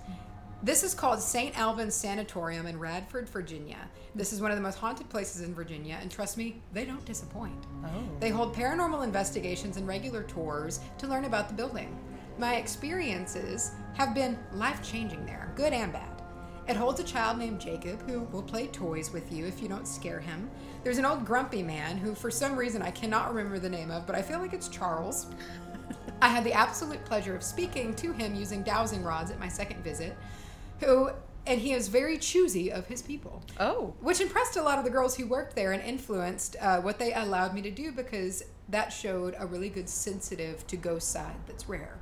[0.61, 1.57] This is called St.
[1.57, 3.79] Alban's Sanatorium in Radford, Virginia.
[4.17, 7.05] This is one of the most haunted places in Virginia, and trust me, they don't
[7.05, 7.65] disappoint.
[7.85, 7.89] Oh.
[8.19, 11.97] They hold paranormal investigations and regular tours to learn about the building.
[12.39, 16.11] My experiences have been life changing there, good and bad.
[16.69, 19.87] It holds a child named Jacob who will play toys with you if you don't
[19.87, 20.51] scare him.
[20.83, 24.07] There's an old grumpy man who, for some reason, I cannot remember the name of,
[24.07, 25.27] but I feel like it's Charles.
[26.21, 29.83] I had the absolute pleasure of speaking to him using dowsing rods at my second
[29.85, 30.17] visit,
[30.81, 31.11] who,
[31.47, 33.95] and he is very choosy of his people Oh.
[34.01, 37.15] which impressed a lot of the girls who worked there and influenced uh, what they
[37.15, 41.69] allowed me to do because that showed a really good sensitive to ghost side that's
[41.69, 41.97] rare.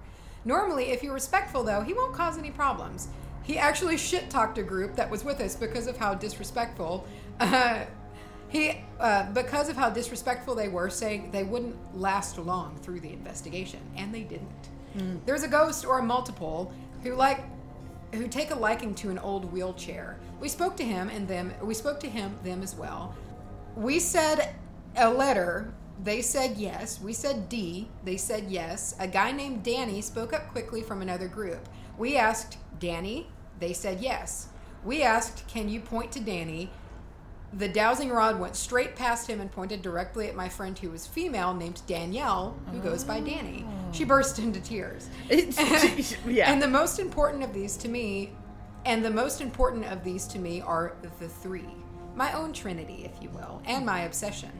[0.45, 3.09] Normally, if you're respectful, though, he won't cause any problems.
[3.43, 7.07] He actually shit talked a group that was with us because of how disrespectful.
[7.41, 7.85] Uh,
[8.49, 13.13] he, uh, because of how disrespectful they were, saying they wouldn't last long through the
[13.13, 14.69] investigation, and they didn't.
[15.27, 16.73] There's a ghost or a multiple
[17.03, 17.45] who like
[18.13, 20.19] who take a liking to an old wheelchair.
[20.41, 21.53] We spoke to him and them.
[21.63, 23.15] We spoke to him them as well.
[23.77, 24.55] We said
[24.97, 25.75] a letter.
[26.03, 27.01] They said yes.
[27.01, 27.89] We said D.
[28.05, 28.95] They said yes.
[28.99, 31.69] A guy named Danny spoke up quickly from another group.
[31.97, 33.29] We asked Danny.
[33.61, 34.49] They said yes.
[34.85, 36.71] We asked, "Can you point to Danny?"
[37.53, 41.07] The dowsing rod went straight past him and pointed directly at my friend who was
[41.07, 43.65] female, named Danielle, who goes by Danny.
[43.93, 44.09] She oh.
[44.09, 45.09] burst into tears.
[45.29, 46.51] It's, yeah.
[46.51, 48.33] And the most important of these to me
[48.85, 51.69] And the most important of these to me are the three
[52.17, 54.51] my own trinity, if you will, and my obsession.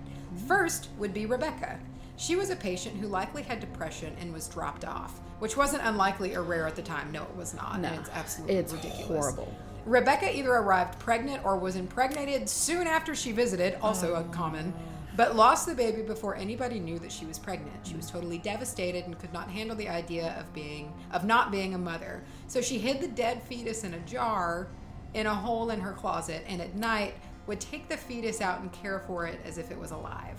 [0.47, 1.79] First would be Rebecca.
[2.17, 6.35] She was a patient who likely had depression and was dropped off, which wasn't unlikely
[6.35, 7.11] or rare at the time.
[7.11, 7.81] No, it was not.
[7.81, 9.07] No, and it's absolutely it's ridiculous.
[9.09, 9.55] horrible.
[9.85, 14.73] Rebecca either arrived pregnant or was impregnated soon after she visited, also a common,
[15.17, 17.87] but lost the baby before anybody knew that she was pregnant.
[17.87, 21.75] She was totally devastated and could not handle the idea of being of not being
[21.75, 22.23] a mother.
[22.49, 24.69] So she hid the dead fetus in a jar
[25.13, 27.15] in a hole in her closet and at night
[27.47, 30.39] would take the fetus out and care for it as if it was alive.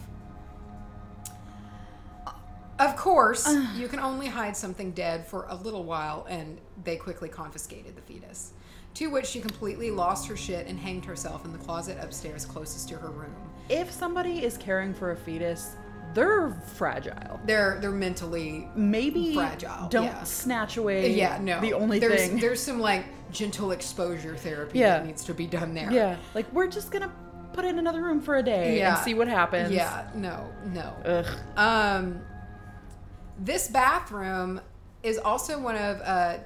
[2.77, 7.29] Of course, you can only hide something dead for a little while, and they quickly
[7.29, 8.51] confiscated the fetus.
[8.95, 12.87] To which she completely lost her shit and hanged herself in the closet upstairs closest
[12.89, 13.35] to her room.
[13.67, 15.75] If somebody is caring for a fetus,
[16.15, 17.39] they're fragile.
[17.45, 20.23] They're they're mentally Maybe Fragile, Don't yeah.
[20.23, 21.13] snatch away.
[21.13, 22.39] yeah no The only there's, thing.
[22.39, 24.97] there's some like gentle exposure therapy Yeah.
[24.97, 25.91] that needs to be done there.
[25.91, 27.11] yeah, like we're just gonna
[27.53, 28.95] put in another room for a day Yeah.
[28.95, 29.71] and see what happens.
[29.71, 31.39] yeah no no Ugh.
[31.57, 32.21] Um,
[33.39, 34.61] this bathroom
[35.03, 36.37] is also one of uh,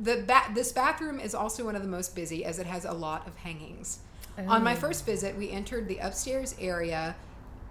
[0.00, 2.92] the ba- this bathroom is also one of the most busy as it has a
[2.92, 4.00] lot of hangings.
[4.48, 7.16] On my first visit, we entered the upstairs area,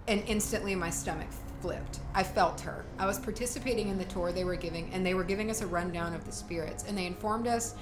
[0.08, 1.28] and instantly my stomach
[1.60, 2.00] flipped.
[2.14, 2.84] I felt her.
[2.98, 5.66] I was participating in the tour they were giving, and they were giving us a
[5.66, 7.74] rundown of the spirits, and they informed us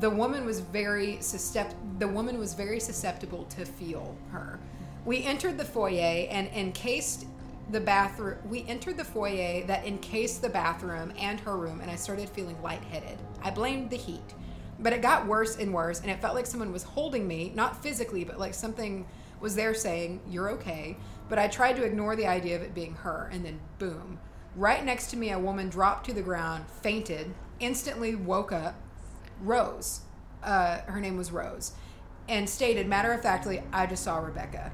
[0.00, 4.58] the woman was very suscept- the woman was very susceptible to feel her.
[5.04, 7.26] We entered the foyer and encased
[7.70, 8.38] the bathroom.
[8.48, 12.60] We entered the foyer that encased the bathroom and her room, and I started feeling
[12.62, 13.18] lightheaded.
[13.42, 14.34] I blamed the heat,
[14.78, 17.82] but it got worse and worse, and it felt like someone was holding me, not
[17.82, 19.06] physically, but like something
[19.40, 20.96] was there saying, You're okay.
[21.28, 24.18] But I tried to ignore the idea of it being her, and then boom.
[24.56, 28.74] Right next to me, a woman dropped to the ground, fainted, instantly woke up,
[29.40, 30.00] Rose.
[30.42, 31.72] Uh, her name was Rose,
[32.28, 34.72] and stated matter of factly, I just saw Rebecca.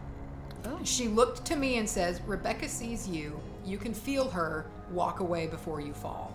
[0.65, 0.81] Oh.
[0.85, 3.41] She looked to me and says, Rebecca sees you.
[3.65, 4.67] You can feel her.
[4.91, 6.34] Walk away before you fall.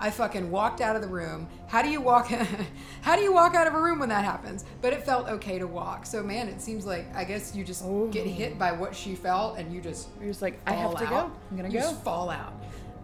[0.00, 1.48] I fucking walked out of the room.
[1.66, 2.28] How do you walk
[3.02, 4.64] how do you walk out of a room when that happens?
[4.80, 6.06] But it felt okay to walk.
[6.06, 9.58] So man, it seems like I guess you just get hit by what she felt
[9.58, 11.10] and you just You're just like, I have to out.
[11.10, 11.32] go.
[11.50, 11.80] I'm gonna You go.
[11.80, 12.52] just fall out.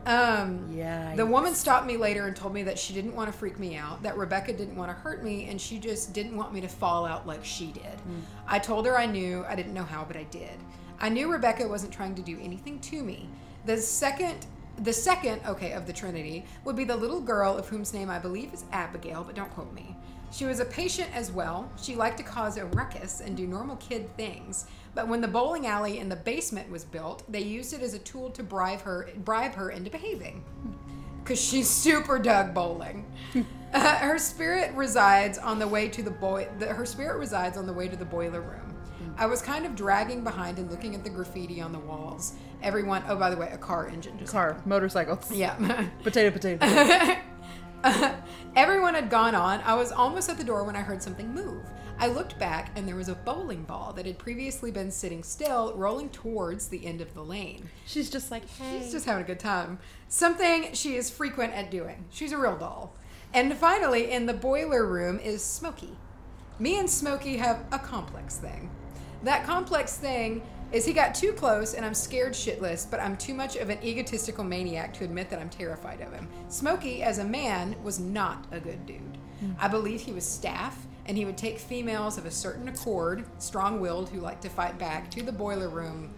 [0.06, 1.14] Um Yeah.
[1.16, 3.74] the woman stopped me later and told me that she didn't want to freak me
[3.76, 6.68] out, that Rebecca didn't want to hurt me, and she just didn't want me to
[6.68, 7.98] fall out like she did.
[8.46, 10.58] I told her I knew, I didn't know how, but I did.
[11.00, 13.28] I knew Rebecca wasn't trying to do anything to me.
[13.64, 14.46] The second
[14.82, 18.18] the second, okay, of the Trinity would be the little girl of whom's name I
[18.18, 19.96] believe is Abigail, but don't quote me.
[20.32, 21.70] She was a patient as well.
[21.80, 24.66] She liked to cause a ruckus and do normal kid things.
[24.92, 28.00] But when the bowling alley in the basement was built, they used it as a
[28.00, 30.44] tool to bribe her bribe her into behaving
[31.22, 33.04] because she's super dug bowling.
[33.74, 36.46] Uh, her spirit resides on the way to the boy.
[36.60, 38.72] The, her spirit resides on the way to the boiler room.
[39.16, 42.34] I was kind of dragging behind and looking at the graffiti on the walls.
[42.62, 43.02] Everyone.
[43.08, 44.32] Oh, by the way, a car engine just.
[44.32, 45.30] Car, motorcycles.
[45.34, 45.86] Yeah.
[46.02, 46.66] Potato, potato.
[48.56, 49.60] Everyone had gone on.
[49.60, 51.62] I was almost at the door when I heard something move.
[51.98, 55.74] I looked back and there was a bowling ball that had previously been sitting still,
[55.76, 57.68] rolling towards the end of the lane.
[57.86, 58.80] She's just like, hey.
[58.80, 59.78] She's just having a good time.
[60.08, 62.04] Something she is frequent at doing.
[62.10, 62.94] She's a real doll.
[63.32, 65.96] And finally, in the boiler room is Smokey.
[66.58, 68.70] Me and Smokey have a complex thing.
[69.24, 70.42] That complex thing
[70.72, 73.78] is he got too close and I'm scared shitless, but I'm too much of an
[73.82, 76.28] egotistical maniac to admit that I'm terrified of him.
[76.48, 79.18] Smokey, as a man, was not a good dude.
[79.60, 83.78] I believe he was staff, and he would take females of a certain accord, strong
[83.78, 86.14] willed, who like to fight back, to the boiler room.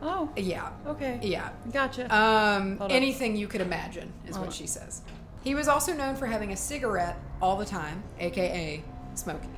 [0.00, 0.70] oh, Yeah.
[0.88, 1.20] okay.
[1.22, 1.50] Yeah.
[1.72, 2.12] Gotcha.
[2.14, 4.58] Um, Hold anything you could imagine is Hold what on.
[4.58, 5.02] she says.
[5.44, 8.82] He was also known for having a cigarette all the time, aka
[9.14, 9.54] smoking.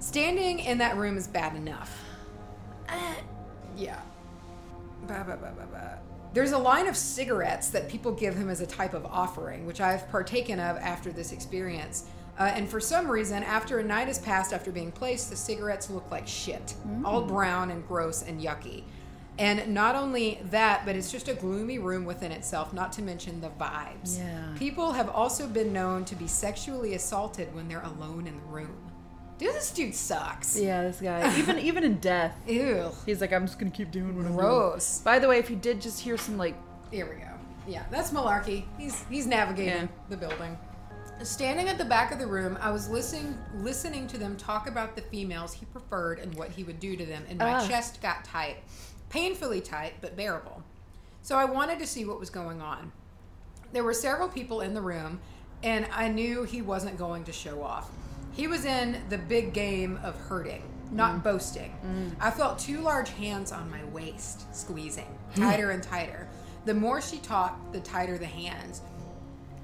[0.00, 2.02] Standing in that room is bad enough.
[2.88, 3.14] Uh,
[3.76, 4.00] yeah.
[5.06, 5.98] Ba, ba, ba, ba, ba.
[6.32, 9.80] There's a line of cigarettes that people give him as a type of offering, which
[9.80, 12.06] I've partaken of after this experience.
[12.38, 15.90] Uh, and for some reason, after a night has passed after being placed, the cigarettes
[15.90, 16.74] look like shit.
[16.88, 17.04] Mm.
[17.04, 18.84] All brown and gross and yucky.
[19.38, 23.40] And not only that, but it's just a gloomy room within itself, not to mention
[23.40, 24.18] the vibes.
[24.18, 24.54] Yeah.
[24.58, 28.89] People have also been known to be sexually assaulted when they're alone in the room.
[29.40, 30.56] Dude, this dude sucks.
[30.58, 31.36] yeah, this guy.
[31.38, 32.90] Even even in death, Ew.
[33.06, 34.36] he's like, I'm just gonna keep doing what I'm doing.
[34.46, 34.98] Gross.
[35.00, 36.54] By the way, if you did just hear some like,
[36.90, 37.26] Here we go.
[37.66, 38.64] Yeah, that's Malarkey.
[38.78, 39.88] He's he's navigating Yeah.
[40.10, 40.56] the building.
[41.22, 44.94] Standing at the back of the room, I was listening listening to them talk about
[44.96, 47.66] the females he preferred and what he would do to them, and my Ah.
[47.66, 48.56] chest got tight,
[49.10, 50.62] painfully tight but bearable.
[51.22, 52.92] So I wanted to see what was going on.
[53.72, 55.20] There were several people in the room,
[55.62, 57.90] and I knew he wasn't going to show off.
[58.32, 61.22] He was in the big game of hurting, not mm.
[61.22, 61.76] boasting.
[61.84, 62.12] Mm.
[62.20, 65.42] I felt two large hands on my waist, squeezing hmm.
[65.42, 66.28] tighter and tighter.
[66.64, 68.82] The more she talked, the tighter the hands.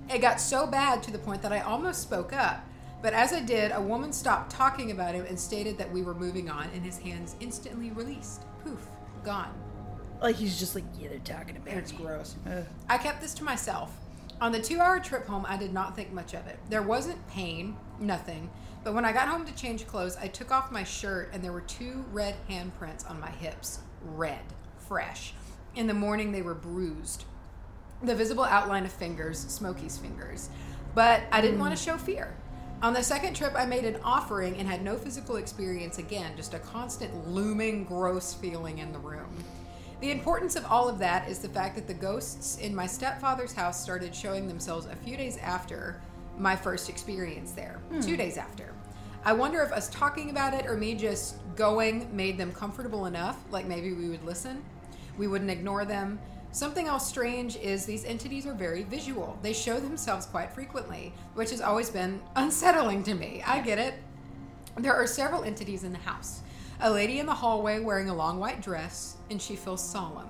[0.09, 2.65] It got so bad to the point that I almost spoke up.
[3.03, 6.15] But as I did, a woman stopped talking about him and stated that we were
[6.15, 8.43] moving on, and his hands instantly released.
[8.65, 8.87] Poof,
[9.23, 9.53] gone.
[10.21, 11.79] Like he's just like, yeah, they're talking about it.
[11.79, 11.99] It's me.
[11.99, 12.37] gross.
[12.47, 12.65] Ugh.
[12.89, 13.97] I kept this to myself.
[14.41, 16.59] On the two hour trip home, I did not think much of it.
[16.69, 18.51] There wasn't pain, nothing.
[18.85, 21.53] But when I got home to change clothes, I took off my shirt and there
[21.53, 23.81] were two red handprints on my hips.
[24.03, 24.43] Red,
[24.77, 25.35] fresh.
[25.75, 27.25] In the morning, they were bruised.
[28.03, 30.51] The visible outline of fingers, Smokey's fingers.
[30.95, 32.35] But I didn't want to show fear.
[32.83, 36.55] On the second trip, I made an offering and had no physical experience again, just
[36.55, 39.43] a constant looming, gross feeling in the room.
[40.01, 43.55] The importance of all of that is the fact that the ghosts in my stepfather's
[43.55, 46.03] house started showing themselves a few days after
[46.39, 48.01] my first experience there, hmm.
[48.01, 48.75] two days after.
[49.25, 53.43] I wonder if us talking about it or me just going made them comfortable enough,
[53.51, 54.65] like maybe we would listen,
[55.19, 56.21] we wouldn't ignore them.
[56.53, 59.39] Something else strange is these entities are very visual.
[59.43, 63.43] They show themselves quite frequently, which has always been unsettling to me.
[63.45, 63.95] I get it.
[64.79, 66.43] There are several entities in the house.
[66.81, 70.29] A lady in the hallway wearing a long white dress, and she feels solemn.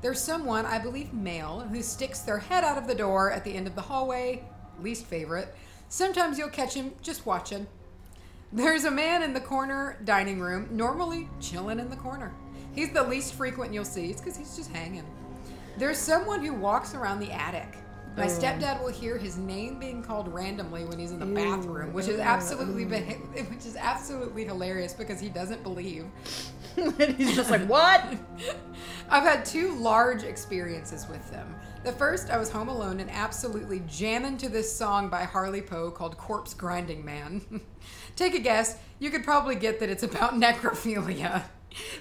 [0.00, 3.54] There's someone, I believe male, who sticks their head out of the door at the
[3.54, 4.44] end of the hallway,
[4.82, 5.54] least favorite.
[5.88, 7.66] Sometimes you'll catch him just watching.
[8.52, 12.34] There's a man in the corner dining room, normally chilling in the corner.
[12.74, 14.10] He's the least frequent you'll see.
[14.10, 15.06] It's because he's just hanging.
[15.78, 17.76] There's someone who walks around the attic.
[18.16, 22.08] My stepdad will hear his name being called randomly when he's in the bathroom, which
[22.08, 22.90] is absolutely mm.
[22.90, 26.06] beha- which is absolutely hilarious because he doesn't believe.
[26.76, 28.04] and he's just like, what?
[29.10, 31.54] I've had two large experiences with them.
[31.82, 35.90] The first, I was home alone and absolutely jamming to this song by Harley Poe
[35.90, 37.40] called Corpse Grinding Man.
[38.16, 41.44] Take a guess, you could probably get that it's about necrophilia.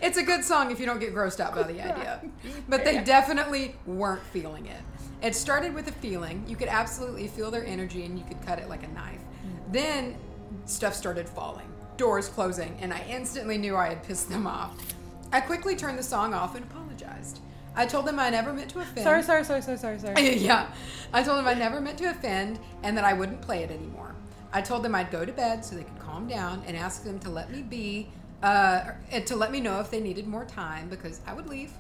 [0.01, 2.22] It's a good song if you don't get grossed out by the idea.
[2.68, 4.81] But they definitely weren't feeling it.
[5.22, 6.43] It started with a feeling.
[6.45, 9.22] You could absolutely feel their energy and you could cut it like a knife.
[9.72, 10.18] Then
[10.65, 14.76] stuff started falling, doors closing, and I instantly knew I had pissed them off.
[15.31, 17.39] I quickly turned the song off and apologized.
[17.80, 19.06] I told them I never meant to offend.
[19.06, 20.34] Sorry, sorry, sorry, sorry, sorry, sorry.
[20.35, 20.69] yeah.
[21.14, 24.14] I told them I never meant to offend and that I wouldn't play it anymore.
[24.51, 27.19] I told them I'd go to bed so they could calm down and ask them
[27.19, 28.10] to let me be,
[28.43, 28.81] uh,
[29.11, 31.72] and to let me know if they needed more time because I would leave.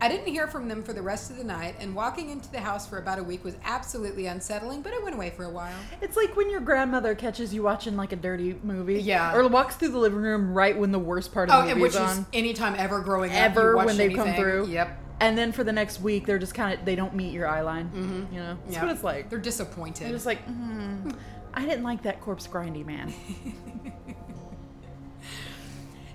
[0.00, 2.58] I didn't hear from them for the rest of the night, and walking into the
[2.58, 5.76] house for about a week was absolutely unsettling, but I went away for a while.
[6.00, 9.00] It's like when your grandmother catches you watching like a dirty movie.
[9.00, 9.32] Yeah.
[9.32, 11.78] Or walks through the living room right when the worst part of Oh, the and
[11.78, 12.26] movie which is is on.
[12.32, 13.36] anytime ever growing up.
[13.36, 14.66] Ever when they come through.
[14.66, 14.98] Yep.
[15.22, 17.60] And then for the next week, they're just kind of, they don't meet your eye
[17.60, 17.88] line.
[17.90, 18.34] Mm-hmm.
[18.34, 18.58] You know?
[18.64, 18.82] That's Yep.
[18.82, 19.30] what it's like.
[19.30, 20.06] They're disappointed.
[20.06, 21.14] They're just like, mm,
[21.54, 23.14] I didn't like that corpse grindy man.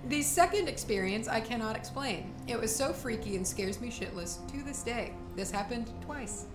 [0.09, 2.34] The second experience I cannot explain.
[2.47, 5.11] It was so freaky and scares me shitless to this day.
[5.35, 6.45] This happened twice.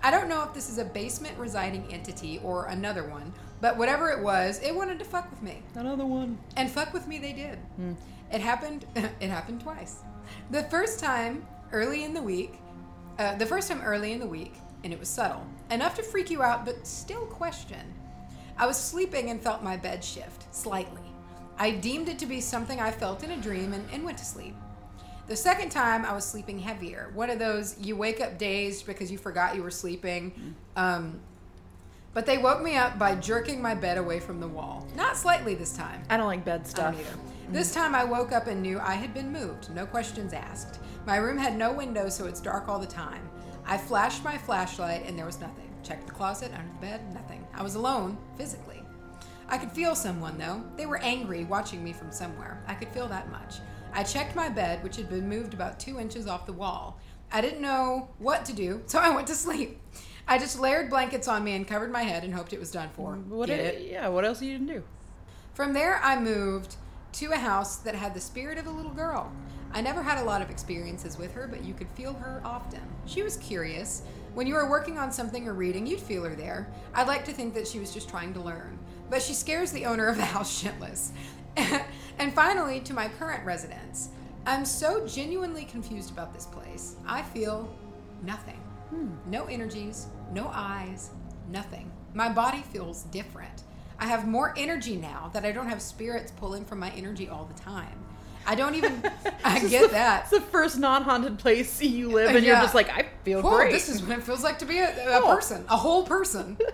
[0.00, 4.10] I don't know if this is a basement residing entity or another one, but whatever
[4.10, 5.60] it was, it wanted to fuck with me.
[5.74, 6.38] Another one.
[6.56, 7.58] And fuck with me they did.
[8.32, 10.02] It happened it happened twice.
[10.52, 12.54] The first time early in the week,
[13.18, 15.46] uh, the first time early in the week, and it was subtle.
[15.70, 17.94] Enough to freak you out, but still question.
[18.56, 21.02] I was sleeping and felt my bed shift slightly.
[21.58, 24.24] I deemed it to be something I felt in a dream and, and went to
[24.24, 24.54] sleep.
[25.26, 27.10] The second time, I was sleeping heavier.
[27.14, 30.56] One of those you wake up dazed because you forgot you were sleeping.
[30.76, 31.20] Um,
[32.12, 34.88] but they woke me up by jerking my bed away from the wall.
[34.96, 36.02] Not slightly this time.
[36.10, 36.98] I don't like bed stuff.
[36.98, 37.16] either.
[37.52, 40.80] This time I woke up and knew I had been moved, no questions asked.
[41.06, 43.28] My room had no windows, so it's dark all the time.
[43.66, 45.70] I flashed my flashlight and there was nothing.
[45.82, 47.46] Checked the closet, under the bed, nothing.
[47.54, 48.82] I was alone, physically.
[49.48, 50.62] I could feel someone, though.
[50.76, 52.62] They were angry, watching me from somewhere.
[52.66, 53.56] I could feel that much.
[53.92, 57.00] I checked my bed, which had been moved about two inches off the wall.
[57.32, 59.80] I didn't know what to do, so I went to sleep.
[60.28, 62.90] I just layered blankets on me and covered my head and hoped it was done
[62.94, 63.14] for.
[63.14, 63.90] What Get it?
[63.90, 64.84] Yeah, what else you didn't do?
[65.54, 66.76] From there, I moved
[67.14, 69.32] to a house that had the spirit of a little girl.
[69.72, 72.82] I never had a lot of experiences with her, but you could feel her often.
[73.06, 74.02] She was curious.
[74.34, 76.72] When you were working on something or reading, you'd feel her there.
[76.94, 78.78] I'd like to think that she was just trying to learn.
[79.08, 81.10] But she scares the owner of the house shitless.
[82.18, 84.10] and finally, to my current residence.
[84.46, 86.96] I'm so genuinely confused about this place.
[87.06, 87.72] I feel
[88.22, 88.60] nothing.
[88.90, 89.08] Hmm.
[89.26, 91.10] No energies, no eyes,
[91.48, 91.90] nothing.
[92.14, 93.62] My body feels different.
[93.98, 97.44] I have more energy now that I don't have spirits pulling from my energy all
[97.44, 98.04] the time.
[98.46, 99.02] I don't even.
[99.44, 100.22] I get the- that.
[100.22, 102.52] It's the first non-haunted place you live, and Yeah.
[102.52, 103.72] you're just like, I feel Cool, great.
[103.72, 105.34] this is what it feels like to be a, a Cool.
[105.34, 106.56] person, a whole person.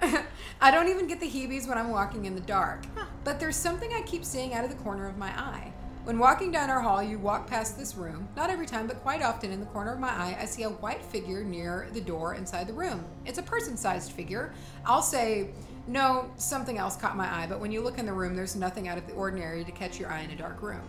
[0.60, 2.82] I don't even get the heebies when I'm walking in the dark.
[3.24, 5.72] But there's something I keep seeing out of the corner of my eye.
[6.04, 8.28] When walking down our hall, you walk past this room.
[8.36, 10.70] Not every time, but quite often in the corner of my eye, I see a
[10.70, 13.04] white figure near the door inside the room.
[13.26, 14.54] It's a person sized figure.
[14.86, 15.50] I'll say,
[15.88, 18.88] no, something else caught my eye, but when you look in the room, there's nothing
[18.88, 20.82] out of the ordinary to catch your eye in a dark room.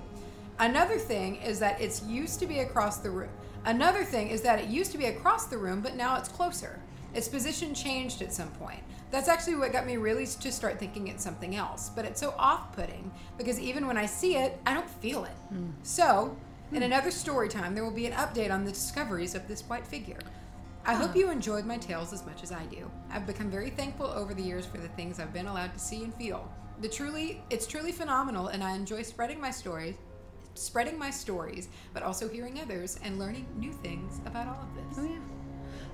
[0.60, 3.30] Another thing is that it's used to be across the room.
[3.66, 6.82] Another thing is that it used to be across the room, but now it's closer.
[7.14, 8.82] Its position changed at some point.
[9.10, 11.90] That's actually what got me really to start thinking it's something else.
[11.90, 15.38] But it's so off putting because even when I see it, I don't feel it.
[15.50, 15.70] Hmm.
[15.82, 16.38] So,
[16.72, 19.88] in another story time, there will be an update on the discoveries of this white
[19.88, 20.20] figure.
[20.85, 22.89] I hope you enjoyed my tales as much as I do.
[23.11, 26.03] I've become very thankful over the years for the things I've been allowed to see
[26.03, 26.51] and feel.
[26.81, 29.95] The truly, it's truly phenomenal, and I enjoy spreading my stories,
[30.56, 34.97] spreading my stories, but also hearing others and learning new things about all of this.
[34.99, 35.19] Oh yeah.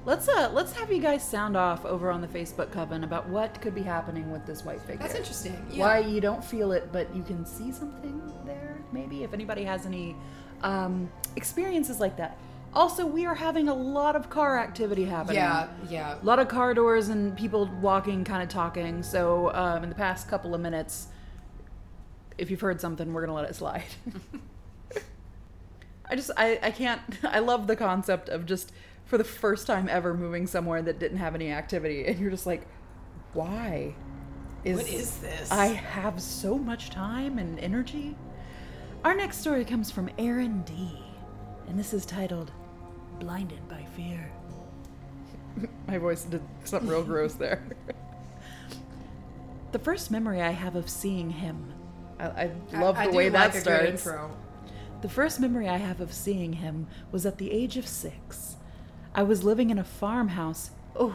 [0.06, 3.60] Let's uh let's have you guys sound off over on the Facebook coven about what
[3.60, 5.00] could be happening with this white figure.
[5.02, 5.58] That's interesting.
[5.72, 5.80] Yeah.
[5.80, 8.78] Why you don't feel it, but you can see something there.
[8.92, 10.16] Maybe if anybody has any
[10.62, 12.38] um, experiences like that.
[12.76, 15.38] Also, we are having a lot of car activity happening.
[15.38, 16.22] Yeah, yeah.
[16.22, 19.02] A lot of car doors and people walking, kind of talking.
[19.02, 21.08] So, um, in the past couple of minutes,
[22.38, 23.86] if you've heard something, we're gonna let it slide.
[26.10, 27.02] I just, I, I can't.
[27.24, 28.74] I love the concept of just
[29.06, 32.46] for the first time ever moving somewhere that didn't have any activity, and you're just
[32.46, 32.68] like,
[33.34, 33.96] why?
[34.64, 35.50] What is this?
[35.50, 38.18] I have so much time and energy.
[39.06, 41.00] Our next story comes from Aaron D,
[41.68, 42.52] and this is titled
[43.20, 44.32] "Blinded by Fear."
[45.88, 47.64] My voice did something real gross there.
[49.72, 51.74] the first memory I have of seeing him,
[52.20, 54.06] I, I love I the do way that like a good starts.
[54.06, 54.32] intro.
[55.02, 58.56] The first memory I have of seeing him was at the age of six.
[59.14, 60.72] I was living in a farmhouse.
[60.96, 61.14] Oh,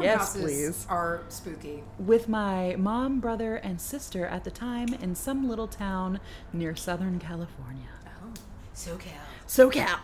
[0.00, 0.86] yes, Farmhouses please.
[0.88, 1.82] are spooky.
[1.98, 6.20] With my mom, brother, and sister at the time in some little town
[6.52, 7.88] near Southern California.
[8.22, 8.32] Oh,
[8.74, 9.02] SoCal.
[9.46, 9.98] SoCal.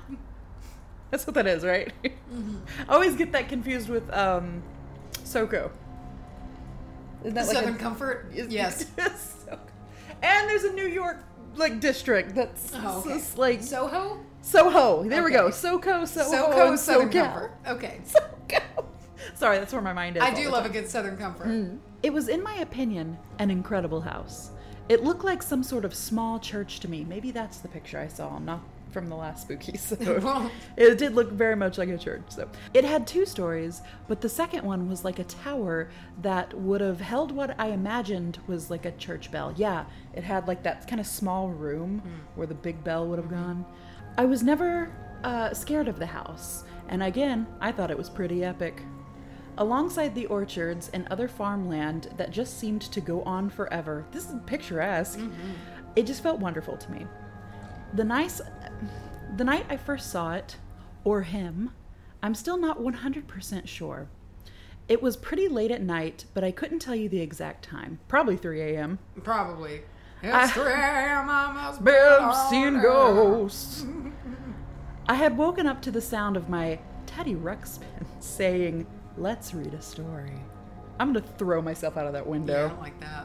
[1.10, 1.92] That's what that is, right?
[2.04, 2.56] Mm-hmm.
[2.88, 4.62] I always get that confused with um,
[5.24, 5.70] SoCo.
[7.22, 8.30] Isn't that like Southern a- Comfort.
[8.34, 8.84] is- Yes.
[8.96, 9.58] SoCo.
[10.22, 11.18] And there's a New York
[11.56, 13.14] like district that's Oh, okay.
[13.14, 14.20] s- like Soho.
[14.42, 15.04] Soho.
[15.08, 15.46] There we go.
[15.46, 15.52] Okay.
[15.56, 16.68] SoCo, Soho, SoCo.
[16.70, 17.32] and Southern SoCal.
[17.32, 17.52] Comfort.
[17.68, 18.00] Okay.
[18.06, 18.84] SoCal.
[19.34, 20.22] Sorry, that's where my mind is.
[20.22, 20.70] I do love time.
[20.70, 21.78] a good Southern Comfort.
[22.02, 24.50] It was, in my opinion, an incredible house.
[24.88, 27.04] It looked like some sort of small church to me.
[27.04, 28.60] Maybe that's the picture I saw, not
[28.97, 29.77] from the last spooky.
[29.77, 32.23] So it did look very much like a church.
[32.28, 35.90] So it had two stories, but the second one was like a tower
[36.23, 39.52] that would have held what I imagined was like a church bell.
[39.55, 42.36] Yeah, it had like that kind of small room mm.
[42.36, 43.35] where the big bell would have mm-hmm.
[43.35, 43.66] gone.
[44.16, 44.90] I was never
[45.23, 48.81] uh, scared of the house, and again, I thought it was pretty epic.
[49.59, 54.36] Alongside the orchards and other farmland that just seemed to go on forever, this is
[54.47, 55.18] picturesque.
[55.18, 55.52] Mm-hmm.
[55.97, 57.06] It just felt wonderful to me.
[57.94, 58.40] The nice,
[59.36, 60.57] the night I first saw it,
[61.05, 61.70] or him,
[62.23, 64.09] I'm still not 100% sure.
[64.89, 67.98] It was pretty late at night, but I couldn't tell you the exact time.
[68.09, 68.98] Probably 3 a.m.
[69.23, 69.82] Probably.
[70.23, 71.93] I- It's 3 a.m., I must be
[72.51, 73.85] seeing ghosts.
[75.09, 78.86] I had woken up to the sound of my Teddy Ruxpin saying,
[79.19, 80.32] Let's read a story.
[81.01, 82.69] I'm gonna throw myself out of that Yeah, I window.
[82.69, 83.24] don't like that.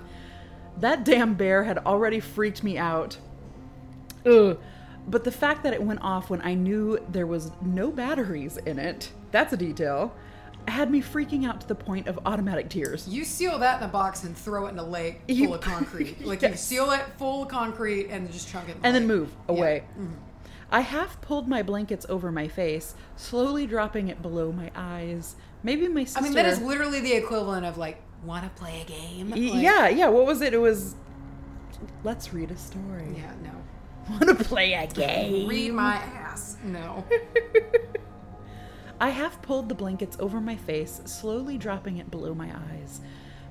[0.78, 3.18] That damn bear had already freaked me out.
[4.26, 4.58] Ugh.
[5.08, 8.78] But the fact that it went off when I knew there was no batteries in
[8.80, 10.16] it, that's a detail,
[10.68, 13.08] had me freaking out to the point of automatic tears.
[13.08, 15.62] You seal that in a box and throw it in a lake full You- of
[15.62, 16.24] concrete.
[16.26, 18.76] Like you seal it full of concrete and just chunk it.
[18.76, 19.84] In the and then move away.
[19.98, 20.04] Yeah.
[20.04, 20.12] Mhm.
[20.74, 25.36] I half pulled my blankets over my face, slowly dropping it below my eyes.
[25.64, 26.20] Maybe my sister.
[26.20, 29.32] I mean, that is literally the equivalent of like, want to play a game?
[29.32, 30.08] Like, yeah, yeah.
[30.08, 30.54] What was it?
[30.54, 30.96] It was.
[32.04, 33.16] Let's read a story.
[33.18, 33.52] Yeah, no.
[34.10, 35.48] Want to play a game?
[35.48, 36.58] Read my ass.
[36.64, 37.06] No.
[39.00, 43.02] I half pulled the blankets over my face, slowly dropping it below my eyes.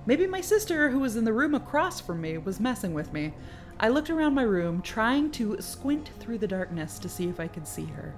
[0.07, 3.35] Maybe my sister, who was in the room across from me, was messing with me.
[3.79, 7.49] I looked around my room, trying to squint through the darkness to see if I
[7.49, 8.15] could see her.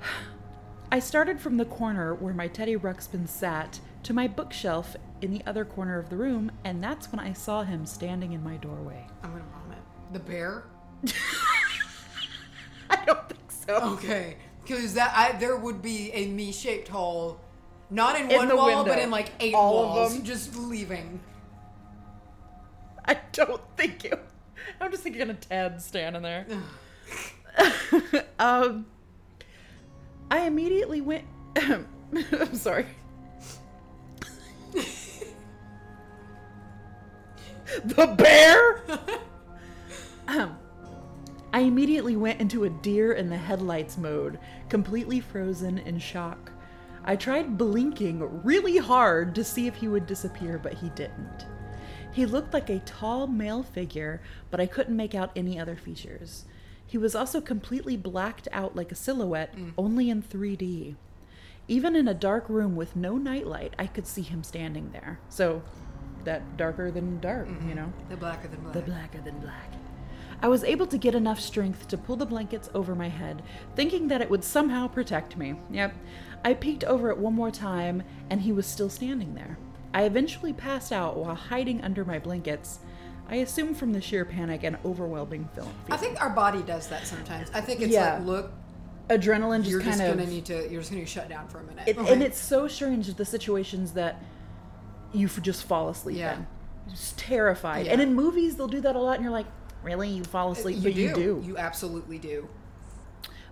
[0.92, 5.42] I started from the corner where my Teddy Ruxpin sat to my bookshelf in the
[5.46, 9.06] other corner of the room, and that's when I saw him standing in my doorway.
[9.22, 9.78] I'm gonna vomit.
[10.12, 10.64] The bear.
[12.90, 13.74] I don't think so.
[13.94, 17.40] Okay, because that I there would be a me-shaped hole,
[17.90, 18.84] not in, In one the wall, window.
[18.94, 20.24] but in like eight All of walls, them.
[20.24, 21.20] just leaving.
[23.04, 24.18] I don't think you.
[24.80, 26.46] I'm just thinking of Ted standing there.
[28.38, 28.86] um,
[30.30, 31.24] I immediately went.
[31.56, 32.86] I'm sorry.
[37.84, 38.82] the bear?
[40.28, 40.56] um,
[41.52, 44.38] I immediately went into a deer in the headlights mode,
[44.68, 46.52] completely frozen in shock.
[47.04, 51.46] I tried blinking really hard to see if he would disappear, but he didn't.
[52.12, 54.20] He looked like a tall male figure,
[54.50, 56.44] but I couldn't make out any other features.
[56.86, 59.72] He was also completely blacked out like a silhouette, mm.
[59.78, 60.96] only in 3D.
[61.66, 65.20] Even in a dark room with no nightlight, I could see him standing there.
[65.28, 65.62] So,
[66.24, 67.68] that darker than dark, mm-hmm.
[67.68, 67.92] you know?
[68.08, 68.72] The blacker than black.
[68.74, 69.67] The blacker than black.
[70.40, 73.42] I was able to get enough strength to pull the blankets over my head,
[73.74, 75.56] thinking that it would somehow protect me.
[75.70, 75.94] Yep.
[76.44, 79.58] I peeked over it one more time, and he was still standing there.
[79.92, 82.78] I eventually passed out while hiding under my blankets.
[83.28, 85.72] I assume from the sheer panic and overwhelming film.
[85.90, 87.50] I think our body does that sometimes.
[87.52, 88.14] I think it's Yeah.
[88.18, 88.52] like, look,
[89.10, 90.70] adrenaline just you're kind just of gonna need to.
[90.70, 91.88] You're just gonna shut down for a minute.
[91.88, 92.12] It, Okay.
[92.12, 94.22] And it's so strange the situations that
[95.12, 96.36] you just fall asleep Yeah.
[96.36, 96.46] in.
[96.90, 97.86] Just terrified.
[97.86, 97.92] Yeah.
[97.92, 99.46] And in movies, they'll do that a lot, and you're like,
[99.82, 100.08] really?
[100.08, 100.76] You fall asleep?
[100.76, 101.00] you but do.
[101.00, 101.42] you do.
[101.46, 102.48] You absolutely do.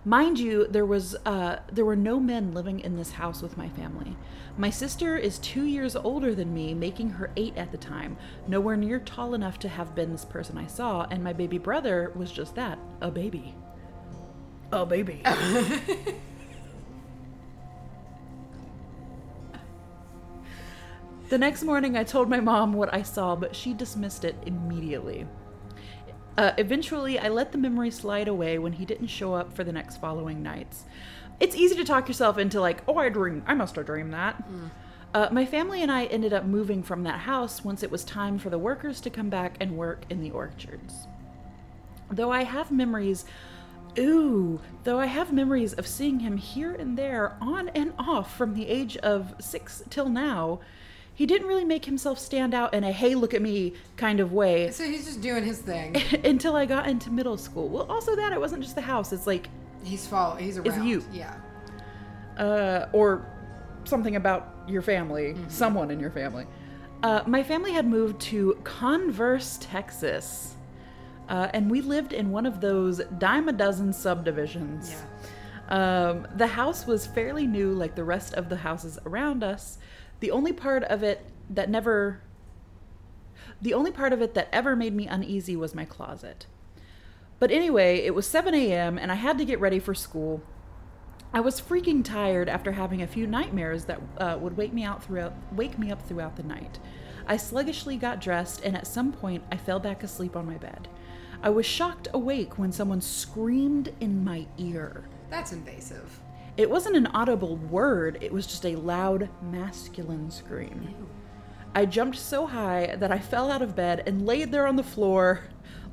[0.07, 3.67] Mind you, there was uh, there were no men living in this house with my
[3.67, 4.15] family.
[4.57, 8.15] My sister is two years older than me, making her eight at the time,
[8.47, 12.13] nowhere near tall enough to have been this person I saw, and my baby brother
[12.15, 13.53] was just that, a baby.
[14.71, 15.21] A baby.
[21.29, 25.27] the next morning, I told my mom what I saw, but she dismissed it immediately.
[26.37, 29.71] Uh, eventually, I let the memory slide away when he didn't show up for the
[29.71, 30.83] next following nights.
[31.39, 34.43] It's easy to talk yourself into, like, oh, I dream, I must have dreamed that.
[35.13, 38.37] Uh, my family and I ended up moving from that house once it was time
[38.37, 41.07] for the workers to come back and work in the orchards.
[42.11, 43.25] Though I have memories,
[43.97, 48.53] ooh, though I have memories of seeing him here and there on and off from
[48.53, 50.59] the age of six till now,
[51.17, 54.31] he didn't really make himself stand out in a hey, look at me kind of
[54.31, 55.95] way So he's just doing his thing.
[56.23, 57.67] until I got into middle school.
[57.69, 59.49] Well, also that it wasn't just the house; it's like,
[59.83, 60.35] He's follow.
[60.35, 60.87] He's around.
[60.87, 61.03] you.
[61.11, 61.33] Yeah.
[62.37, 63.25] uh, or
[63.83, 66.45] something about your family, someone in your family.
[67.03, 70.55] Uh, my family had moved to Converse, Texas,
[71.29, 74.89] uh, and we lived in one of those dime a dozen subdivisions.
[74.91, 74.97] Yeah.
[76.09, 79.77] Um, the house was fairly new, like the rest of the houses around us.
[80.19, 82.21] The only part of it that never.
[83.61, 86.45] The only part of it that ever made me uneasy was my closet.
[87.39, 90.41] But anyway, it was 7 a.m., and I had to get ready for school.
[91.33, 95.03] I was freaking tired after having a few nightmares that uh, would wake me out
[95.03, 96.79] throughout, wake me up throughout the night.
[97.27, 100.87] I sluggishly got dressed, and at some point, I fell back asleep on my bed.
[101.43, 105.03] I was shocked awake when someone screamed in my ear.
[105.29, 106.19] That's invasive.
[106.57, 110.95] It wasn't an audible word, it was just a loud masculine scream.
[111.75, 114.83] I jumped so high that I fell out of bed and laid there on the
[114.83, 115.41] floor,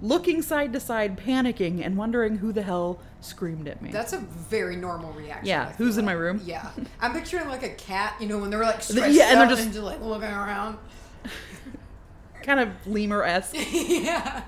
[0.01, 3.91] looking side to side, panicking and wondering who the hell screamed at me.
[3.91, 5.47] That's a very normal reaction.
[5.47, 6.15] Yeah, who's in like.
[6.15, 6.41] my room?
[6.43, 6.71] Yeah,
[7.01, 8.15] I'm picturing like a cat.
[8.19, 10.31] You know, when they're like stretched yeah, and they're out just- and just like looking
[10.31, 10.79] around.
[12.43, 13.55] kind of lemur esque.
[13.73, 14.45] yeah.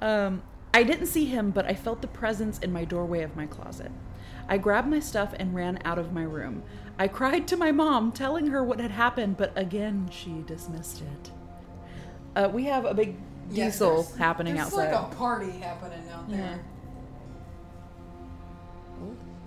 [0.00, 0.42] Um,
[0.74, 3.90] I didn't see him, but I felt the presence in my doorway of my closet.
[4.48, 6.62] I grabbed my stuff and ran out of my room.
[6.98, 11.30] I cried to my mom, telling her what had happened, but again she dismissed it.
[12.34, 13.16] Uh, we have a big
[13.50, 14.92] Yes, diesel there's- happening there's outside.
[14.92, 16.60] like a party happening out there.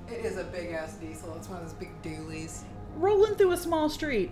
[0.09, 1.35] It is a big ass diesel.
[1.37, 2.63] It's one of those big doolies.
[2.97, 4.31] Rolling through a small street.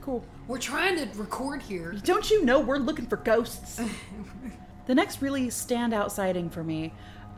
[0.00, 0.24] Cool.
[0.46, 1.92] We're trying to record here.
[2.04, 3.80] Don't you know we're looking for ghosts?
[4.86, 6.92] the next really standout sighting for me,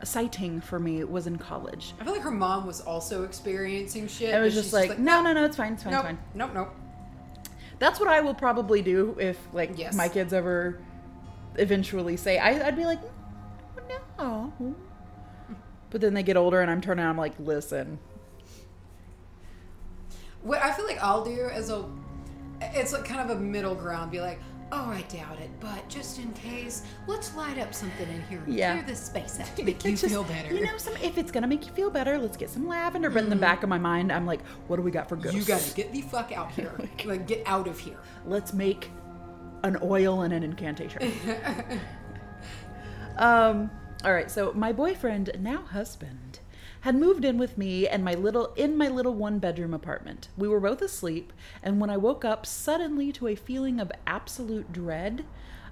[0.05, 1.93] sighting for me, was in college.
[1.99, 4.33] I feel like her mom was also experiencing shit.
[4.33, 6.19] I was just she's like, no, no, no, it's fine, it's fine, nope, it's fine.
[6.35, 6.75] nope, nope.
[7.79, 9.93] That's what I will probably do if like Yes.
[9.95, 10.79] my kids ever
[11.57, 12.99] eventually say I, I'd be like
[14.17, 14.53] no
[15.89, 17.97] but then they get older and I'm turning I'm like listen
[20.41, 21.85] What I feel like I'll do is a,
[22.61, 24.11] it's like kind of a middle ground.
[24.11, 24.39] Be like,
[24.71, 28.73] oh, I doubt it, but just in case, let's light up something in here Yeah.
[28.73, 30.53] clear this space out to make you just- feel better.
[30.53, 33.23] you know some if it's gonna make you feel better let's get some lavender but
[33.23, 35.43] in the back of my mind I'm like what do we got for ghosts you
[35.45, 36.71] gotta get the fuck out here.
[37.05, 37.97] like, get out of here.
[38.25, 38.89] let's make
[39.63, 41.01] an oil and an incantation
[43.17, 43.69] um
[44.03, 46.19] all right so my boyfriend now husband
[46.85, 50.47] had moved in with me and my little in my little one bedroom apartment we
[50.47, 51.33] were both asleep
[51.63, 55.25] and when i woke up suddenly to a feeling of absolute dread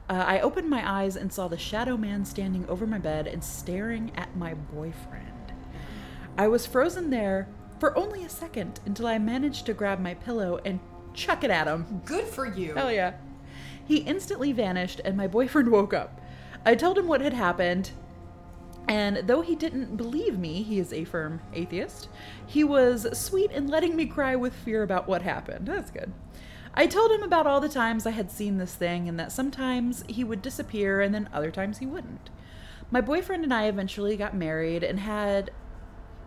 [0.09, 3.43] uh, i opened my eyes and saw the shadow man standing over my bed and
[3.43, 5.53] staring at my boyfriend
[6.35, 7.47] i was frozen there
[7.79, 10.79] for only a second until i managed to grab my pillow and
[11.13, 12.73] chuck it at him Good for you.
[12.73, 13.13] Hell yeah.
[13.85, 16.19] He instantly vanished, and my boyfriend woke up.
[16.65, 17.91] I told him what had happened,
[18.87, 22.09] and though he didn't believe me, he is a firm atheist,
[22.45, 25.67] he was sweet in letting me cry with fear about what happened.
[25.67, 26.11] That's good.
[26.73, 30.03] I told him about all the times I had seen this thing and that sometimes
[30.07, 32.29] he would disappear and then other times he wouldn't.
[32.89, 35.51] My boyfriend and I eventually got married and had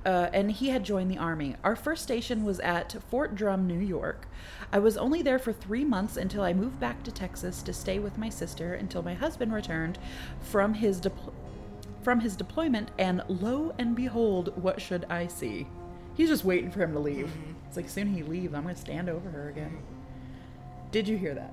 [0.07, 1.57] uh, and he had joined the army.
[1.65, 4.29] Our first station was at Fort Drum, New York.
[4.73, 7.99] I was only there for three months until I moved back to Texas to stay
[7.99, 9.99] with my sister until my husband returned
[10.41, 11.33] from his depl-
[12.07, 12.89] from his deployment.
[13.01, 15.67] And lo and behold, what should I see?
[16.15, 17.27] He's just waiting for him to leave.
[17.27, 17.53] Mm-hmm.
[17.67, 19.77] It's like soon he leaves, I'm gonna stand over her again.
[20.93, 21.53] Did you hear that?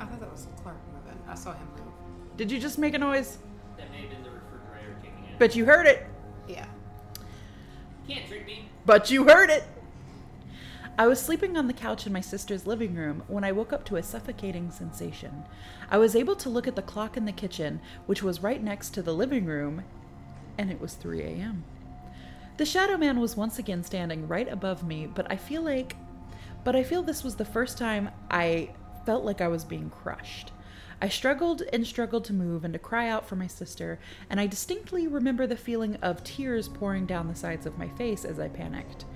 [0.00, 1.16] I thought that was Clark moving.
[1.28, 1.92] I saw him move.
[2.36, 3.38] Did you just make a noise?
[3.76, 5.38] That may have been the refrigerator kicking in.
[5.38, 6.04] But you heard it.
[6.48, 6.66] Yeah.
[8.08, 8.68] Can't trick me.
[8.84, 9.62] But you heard it!
[10.98, 13.84] I was sleeping on the couch in my sister's living room when I woke up
[13.86, 15.44] to a suffocating sensation.
[15.90, 18.90] I was able to look at the clock in the kitchen, which was right next
[18.90, 19.84] to the living room,
[20.58, 21.64] and it was 3 a.m.
[22.58, 25.96] The shadow man was once again standing right above me, but I feel like.
[26.62, 28.74] But I feel this was the first time I
[29.06, 30.52] felt like I was being crushed.
[31.00, 33.98] I struggled and struggled to move and to cry out for my sister,
[34.28, 38.26] and I distinctly remember the feeling of tears pouring down the sides of my face
[38.26, 39.06] as I panicked.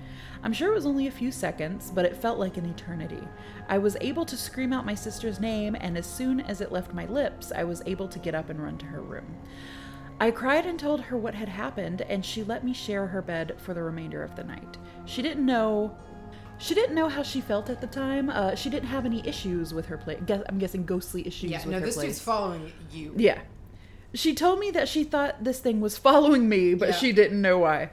[0.43, 3.21] I'm sure it was only a few seconds, but it felt like an eternity.
[3.67, 6.93] I was able to scream out my sister's name, and as soon as it left
[6.93, 9.35] my lips, I was able to get up and run to her room.
[10.19, 13.55] I cried and told her what had happened, and she let me share her bed
[13.57, 14.77] for the remainder of the night.
[15.05, 15.95] She didn't know.
[16.59, 18.31] She didn't know how she felt at the time.
[18.31, 20.19] Uh, she didn't have any issues with her place.
[20.49, 22.07] I'm guessing ghostly issues Yeah, no, this place.
[22.07, 23.13] dude's following you.
[23.15, 23.41] Yeah.
[24.15, 26.95] She told me that she thought this thing was following me, but Yeah.
[26.95, 27.91] she didn't know why.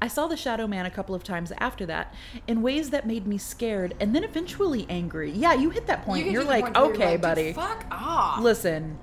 [0.00, 2.14] I saw the Shadow Man a couple of times after that
[2.46, 5.30] in ways that made me scared and then eventually angry.
[5.30, 6.26] Yeah, you hit that point.
[6.26, 7.52] You are like, point where you're okay, like, buddy.
[7.52, 8.40] Fuck off.
[8.40, 8.98] Listen,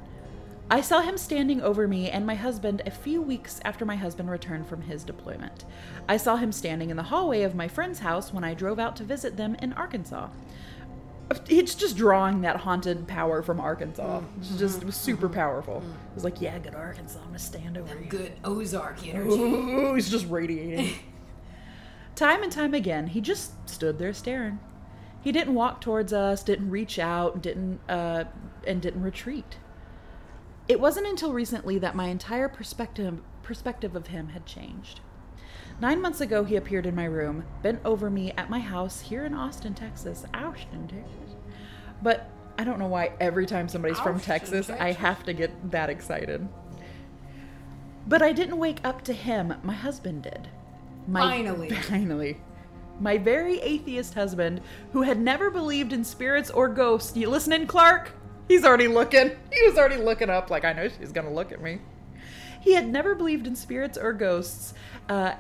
[0.72, 4.32] I saw him standing over me and my husband a few weeks after my husband
[4.32, 5.66] returned from his deployment.
[6.08, 8.96] I saw him standing in the hallway of my friend's house when I drove out
[8.96, 10.30] to visit them in Arkansas.
[11.50, 14.20] It's just drawing that haunted power from Arkansas.
[14.20, 14.26] Mm.
[14.40, 15.36] It's just it was super mm-hmm.
[15.36, 15.82] powerful.
[15.82, 15.90] Mm.
[15.90, 17.20] It was like, yeah, good Arkansas.
[17.20, 18.06] I'm gonna stand over you.
[18.06, 19.30] Good Ozark energy.
[19.32, 20.96] Ooh, he's just radiating.
[22.16, 24.60] time and time again, he just stood there staring.
[25.22, 28.26] He didn't walk towards us, didn't reach out, didn't uh,
[28.68, 29.58] and didn't retreat.
[30.68, 35.00] It wasn't until recently that my entire perspective perspective of him had changed.
[35.82, 39.26] Nine months ago, he appeared in my room, bent over me at my house here
[39.26, 40.26] in Austin, Texas.
[40.34, 41.36] Austin, Texas.
[42.02, 45.72] But I don't know why every time somebody's from Austin, Texas, I have to get
[45.72, 46.48] that excited.
[48.08, 49.54] But I didn't wake up to him.
[49.64, 50.48] My husband did.
[51.08, 51.70] My, Finally.
[51.82, 52.38] Finally.
[53.00, 54.62] My very atheist husband,
[54.94, 57.18] who had never believed in spirits or ghosts.
[57.18, 58.12] You listening, Clark?
[58.48, 59.32] He's already looking.
[59.52, 61.80] He was already looking up, like, I know she's going to look at me.
[62.62, 64.74] He had never believed in spirits or ghosts,
[65.10, 65.34] uh,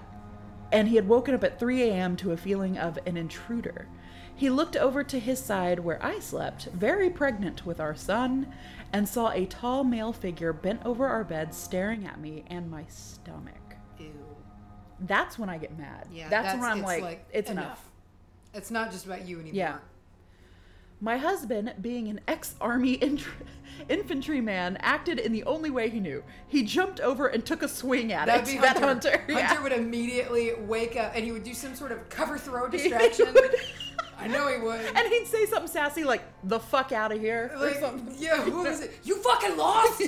[0.75, 2.17] and he had woken up at 3 a.m.
[2.17, 3.87] to a feeling of an intruder.
[4.35, 8.53] He looked over to his side where I slept, very pregnant with our son,
[8.91, 12.83] and saw a tall male figure bent over our bed staring at me and my
[12.89, 13.75] stomach.
[13.97, 14.11] Ew.
[14.99, 16.07] That's when I get mad.
[16.11, 17.89] Yeah, that's, when I'm it's like, it's enough.
[18.53, 19.55] It's not just about you anymore.
[19.55, 19.77] Yeah.
[21.01, 23.25] My husband, being an ex army int-
[23.89, 26.23] infantryman, acted in the only way he knew.
[26.47, 28.51] He jumped over and took a swing at That'd it.
[28.53, 29.11] be That Hunter.
[29.11, 29.25] Hunter.
[29.27, 29.47] yeah.
[29.47, 33.27] Hunter would immediately wake up and he would do some sort of cover throw distraction.
[34.17, 34.79] I know he would.
[34.85, 38.15] and he'd say something sassy like, the fuck out of here, or something.
[38.17, 38.97] yeah, what was it?
[39.03, 40.01] You fucking lost!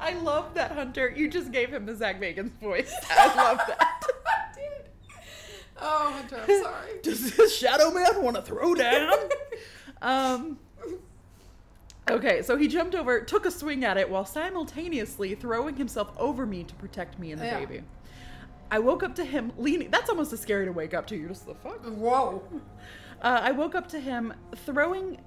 [0.00, 1.12] I love that Hunter.
[1.14, 2.92] You just gave him the Zak Bagans voice.
[3.10, 4.02] I love that.
[5.80, 6.90] Oh, Hunter, I'm sorry.
[7.02, 9.14] Does this Shadow Man want to throw down?
[10.02, 10.58] um.
[12.10, 16.44] Okay, so he jumped over, took a swing at it while simultaneously throwing himself over
[16.44, 17.60] me to protect me and the Yeah.
[17.60, 17.82] baby.
[18.72, 19.90] I woke up to him leaning.
[19.90, 21.16] That's almost as scary to wake up to.
[21.16, 21.84] You're just the fuck.
[21.84, 22.42] Whoa.
[23.20, 24.32] Uh, I woke up to him
[24.66, 25.18] throwing.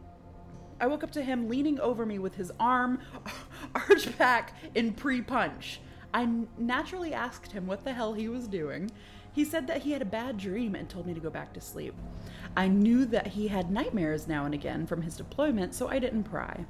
[0.81, 2.99] I woke up to him leaning over me with his arm
[3.75, 5.79] arched back in pre punch.
[6.13, 6.27] I
[6.57, 8.91] naturally asked him what the hell he was doing.
[9.35, 11.61] He said that he had a bad dream and told me to go back to
[11.61, 11.93] sleep.
[12.55, 16.23] I knew that he had nightmares now and again from his deployment, so I didn't
[16.23, 16.65] pry.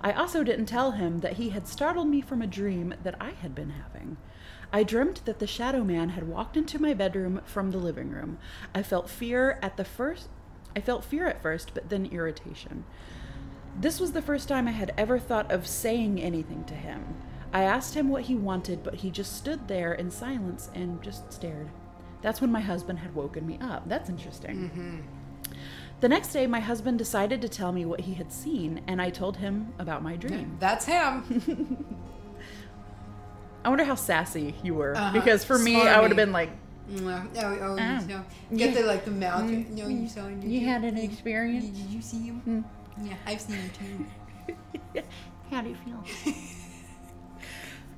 [0.00, 3.30] I also didn't tell him that he had startled me from a dream that I
[3.30, 4.16] had been having.
[4.72, 8.38] I dreamt that the shadow man had walked into my bedroom from the living room.
[8.74, 10.28] I felt fear at the first
[10.76, 12.84] I felt fear at first, but then irritation.
[13.80, 17.16] This was the first time I had ever thought of saying anything to him.
[17.52, 21.32] I asked him what he wanted, but he just stood there in silence and just
[21.32, 21.70] stared.
[22.22, 23.88] That's when my husband had woken me up.
[23.88, 25.04] That's interesting.
[26.00, 29.10] The next day, my husband decided to tell me what he had seen, and I
[29.10, 30.56] told him about my dream.
[30.60, 31.84] That's him.
[33.64, 34.96] I wonder how sassy you were.
[34.96, 35.12] Uh-huh.
[35.12, 36.50] Because for me, I would have been like,
[37.00, 38.00] oh, oh, oh, Oh.
[38.00, 38.24] you know,
[38.56, 38.80] get Yeah.
[38.80, 39.50] the like the mouth.
[39.50, 40.40] No, you saw him.
[40.40, 41.64] did You had an experience?
[41.64, 42.40] Did, did you see him?
[42.40, 43.06] Hmm.
[43.06, 43.70] Yeah, I've seen him
[44.94, 45.02] too.
[45.50, 46.34] How do you feel?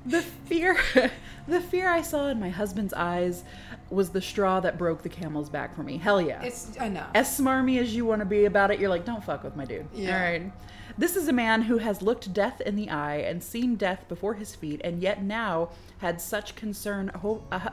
[0.05, 0.77] the fear
[1.47, 3.43] the fear I saw in my husband's eyes
[3.89, 5.97] was the straw that broke the camel's back for me.
[5.97, 6.41] Hell yeah.
[6.41, 7.09] It's enough.
[7.13, 9.65] as smarmy as you want to be about it, you're like, don't fuck with my
[9.65, 9.85] dude.
[9.93, 10.15] Yeah.
[10.17, 10.51] All right.
[10.97, 14.33] This is a man who has looked death in the eye and seen death before
[14.35, 15.69] his feet, and yet now
[15.99, 17.09] had such concern.
[17.21, 17.69] Ho- uh,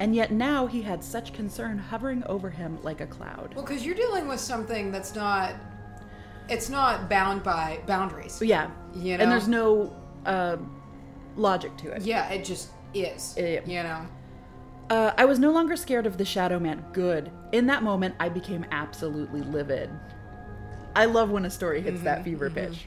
[0.00, 3.52] and yet now he had such concern hovering over him like a cloud.
[3.54, 5.54] Well, because you're dealing with something that's not,
[6.48, 8.40] it's not bound by boundaries.
[8.40, 8.70] yeah.
[8.94, 9.24] You know?
[9.24, 9.92] And there's no
[10.24, 10.56] uh,
[11.38, 12.02] logic to it.
[12.02, 13.34] Yeah, it just is.
[13.38, 13.60] Yeah.
[13.64, 14.06] You know.
[14.90, 16.84] Uh, I was no longer scared of the Shadow Man.
[16.92, 17.30] Good.
[17.52, 19.90] In that moment, I became absolutely livid.
[20.96, 22.86] I love when a story hits that fever pitch.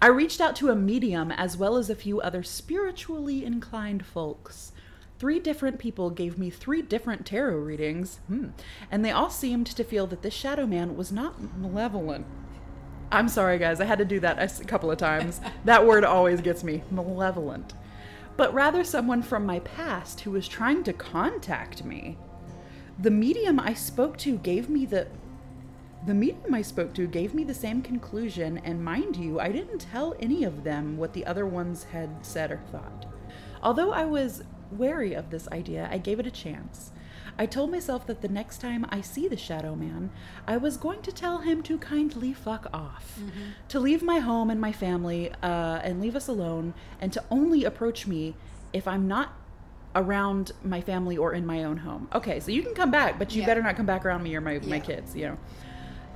[0.00, 4.72] I reached out to a medium as well as a few other spiritually inclined folks.
[5.18, 8.48] Three different people gave me three different tarot readings, hmm,
[8.90, 12.26] and they all seemed to feel that this Shadow Man was not malevolent.
[13.12, 15.40] I'm sorry, guys, I had to do that a couple of times.
[15.64, 17.74] that word always gets me malevolent.
[18.36, 22.16] But rather someone from my past who was trying to contact me.
[22.98, 25.08] The medium I spoke to gave me the.
[26.06, 29.78] The medium I spoke to gave me the same conclusion, and mind you, I didn't
[29.78, 33.06] tell any of them what the other ones had said or thought.
[33.62, 34.42] Although I was
[34.72, 36.90] wary of this idea, I gave it a chance.
[37.38, 40.10] I told myself that the next time I see the Shadow Man,
[40.46, 43.18] I was going to tell him to kindly fuck off,
[43.68, 47.64] to leave my home and my family, uh, and leave us alone, and to only
[47.64, 48.34] approach me
[48.72, 49.32] if I'm not
[49.94, 52.08] around my family or in my own home.
[52.14, 53.46] Okay, so you can come back, but you Yeah.
[53.46, 55.38] better not come back around me or my, my kids, you know.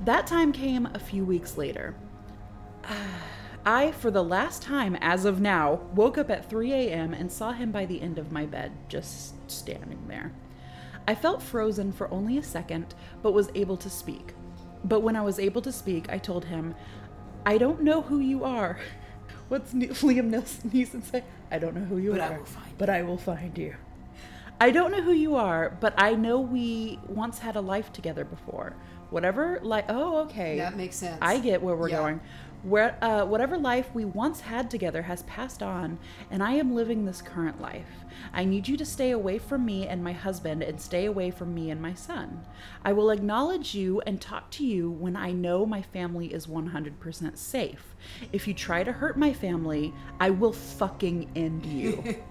[0.05, 1.95] That time came a few weeks later.
[3.65, 7.13] I, for the last time as of now, woke up at 3 a.m.
[7.13, 10.31] and saw him by the end of my bed, just standing there.
[11.07, 14.33] I felt frozen for only a second, but was able to speak.
[14.83, 16.75] But when I was able to speak, I told him,
[17.45, 18.77] I don't know who you are.
[19.47, 21.23] What's Ne- Liam Neeson say?
[21.49, 23.75] I don't know who you But I are, find but I will find you.
[24.59, 28.25] I don't know who you are, but I know we once had a life together
[28.25, 28.75] before.
[29.09, 30.57] Whatever, like, oh, okay.
[30.57, 31.19] That makes sense.
[31.21, 31.97] I get where we're Yeah.
[31.99, 32.21] going.
[32.63, 35.99] Where uh, whatever life we once had together has passed on,
[36.31, 37.85] and I am living this current life.
[38.33, 41.53] I need you to stay away from me and my husband, and stay away from
[41.53, 42.45] me and my son.
[42.83, 47.37] I will acknowledge you and talk to you when I know my family is 100%
[47.37, 47.95] safe.
[48.33, 52.15] If you try to hurt my family, I will fucking end you.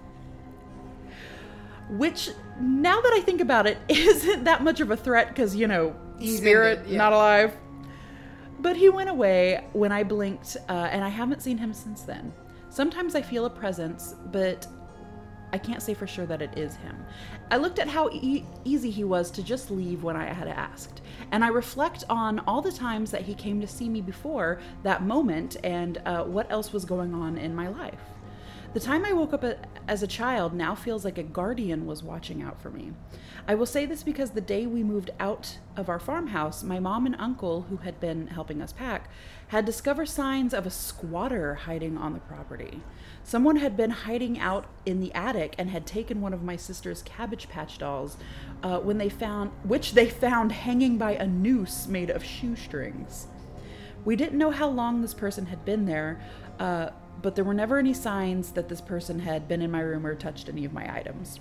[1.89, 2.29] Which,
[2.59, 5.95] now that I think about it, isn't that much of a threat because, you know,
[6.19, 6.97] He's spirit, yeah.
[6.97, 7.55] not alive.
[8.59, 12.33] But he went away when I blinked, uh, and I haven't seen him since then.
[12.69, 14.67] Sometimes I feel a presence, but
[15.53, 16.97] I can't say for sure that it is him.
[17.51, 21.01] I looked at how e- easy he was to just leave when I had asked,
[21.31, 25.03] and I reflect on all the times that he came to see me before that
[25.03, 28.01] moment and uh, what else was going on in my life.
[28.73, 29.45] The time I woke up
[29.87, 32.91] as a child now feels like a guardian was watching out for me.
[33.49, 37.05] I will say this because the day we moved out of our farmhouse, my mom
[37.05, 39.09] and uncle, who had been helping us pack,
[39.47, 42.81] had discovered signs of a squatter hiding on the property.
[43.23, 47.01] Someone had been hiding out in the attic and had taken one of my sister's
[47.03, 48.17] Cabbage Patch dolls,
[48.63, 53.27] uh, when they found which they found hanging by a noose made of shoestrings.
[54.03, 56.21] We didn't know how long this person had been there,
[56.59, 56.89] uh,
[57.21, 60.15] but there were never any signs that this person had been in my room or
[60.15, 61.39] touched any of my items.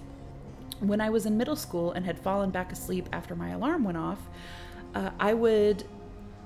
[0.81, 3.97] When I was in middle school and had fallen back asleep after my alarm went
[3.98, 4.19] off,
[4.94, 5.85] uh, I would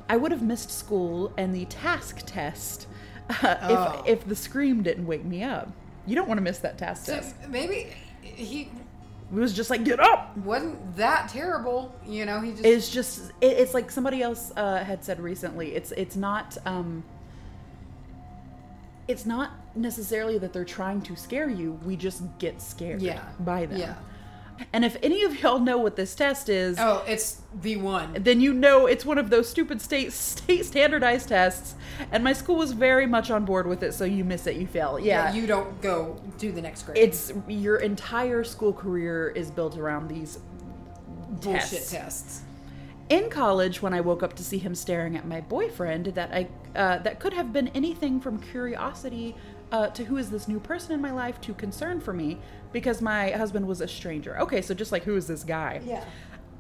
[0.09, 2.87] I would have missed school and the task test
[3.43, 4.03] uh, Oh.
[4.07, 5.71] if if the scream didn't wake me up.
[6.07, 7.35] You don't want to miss that task So test.
[7.49, 7.89] maybe
[8.23, 10.37] he It was just like get up.
[10.39, 11.95] wasn't that terrible.
[12.07, 15.75] You know, he just It's just it, it's like somebody else uh, had said recently.
[15.75, 17.03] It's it's not um,
[19.09, 21.79] it's not necessarily that they're trying to scare you.
[21.85, 23.23] We just get scared Yeah.
[23.41, 23.79] by them.
[23.79, 23.95] Yeah.
[24.73, 28.15] And if any of y'all know what this test is, Oh, it's the one.
[28.21, 31.75] then you know it's one of those stupid state state standardized tests.
[32.13, 34.67] And my school was very much on board with it, so you miss it, you
[34.67, 34.99] fail.
[34.99, 35.33] Yeah.
[35.33, 36.99] you don't go do the next grade.
[36.99, 40.39] it's your entire school career is built around these
[41.43, 41.91] bullshit tests.
[41.93, 42.43] tests.
[43.09, 46.49] in college when i woke up to see him staring at my boyfriend that i
[46.77, 49.35] uh, that could have been anything from curiosity
[49.73, 52.39] uh, to who is this new person in my life to concern for me
[52.73, 56.05] because my husband was a stranger okay so just like who is this guy Yeah.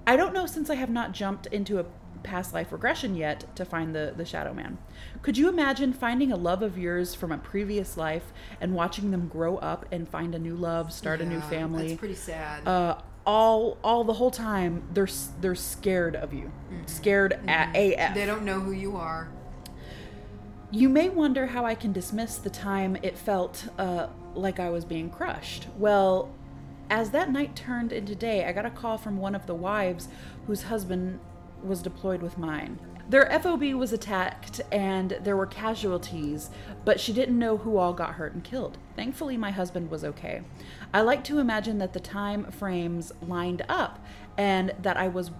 [0.06, 1.84] i don't know since i have not jumped into a
[2.22, 4.76] past life regression yet to find the, the shadow man.
[5.22, 8.30] Could you imagine finding a love of yours from a previous life
[8.60, 11.88] and watching them grow up and find a new love, start a new family?
[11.88, 12.68] That's pretty sad.
[12.68, 15.08] uh, all all the whole time they're
[15.40, 16.52] they're scared of you,
[16.84, 17.74] scared at AF.
[17.98, 18.14] Mm-hmm.
[18.14, 19.30] they don't know who you are.
[20.72, 24.84] You may wonder how I can dismiss the time it felt uh, like I was
[24.84, 25.66] being crushed.
[25.76, 26.32] Well,
[26.88, 30.08] as that night turned into day, I got a call from one of the wives
[30.46, 31.18] whose husband
[31.64, 32.78] was deployed with mine.
[33.08, 36.50] Their FOB was attacked and there were casualties,
[36.84, 38.78] but she didn't know who all got hurt and killed.
[38.94, 40.42] Thankfully, my husband was okay.
[40.94, 43.98] I like to imagine that the time frames lined up
[44.38, 45.32] and that I was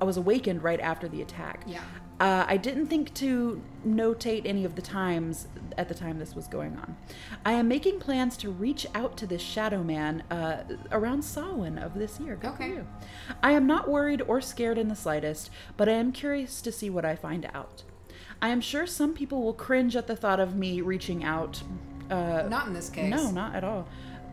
[0.00, 1.64] I was awakened right after the attack.
[1.66, 1.80] Yeah.
[2.20, 5.46] Uh, I didn't think to notate any of the times
[5.76, 6.96] at the time this was going on.
[7.44, 11.94] I am making plans to reach out to this shadow man uh, around Samhain of
[11.94, 12.34] this year.
[12.34, 12.80] Good Okay.
[13.40, 16.90] I am not worried or scared in the slightest, but I am curious to see
[16.90, 17.84] what I find out.
[18.42, 21.62] I am sure some people will cringe at the thought of me reaching out.
[22.10, 23.10] Uh, Not in this case.
[23.10, 23.86] no, not at all.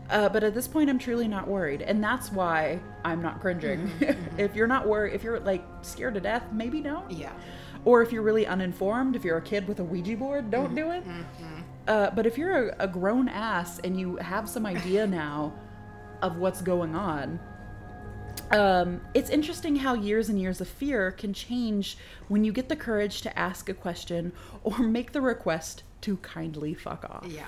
[0.08, 3.90] Uh, but at this point, I'm truly not worried, and that's why I'm not cringing.
[4.38, 7.10] if you're not worried, if you're like scared to death, maybe don't.
[7.10, 7.32] Yeah.
[7.86, 10.74] Or if you're really uninformed, if you're a kid with a Ouija board, don't Mm-hmm.
[10.74, 11.04] do it.
[11.88, 15.54] Uh, but if you're a, a grown ass and you have some idea now
[16.20, 17.38] of what's going on,
[18.50, 21.96] um, it's interesting how years and years of fear can change
[22.28, 24.32] when you get the courage to ask a question
[24.62, 27.24] or make the request to kindly fuck off.
[27.28, 27.46] Yeah.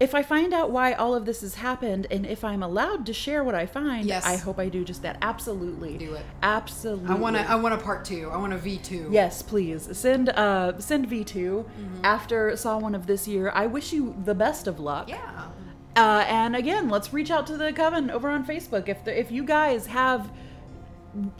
[0.00, 3.12] If I find out why all of this has happened and if I'm allowed to
[3.12, 4.24] share what I find, Yes.
[4.24, 5.18] I hope I do just that.
[5.20, 5.98] Absolutely.
[5.98, 6.24] Do it.
[6.42, 7.10] Absolutely.
[7.10, 7.42] I want to.
[7.50, 8.30] I want a part two.
[8.30, 9.08] I want a V two.
[9.12, 12.04] Yes, please send uh send V 2 Mm-hmm.
[12.04, 13.52] after Samhain of this year.
[13.54, 15.08] I wish you the best of luck.
[15.10, 15.48] Yeah.
[15.96, 18.88] Uh, and again, let's reach out to the coven over on Facebook.
[18.88, 20.30] If the, if you guys have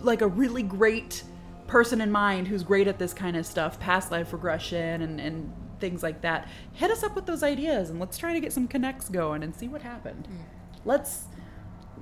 [0.01, 1.23] like a really great
[1.67, 5.53] person in mind who's great at this kind of stuff, past life regression and and
[5.81, 8.69] things like that, hit us up with those ideas and let's try to get some
[8.69, 10.29] connects going and see what happened.
[10.31, 10.45] Mm.
[10.85, 11.25] Let's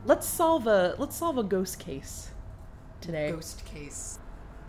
[0.05, 2.31] let's solve a let's solve a ghost case
[3.01, 3.31] today.
[3.31, 4.19] Ghost case.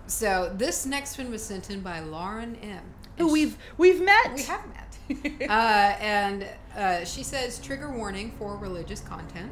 [0.07, 2.83] So this next one was sent in by Lauren M.
[3.17, 4.33] Who we've we've met.
[4.33, 4.89] We have met.
[5.49, 9.51] uh, and uh, she says, trigger warning for religious content.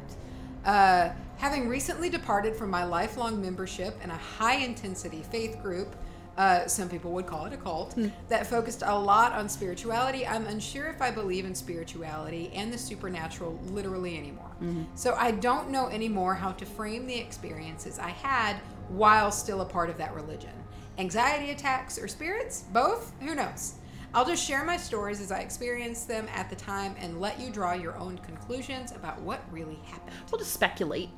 [0.64, 5.94] Uh, having recently departed from my lifelong membership in a high intensity faith group,
[6.38, 7.98] uh, some people would call it a cult,
[8.28, 12.78] that focused a lot on spirituality, I'm unsure if I believe in spirituality and the
[12.78, 14.56] supernatural literally anymore.
[14.94, 18.56] So I don't know anymore how to frame the experiences I had
[18.88, 20.52] while still a part of that religion.
[20.98, 22.64] Anxiety attacks or spirits?
[22.72, 23.12] Both?
[23.20, 23.74] Who knows?
[24.14, 27.50] I'll just share my stories as I experienced them at the time and let you
[27.50, 30.16] draw your own conclusions about what really happened.
[30.30, 31.10] We'll just speculate.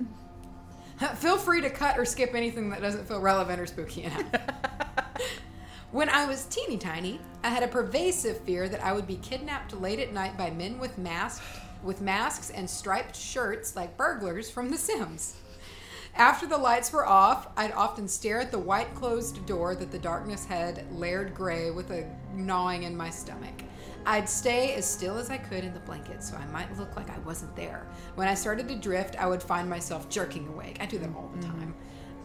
[1.17, 4.25] Feel free to cut or skip anything that doesn't feel relevant or spooky enough.
[5.93, 9.79] when I was teeny tiny, I had a pervasive fear that I would be kidnapped
[9.81, 14.71] late at night by men with masks, with masks and striped shirts like burglars from
[14.71, 15.37] The Sims.
[16.17, 19.99] After the lights were off, I'd often stare at the white closed door that the
[19.99, 23.63] darkness had layered gray with a gnawing in my stomach.
[24.07, 27.11] I'd stay as still as I could in the blanket so I might look like
[27.11, 27.87] I wasn't there.
[28.15, 30.79] When I started to drift, I would find myself jerking awake.
[30.81, 31.75] I do that all the time.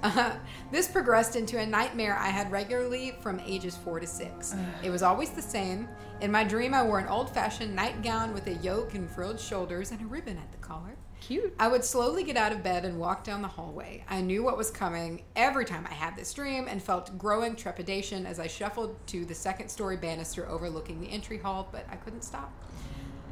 [0.04, 0.36] Uh,
[0.72, 4.54] this progressed into a nightmare I had regularly from ages four to six.
[4.84, 5.88] It was always the same.
[6.22, 9.92] In my dream, I wore an old fashioned nightgown with a yoke and frilled shoulders
[9.92, 10.96] and a ribbon at the collar.
[11.26, 11.56] Cute.
[11.58, 14.04] I would slowly get out of bed and walk down the hallway.
[14.08, 18.28] I knew what was coming every time I had this dream and felt growing trepidation
[18.28, 22.22] as I shuffled to the second story banister overlooking the entry hall, but I couldn't
[22.22, 22.54] stop.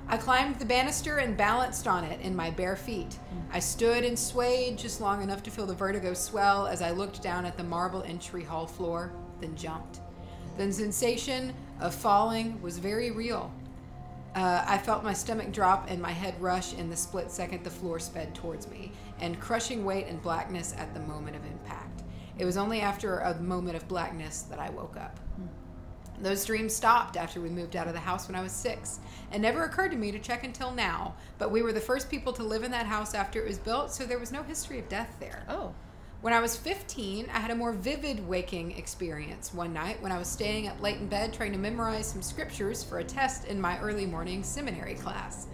[0.08, 3.20] I climbed the banister and balanced on it in my bare feet.
[3.52, 7.22] I stood and swayed just long enough to feel the vertigo swell as I looked
[7.22, 10.00] down at the marble entry hall floor, then jumped.
[10.58, 13.54] The sensation of falling was very real.
[14.36, 17.70] Uh, I felt my stomach drop and my head rush in the split second the
[17.70, 22.04] floor sped towards me, and crushing weight and blackness at the moment of impact.
[22.40, 25.20] It was only after a moment of blackness that I woke up.
[26.20, 29.00] Those dreams stopped after we moved out of the house when I was six.
[29.32, 32.34] It never occurred to me to check until now, but we were the first people
[32.34, 34.90] to live in that house after it was built, so there was no history of
[34.90, 35.44] death there.
[35.48, 35.74] Oh.
[36.24, 40.18] When I was 15, I had a more vivid waking experience one night when I
[40.18, 43.60] was staying up late in bed trying to memorize some scriptures for a test in
[43.60, 45.48] my early morning seminary class.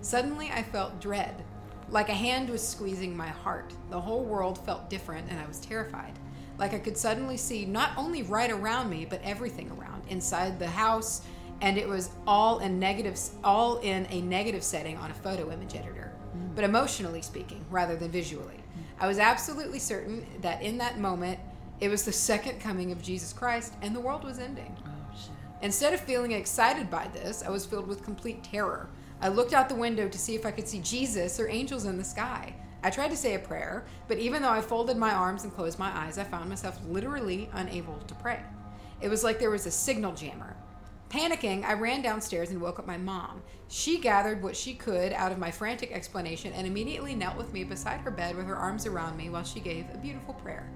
[0.00, 1.42] Suddenly, I felt dread,
[1.88, 3.74] like a hand was squeezing my heart.
[3.90, 6.16] The whole world felt different, and I was terrified.
[6.56, 10.68] Like I could suddenly see not only right around me, but everything around, inside the
[10.68, 11.22] house,
[11.62, 15.74] and it was all in negative, all in a negative setting on a photo image
[15.74, 16.12] editor,
[16.54, 18.61] but emotionally speaking, rather than visually.
[19.02, 21.40] I was absolutely certain that in that moment,
[21.82, 24.72] It was the second coming of Jesus Christ, and the world was ending.
[24.86, 25.32] Oh shit.
[25.62, 28.88] Instead of feeling excited by this, I was filled with complete terror.
[29.20, 31.98] I looked out the window to see if I could see Jesus or angels in
[31.98, 32.54] the sky.
[32.84, 35.76] I tried to say a prayer, but even though I folded my arms and closed
[35.76, 38.38] my eyes, I found myself literally unable to pray.
[39.00, 40.54] It was like there was a signal jammer.
[41.08, 43.42] Panicking, I ran downstairs and woke up my mom.
[43.68, 47.64] She gathered what she could out of my frantic explanation and immediately knelt with me
[47.64, 50.70] beside her bed with her arms around me while she gave a beautiful prayer.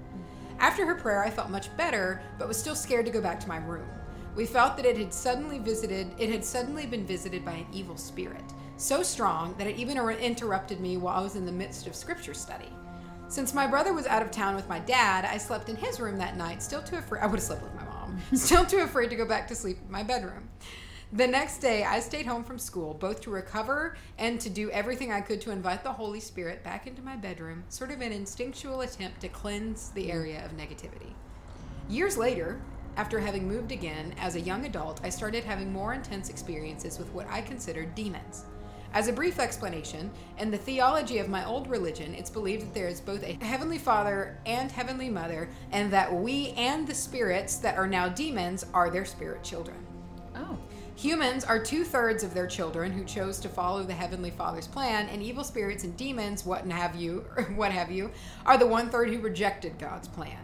[0.58, 3.48] After her prayer, I felt much better, but was still scared to go back to
[3.48, 3.86] my room.
[4.34, 7.96] We felt that it had suddenly visited it had suddenly been visited by an evil
[7.96, 8.44] spirit,
[8.76, 12.34] so strong that it even interrupted me while I was in the midst of scripture
[12.34, 12.70] study.
[13.28, 16.16] Since my brother was out of town with my dad, I slept in his room
[16.18, 19.10] that night, still too afraid I would have slept with my mom, still too afraid
[19.10, 20.48] to go back to sleep in my bedroom.
[21.12, 25.12] The next day, I stayed home from school, both to recover and to do everything
[25.12, 28.80] I could to invite the Holy Spirit back into my bedroom, sort of an instinctual
[28.80, 30.12] attempt to cleanse the mm.
[30.12, 31.12] area of negativity.
[31.88, 32.60] Years later,
[32.96, 37.08] after having moved again, as a young adult, I started having more intense experiences with
[37.12, 38.44] what I considered demons.
[38.92, 42.88] As a brief explanation, in the theology of my old religion, it's believed that there
[42.88, 47.76] is both a Heavenly Father and Heavenly Mother, and that we and the spirits that
[47.76, 49.85] are now demons are their spirit children.
[50.96, 55.08] Humans are two thirds of their children who chose to follow the Heavenly Father's plan,
[55.10, 57.18] and evil spirits and demons, what have you,
[57.54, 58.10] what have you,
[58.46, 60.38] are the one third who rejected God's plan.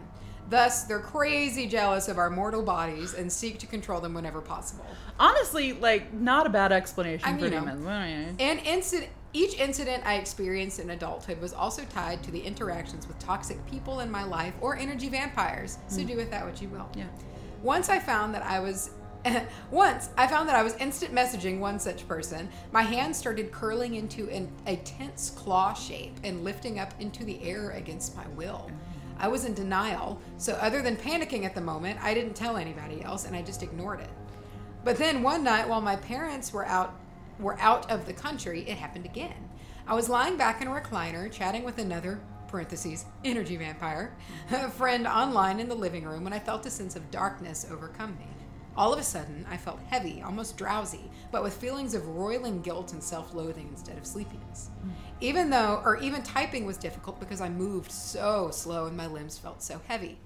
[0.49, 4.85] Thus, they're crazy jealous of our mortal bodies and seek to control them whenever possible.
[5.19, 7.59] Honestly, like not a bad explanation I for mean, know.
[7.61, 8.35] demons.
[8.39, 13.17] And incident, each incident I experienced in adulthood was also tied to the interactions with
[13.17, 15.79] toxic people in my life or energy vampires.
[15.87, 16.07] So hmm.
[16.07, 16.87] do with that what you will.
[16.95, 17.05] Yeah.
[17.63, 18.91] Once I found that I was
[19.71, 23.95] once I found that I was instant messaging one such person, my hand started curling
[23.95, 28.69] into an, a tense claw shape and lifting up into the air against my will.
[29.17, 33.01] I was in denial, so other than panicking at the moment, I didn't tell anybody
[33.03, 34.09] else and I just ignored it.
[34.83, 36.95] But then one night while my parents were out
[37.39, 39.49] were out of the country, it happened again.
[39.87, 44.15] I was lying back in a recliner chatting with another parentheses energy vampire
[44.73, 48.27] friend online in the living room when I felt a sense of darkness overcome me.
[48.75, 52.93] All of a sudden, I felt heavy, almost drowsy, but with feelings of roiling guilt
[52.93, 54.69] and self-loathing instead of sleepiness.
[54.81, 54.89] Hmm.
[55.21, 59.37] Even though or even typing was difficult because I moved so slow and my limbs
[59.37, 60.17] felt so heavy.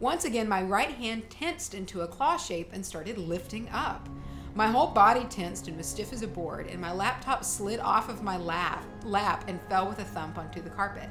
[0.00, 4.08] Once again, my right hand tensed into a claw shape and started lifting up.
[4.56, 8.08] My whole body tensed and was stiff as a board, and my laptop slid off
[8.08, 11.08] of my lap, lap and fell with a thump onto the carpet.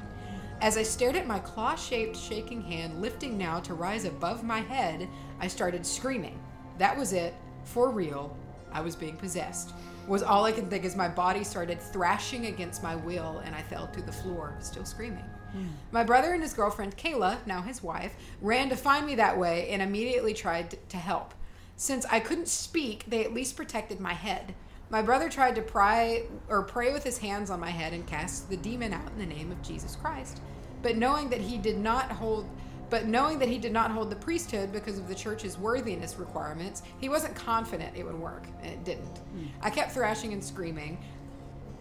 [0.60, 4.60] As I stared at my claw shaped shaking hand lifting now to rise above my
[4.60, 5.08] head,
[5.40, 6.38] I started screaming.
[6.78, 7.34] That was it.
[7.64, 8.36] For real.
[8.72, 9.72] I was being possessed.
[10.08, 13.62] Was all I could think as my body started thrashing against my will and I
[13.62, 15.24] fell to the floor, still screaming.
[15.52, 15.68] Hmm.
[15.92, 19.70] My brother and his girlfriend Kayla, now his wife, ran to find me that way
[19.70, 21.32] and immediately tried to- to help.
[21.76, 24.54] Since I couldn't speak, they at least protected my head.
[24.90, 28.50] My brother tried to pry or pray with his hands on my head and cast
[28.50, 30.40] the demon out in the name of Jesus Christ.
[30.82, 32.46] But knowing that he did not hold
[32.90, 36.82] but knowing that he did not hold the priesthood because of the church's worthiness requirements,
[36.98, 39.18] he wasn't confident it would work, and it didn't.
[39.18, 39.46] Hmm.
[39.62, 40.98] I kept thrashing and screaming,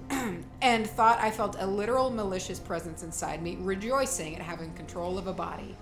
[0.61, 5.27] and thought I felt a literal malicious presence inside me, rejoicing at having control of
[5.27, 5.75] a body.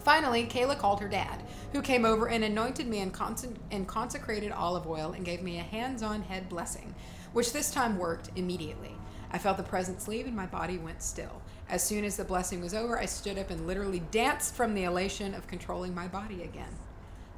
[0.00, 1.42] Finally, Kayla called her dad,
[1.72, 5.58] who came over and anointed me in, conse- in consecrated olive oil and gave me
[5.58, 6.94] a hands on head blessing,
[7.32, 8.94] which this time worked immediately.
[9.32, 11.42] I felt the presence leave and my body went still.
[11.68, 14.84] As soon as the blessing was over, I stood up and literally danced from the
[14.84, 16.68] elation of controlling my body again.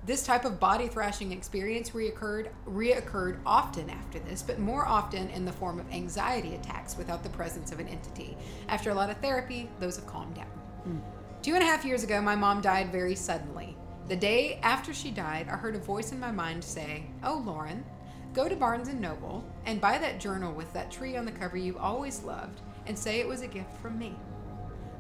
[0.05, 5.45] This type of body thrashing experience reoccurred, reoccurred often after this, but more often in
[5.45, 8.37] the form of anxiety attacks without the presence of an entity.
[8.69, 10.47] After a lot of therapy, those have calmed down.
[10.85, 10.99] Hmm.
[11.43, 13.77] Two and a half years ago, my mom died very suddenly.
[14.09, 17.85] The day after she died, I heard a voice in my mind say, Oh, Lauren,
[18.33, 21.57] go to Barnes and Noble and buy that journal with that tree on the cover
[21.57, 24.17] you've always loved and say it was a gift from me.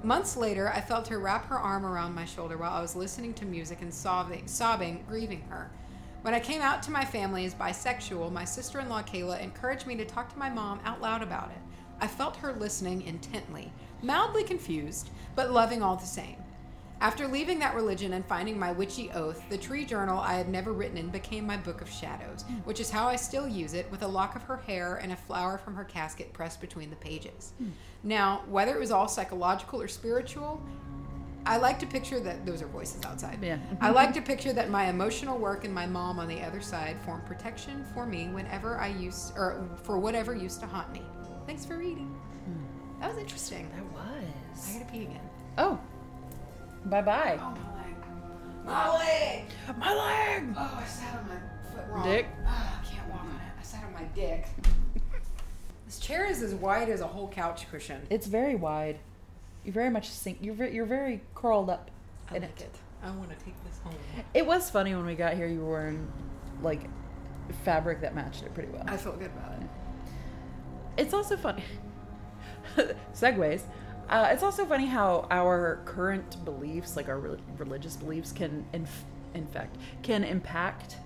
[0.02, 3.34] Months later, I felt her wrap her arm around my shoulder while I was listening
[3.34, 5.70] to music and sobbing, sobbing grieving her.
[6.22, 9.86] When I came out to my family as bisexual, my sister in law Kayla encouraged
[9.86, 11.58] me to talk to my mom out loud about it.
[12.00, 13.72] I felt her listening intently,
[14.02, 16.36] mildly confused, but loving all the same.
[17.01, 20.73] After leaving that religion and finding my witchy oath, the tree journal I had never
[20.73, 22.55] written in became my book of shadows, hmm.
[22.64, 25.16] which is how I still use it, with a lock of her hair and a
[25.16, 27.52] flower from her casket pressed between the pages.
[27.59, 27.68] Hmm.
[28.02, 30.62] Now, whether it was all psychological or spiritual,
[31.44, 33.39] I like to picture that those are voices outside.
[33.40, 33.59] Yeah.
[33.81, 33.94] I mm-hmm.
[33.94, 37.20] like to picture that my emotional work and my mom on the other side form
[37.23, 41.02] protection for me whenever I used or for whatever used to haunt me.
[41.47, 42.09] Thanks for reading.
[42.44, 43.01] Hmm.
[43.01, 43.70] That was interesting.
[43.77, 44.70] That was.
[44.70, 45.20] I gotta pee again.
[45.59, 45.78] Oh.
[46.86, 47.38] Bye bye.
[47.40, 47.94] Oh my leg.
[48.64, 49.44] My leg!
[49.76, 50.54] My leg!
[50.56, 51.36] Oh, I sat on my
[51.72, 52.04] foot wrong.
[52.04, 52.26] Dick?
[52.46, 53.52] Ah, I can't walk on it.
[53.58, 54.46] I sat on my dick.
[55.84, 58.06] this chair is as wide as a whole couch cushion.
[58.08, 59.00] It's very wide.
[59.64, 60.38] You very much sink.
[60.40, 61.90] You're very, you're very curled up
[62.30, 62.74] I in like it.
[63.02, 63.94] I want to take this home.
[64.32, 65.48] It was funny when we got here.
[65.48, 66.06] You were wearing
[66.62, 66.82] like
[67.64, 68.84] fabric that matched it pretty well.
[68.86, 69.68] I felt good about it.
[70.96, 71.64] It's also funny.
[73.12, 73.62] Segues.
[74.08, 79.04] Uh, it's also funny how our current beliefs, like our re- religious beliefs, can inf-
[79.34, 80.96] infect, can impact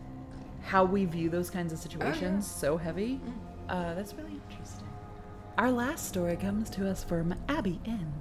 [0.63, 3.21] how we view those kinds of situations so heavy.
[3.69, 4.87] Uh, that's really interesting.
[5.57, 8.13] Our last story comes to us from Abby N.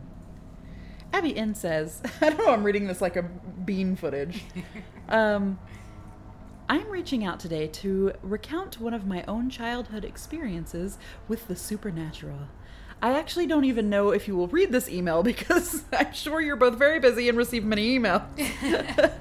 [1.12, 4.44] Abby N says, I don't know, I'm reading this like a bean footage.
[5.10, 5.58] Um,
[6.70, 12.42] I'm reaching out today to recount one of my own childhood experiences with the supernatural.
[13.02, 16.56] I actually don't even know if you will read this email because I'm sure you're
[16.56, 18.24] both very busy and receive many emails.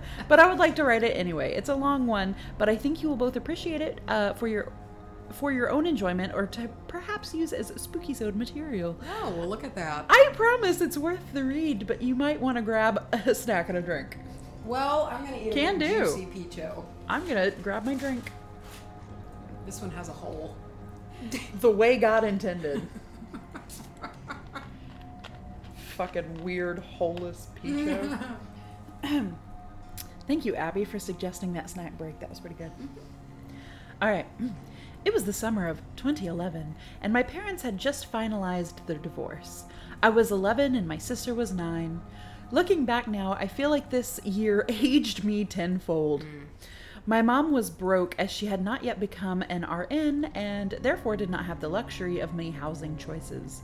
[0.29, 1.55] but I would like to write it anyway.
[1.55, 4.73] It's a long one, but I think you will both appreciate it uh, for your
[5.31, 8.97] for your own enjoyment or to perhaps use as spooky sode material.
[9.21, 10.07] Oh, well, look at that.
[10.09, 13.77] I promise it's worth the read, but you might want to grab a snack and
[13.77, 14.17] a drink.
[14.65, 15.99] Well, I'm going to eat Can a do.
[16.05, 16.83] juicy peacho.
[17.11, 18.33] I'm gonna grab my drink
[19.67, 20.57] This one has a hole.
[21.61, 22.81] the way God intended.
[25.99, 28.37] Fucking weird, holeless peacho.
[30.29, 32.21] Thank you, Abby, for suggesting that snack break.
[32.21, 32.71] That was pretty good.
[32.71, 33.01] Mm-hmm.
[34.01, 34.27] All right.
[35.05, 39.65] It was the summer of 2011, and my parents had just finalized their divorce.
[40.03, 42.01] I was 11 and my sister was 9.
[42.51, 46.25] Looking back now, I feel like this year aged me tenfold.
[46.25, 46.43] Mm.
[47.07, 51.31] My mom was broke as she had not yet become an RN and therefore did
[51.31, 53.63] not have the luxury of many housing choices.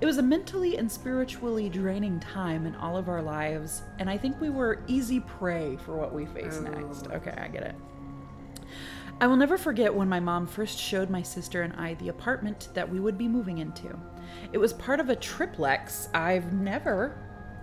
[0.00, 4.18] It was a mentally and spiritually draining time in all of our lives, and I
[4.18, 6.70] think we were easy prey for what we face oh.
[6.70, 7.06] next.
[7.08, 7.74] Okay, I get it.
[9.20, 12.70] I will never forget when my mom first showed my sister and I the apartment
[12.74, 13.96] that we would be moving into.
[14.52, 16.08] It was part of a triplex.
[16.12, 17.16] I've never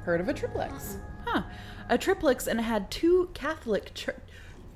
[0.03, 0.97] heard of a triplex.
[1.25, 1.43] Huh.
[1.89, 4.15] A triplex and it had two Catholic chur-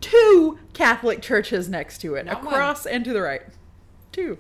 [0.04, 2.54] two Catholic churches next to it, Not one.
[2.54, 3.42] across and to the right.
[4.12, 4.38] Two.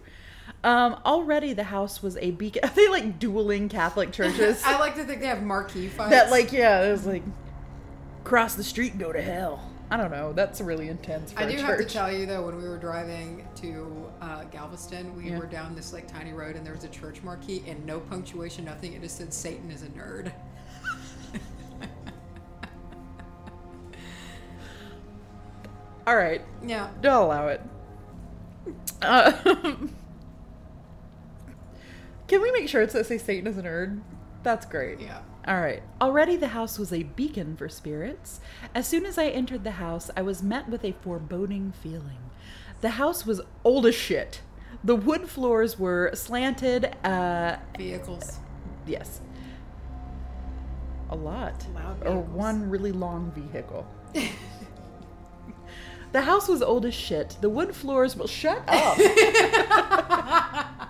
[0.63, 2.61] Um, already the house was a beacon.
[2.63, 4.61] Are they like dueling Catholic churches?
[4.65, 6.11] I like to think they have marquee fights.
[6.11, 7.23] that like yeah, it was like
[8.23, 9.69] cross the street go to hell.
[9.91, 10.33] I don't know.
[10.33, 14.09] That's really intense I do have to tell you though, when we were driving to
[14.21, 15.37] uh, Galveston, we Yeah.
[15.37, 18.65] were down this like tiny road, and there was a church marquee, and no punctuation,
[18.65, 18.93] nothing.
[18.93, 20.31] It just said Satan is a nerd.
[26.05, 26.89] All right, Yeah.
[27.03, 27.61] I'll allow it.
[29.01, 29.31] Uh,
[32.27, 34.01] can we make sure it's that say Satan is a nerd?
[34.43, 34.99] That's great.
[34.99, 35.19] Yeah.
[35.47, 35.81] All right.
[36.01, 38.39] Already the house was a beacon for spirits.
[38.73, 42.17] As soon as I entered the house, I was met with a foreboding feeling.
[42.81, 44.41] The house was old as shit.
[44.83, 46.93] The wood floors were slanted.
[47.05, 48.39] Uh, Vehicles.
[48.85, 49.21] yes.
[51.09, 51.65] A lot.
[51.75, 53.85] Loud Or one really long vehicle.
[56.13, 57.37] the house was old as shit.
[57.41, 58.97] The wood floors will shut up.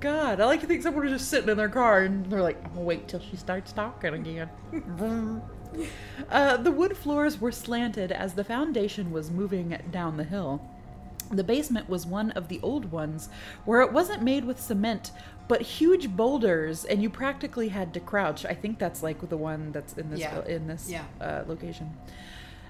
[0.00, 2.62] God, I like to think someone was just sitting in their car and they're like,
[2.64, 4.50] I'm gonna wait till she starts talking again.
[6.30, 10.62] Uh, the wood floors were slanted as the foundation was moving down the hill.
[11.32, 13.28] The basement was one of the old ones
[13.64, 15.10] where it wasn't made with cement,
[15.48, 18.44] but huge boulders, and you practically had to crouch.
[18.46, 20.44] I think that's like the one that's in this Yeah.
[20.44, 21.02] in this Yeah.
[21.20, 21.92] uh, location.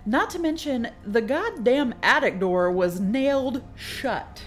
[0.06, 4.42] Not to mention, the goddamn attic door was nailed shut.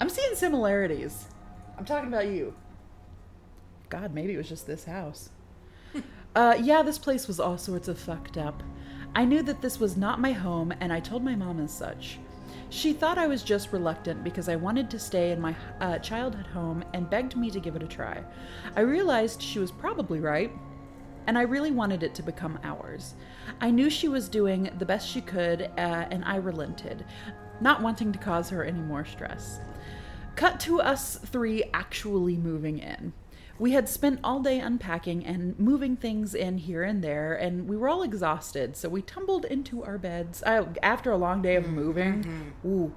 [0.00, 1.26] I'm seeing similarities.
[1.78, 2.54] I'm talking about you.
[3.88, 5.30] God, maybe it was just this house.
[6.34, 8.62] uh, yeah, this place was all sorts of fucked up.
[9.14, 12.18] I knew that this was not my home, and I told my mom as such.
[12.68, 16.48] She thought I was just reluctant because I wanted to stay in my uh, childhood
[16.48, 18.22] home and begged me to give it a try.
[18.76, 20.52] I realized she was probably right,
[21.26, 23.14] and I really wanted it to become ours.
[23.60, 27.04] I knew she was doing the best she could, uh, and I relented,
[27.60, 29.60] not wanting to cause her any more stress.
[30.36, 33.12] Cut to us three actually moving in.
[33.56, 37.76] We had spent all day unpacking and moving things in here and there, and we
[37.76, 40.42] were all exhausted, so we tumbled into our beds.
[40.44, 42.92] Uh, after a long day of moving, ooh.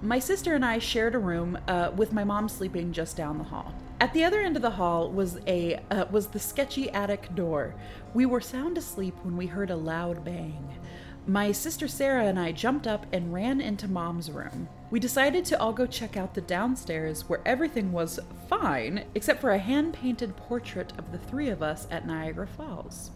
[0.00, 3.44] My sister and I shared a room uh, with my mom sleeping just down the
[3.44, 3.74] hall.
[4.02, 7.76] At the other end of the hall was a uh, was the sketchy attic door.
[8.14, 10.68] We were sound asleep when we heard a loud bang.
[11.24, 14.68] My sister Sarah and I jumped up and ran into mom's room.
[14.90, 18.18] We decided to all go check out the downstairs where everything was
[18.48, 23.12] fine except for a hand painted portrait of the three of us at Niagara Falls.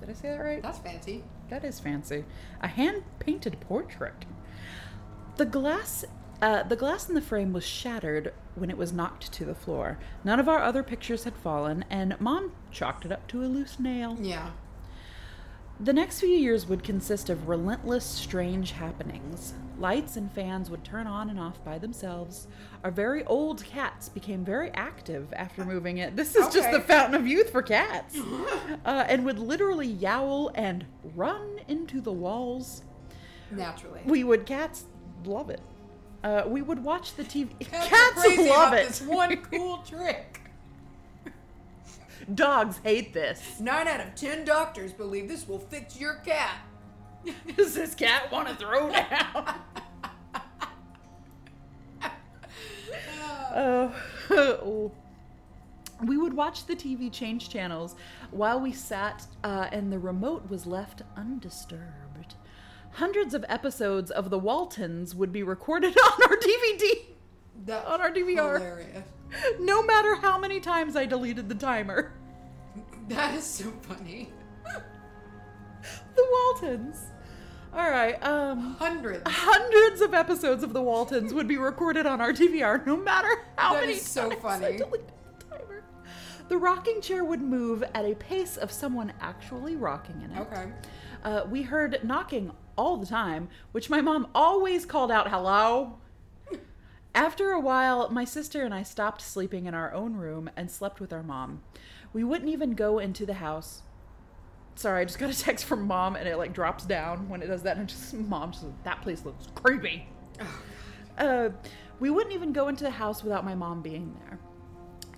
[0.00, 0.60] Did I say that right?
[0.60, 1.22] That's fancy.
[1.50, 2.24] That is fancy.
[2.60, 4.24] A hand painted portrait.
[5.36, 6.04] The glass.
[6.42, 9.98] Uh, the glass in the frame was shattered when it was knocked to the floor.
[10.24, 13.78] None of our other pictures had fallen, and Mom chalked it up to a loose
[13.78, 14.16] nail.
[14.20, 14.50] Yeah.
[15.78, 19.54] The next few years would consist of relentless, strange happenings.
[19.78, 22.48] Lights and fans would turn on and off by themselves.
[22.84, 26.16] Our very old cats became very active after moving it.
[26.16, 26.72] This is just Okay.
[26.72, 28.18] the fountain of youth for cats.
[28.84, 30.84] uh, and would literally yowl and
[31.14, 32.82] run into the walls.
[33.50, 34.02] Naturally.
[34.04, 34.84] We would, cats
[35.24, 35.60] love it.
[36.22, 37.58] Uh, we would watch the TV.
[37.60, 38.88] Cats, Cats, love it.
[38.88, 40.40] this one cool trick.
[42.34, 43.58] Dogs hate this.
[43.58, 46.56] Nine out of ten doctors believe this will fix your cat.
[47.56, 49.54] Does this cat want to throw down?
[53.52, 53.92] Oh.
[54.30, 54.92] oh.
[56.04, 57.96] We would watch the TV change channels
[58.30, 61.99] while we sat, uh, and the remote was left undisturbed.
[62.92, 66.90] Hundreds of episodes of The Waltons would be recorded on our DVD,
[67.64, 69.04] That's on our DVR, hilarious.
[69.60, 72.12] no matter how many times I deleted the timer.
[73.08, 74.32] That is so funny.
[76.14, 76.98] The Waltons.
[77.72, 78.20] All right.
[78.24, 78.74] Um.
[78.78, 79.22] Hundreds.
[79.26, 83.74] hundreds of episodes of the Waltons would be recorded on our DVR, no matter how
[83.74, 84.66] That many is so times funny.
[84.66, 85.84] I deleted the timer.
[86.48, 90.40] The rocking chair would move at a pace of someone actually rocking in it.
[90.40, 90.66] Okay.
[91.22, 92.50] Uh, we heard knocking
[92.80, 95.98] all the time, which my mom always called out hello.
[97.14, 100.98] After a while, my sister and I stopped sleeping in our own room and slept
[100.98, 101.60] with our mom.
[102.14, 103.82] We wouldn't even go into the house.
[104.76, 107.48] Sorry, I just got a text from mom and it like drops down when it
[107.48, 110.08] does that and just mom just that place looks creepy.
[111.18, 111.50] Uh,
[111.98, 114.38] we wouldn't even go into the house without my mom being there.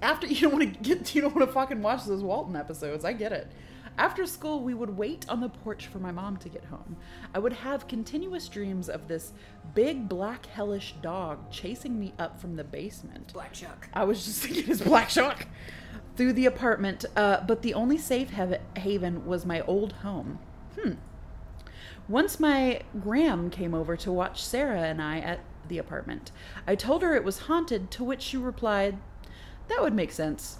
[0.02, 3.04] After you don't want to get you don't want to fucking watch those Walton episodes.
[3.04, 3.52] I get it.
[3.98, 6.96] After school, we would wait on the porch for my mom to get home.
[7.34, 9.32] I would have continuous dreams of this
[9.74, 13.32] big black hellish dog chasing me up from the basement.
[13.32, 13.88] Black Shuck.
[13.92, 15.46] I was just thinking it's Black Shark
[16.16, 20.38] through the apartment, uh, but the only safe hav- haven was my old home.
[20.80, 20.92] Hmm.
[22.08, 26.32] Once my Gram came over to watch Sarah and I at the apartment.
[26.66, 28.98] I told her it was haunted, to which she replied,
[29.68, 30.58] That would make sense.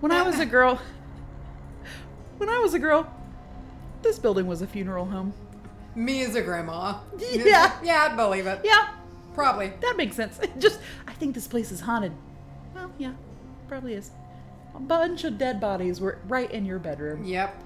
[0.00, 0.80] When I was a girl,
[2.38, 3.06] when I was a girl,
[4.02, 5.32] this building was a funeral home.
[5.94, 6.98] Me as a grandma.
[7.18, 7.72] Yeah.
[7.82, 8.60] Yeah, I'd believe it.
[8.64, 8.88] Yeah,
[9.34, 9.72] Probably.
[9.80, 10.38] that makes sense.
[10.58, 12.12] Just, I think this place is haunted.
[12.74, 13.12] Well, yeah,
[13.68, 14.10] probably is.
[14.74, 17.24] A bunch of dead bodies were right in your bedroom.
[17.24, 17.62] Yep.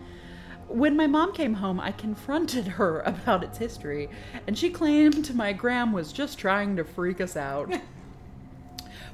[0.68, 4.10] When my mom came home, I confronted her about its history,
[4.46, 7.72] and she claimed my gram was just trying to freak us out.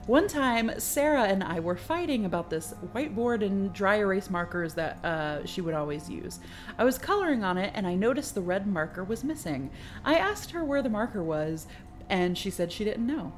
[0.06, 5.02] One time, Sarah and I were fighting about this whiteboard and dry erase markers that
[5.02, 6.40] uh, she would always use.
[6.76, 9.70] I was coloring on it, and I noticed the red marker was missing.
[10.04, 11.66] I asked her where the marker was,
[12.10, 13.32] and she said she didn't know.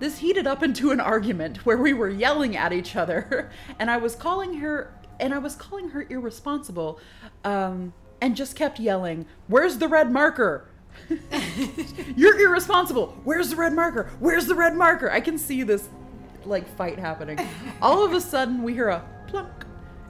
[0.00, 3.98] This heated up into an argument where we were yelling at each other, and I
[3.98, 6.98] was calling her and I was calling her irresponsible,
[7.44, 10.68] um, and just kept yelling, "Where's the red marker?
[12.16, 13.16] You're irresponsible.
[13.22, 14.10] Where's the red marker?
[14.18, 15.88] Where's the red marker?" I can see this
[16.48, 17.38] like fight happening.
[17.82, 19.48] All of a sudden, we hear a plunk,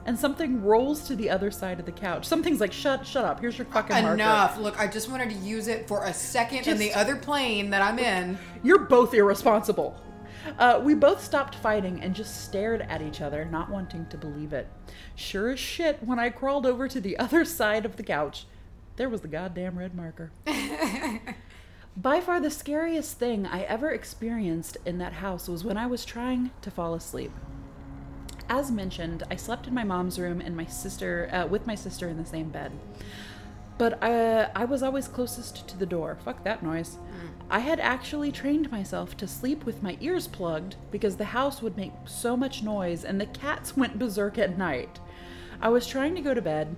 [0.05, 2.25] and something rolls to the other side of the couch.
[2.25, 3.39] Something's like, "Shut, shut up!
[3.39, 4.57] Here's your fucking marker." Enough.
[4.57, 7.81] Look, I just wanted to use it for a second in the other plane that
[7.81, 8.37] I'm in.
[8.63, 9.95] You're both irresponsible.
[10.57, 14.53] Uh, we both stopped fighting and just stared at each other, not wanting to believe
[14.53, 14.67] it.
[15.15, 18.45] Sure as shit, when I crawled over to the other side of the couch,
[18.95, 20.31] there was the goddamn red marker.
[22.01, 26.05] By far the scariest thing I ever experienced in that house was when I was
[26.05, 27.31] trying to fall asleep.
[28.47, 32.07] As mentioned, I slept in my mom's room and my sister uh, with my sister
[32.07, 32.71] in the same bed.
[33.77, 36.17] But uh, I was always closest to the door.
[36.23, 36.97] Fuck that noise.
[37.49, 41.75] I had actually trained myself to sleep with my ears plugged because the house would
[41.75, 45.01] make so much noise and the cats went berserk at night.
[45.61, 46.77] I was trying to go to bed,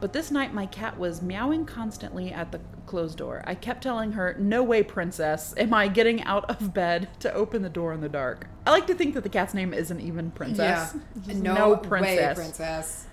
[0.00, 3.42] but this night my cat was meowing constantly at the closed door.
[3.46, 7.62] I kept telling her, No way, princess, am I getting out of bed to open
[7.62, 8.46] the door in the dark.
[8.66, 10.94] I like to think that the cat's name isn't even princess.
[10.94, 11.22] Yeah.
[11.26, 12.36] Just No, princess.
[12.38, 13.06] way, princess.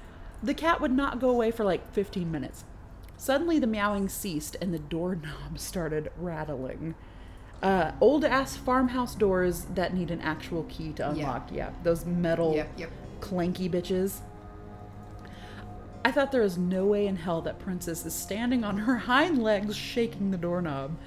[0.43, 2.63] The cat would not go away for like 15 minutes.
[3.17, 6.95] Suddenly, the meowing ceased and the doorknob started rattling.
[7.61, 11.09] Uh, old ass farmhouse doors that need an actual key to Yeah.
[11.09, 11.49] unlock.
[11.51, 12.89] Yeah, those metal Yep, yep.
[13.19, 14.19] clanky bitches.
[16.05, 19.43] I thought there was no way in hell that Princess is standing on her hind
[19.43, 20.97] legs shaking the doorknob.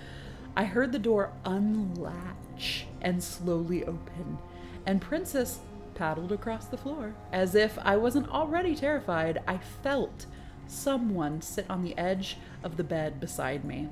[0.56, 4.38] I heard the door unlatch and slowly open,
[4.86, 5.60] and Princess
[5.94, 7.14] paddled across the floor.
[7.32, 10.26] As if I wasn't already terrified, I felt
[10.66, 13.88] someone sit on the edge of the bed beside me.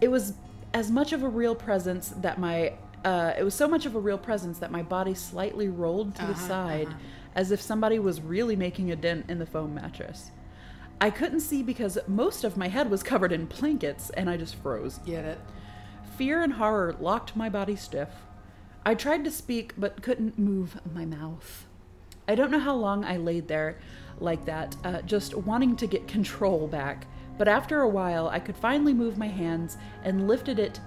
[0.00, 0.34] It was
[0.74, 2.74] as much of a real presence that my
[3.04, 6.22] uh, it was so much of a real presence that my body slightly rolled to
[6.26, 6.96] the Uh-huh, side uh-huh.
[7.34, 10.30] As if somebody was really making a dent in the foam mattress.
[11.00, 14.56] I couldn't see because most of my head was covered in blankets and I just
[14.56, 14.98] froze.
[14.98, 15.38] Get it?
[16.16, 18.08] Fear and horror locked my body stiff.
[18.84, 21.66] I tried to speak but couldn't move my mouth.
[22.26, 23.78] I don't know how long I laid there
[24.20, 27.06] like that, uh, just wanting to get control back.
[27.38, 30.80] But after a while, I could finally move my hands and lifted it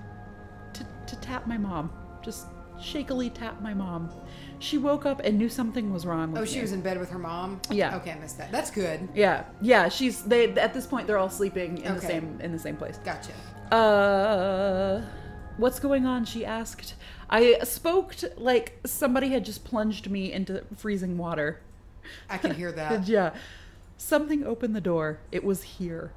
[0.73, 1.91] to, to tap my mom.
[2.22, 2.47] Just
[2.80, 4.11] shakily tap my mom.
[4.62, 6.62] She woke up and knew something was wrong with Oh, she me.
[6.62, 7.60] was in bed with her mom.
[7.72, 7.96] Yeah.
[7.98, 8.52] Okay, I missed that.
[8.52, 9.10] That's good.
[9.16, 9.90] Yeah, yeah.
[9.90, 12.98] She's they at this point they're all sleeping in the same in the same place.
[13.04, 13.32] Gotcha.
[13.76, 15.02] Uh,
[15.58, 16.26] what's going on?
[16.26, 16.96] She asked.
[17.30, 21.60] I spoke like somebody had just plunged me into freezing water.
[22.30, 23.08] I can hear that.
[23.08, 23.34] yeah.
[23.98, 25.20] Something opened the door.
[25.32, 26.12] It was here.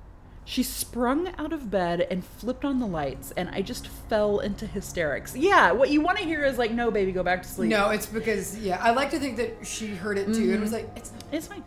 [0.47, 4.66] She sprung out of bed and flipped on the lights, and I just fell into
[4.66, 5.35] hysterics.
[5.35, 7.71] Yeah, what you want to hear is like, no, baby, go back to sleep.
[7.71, 10.73] No, it's because yeah, I like to think that she heard it too and was
[10.73, 10.87] Mm-hmm.
[10.87, 11.65] like, it's It's fine.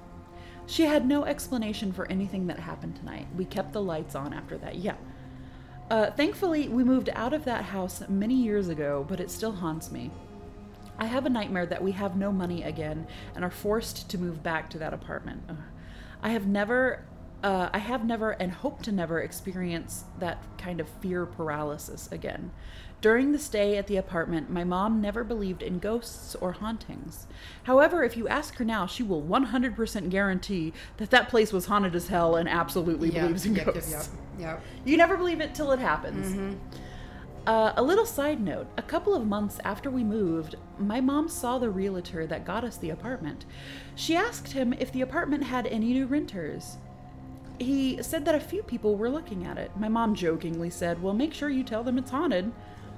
[0.68, 3.26] She had no explanation for anything that happened tonight.
[3.36, 4.76] We kept the lights on after that.
[4.76, 4.96] Yeah.
[5.90, 9.90] Uh, thankfully, we moved out of that house many years ago, but it still haunts
[9.90, 10.12] me.
[11.00, 14.44] I have a nightmare that we have no money again and are forced to move
[14.44, 15.44] back to that apartment.
[15.50, 15.56] Ugh.
[16.22, 17.06] I have never,
[17.44, 22.52] uh, I have never, and hope to never experience that kind of fear paralysis again.
[23.00, 27.28] During the stay at the apartment, my mom never believed in ghosts or hauntings.
[27.64, 31.96] However, if you ask her now, she will 100% guarantee that that place was haunted
[31.96, 34.10] as hell and absolutely yeah, believes in yep, ghosts.
[34.40, 34.64] yep.
[34.84, 36.34] You never believe it till it happens.
[36.34, 36.56] Mm-hmm.
[37.46, 41.60] Uh, a little side note a couple of months after we moved, my mom saw
[41.60, 43.46] the realtor that got us the apartment.
[43.96, 46.78] She asked him if the apartment had any new renters.
[47.60, 49.72] He said that a few people were looking at it.
[49.76, 52.52] My mom jokingly said, Well, make sure you tell them it's haunted.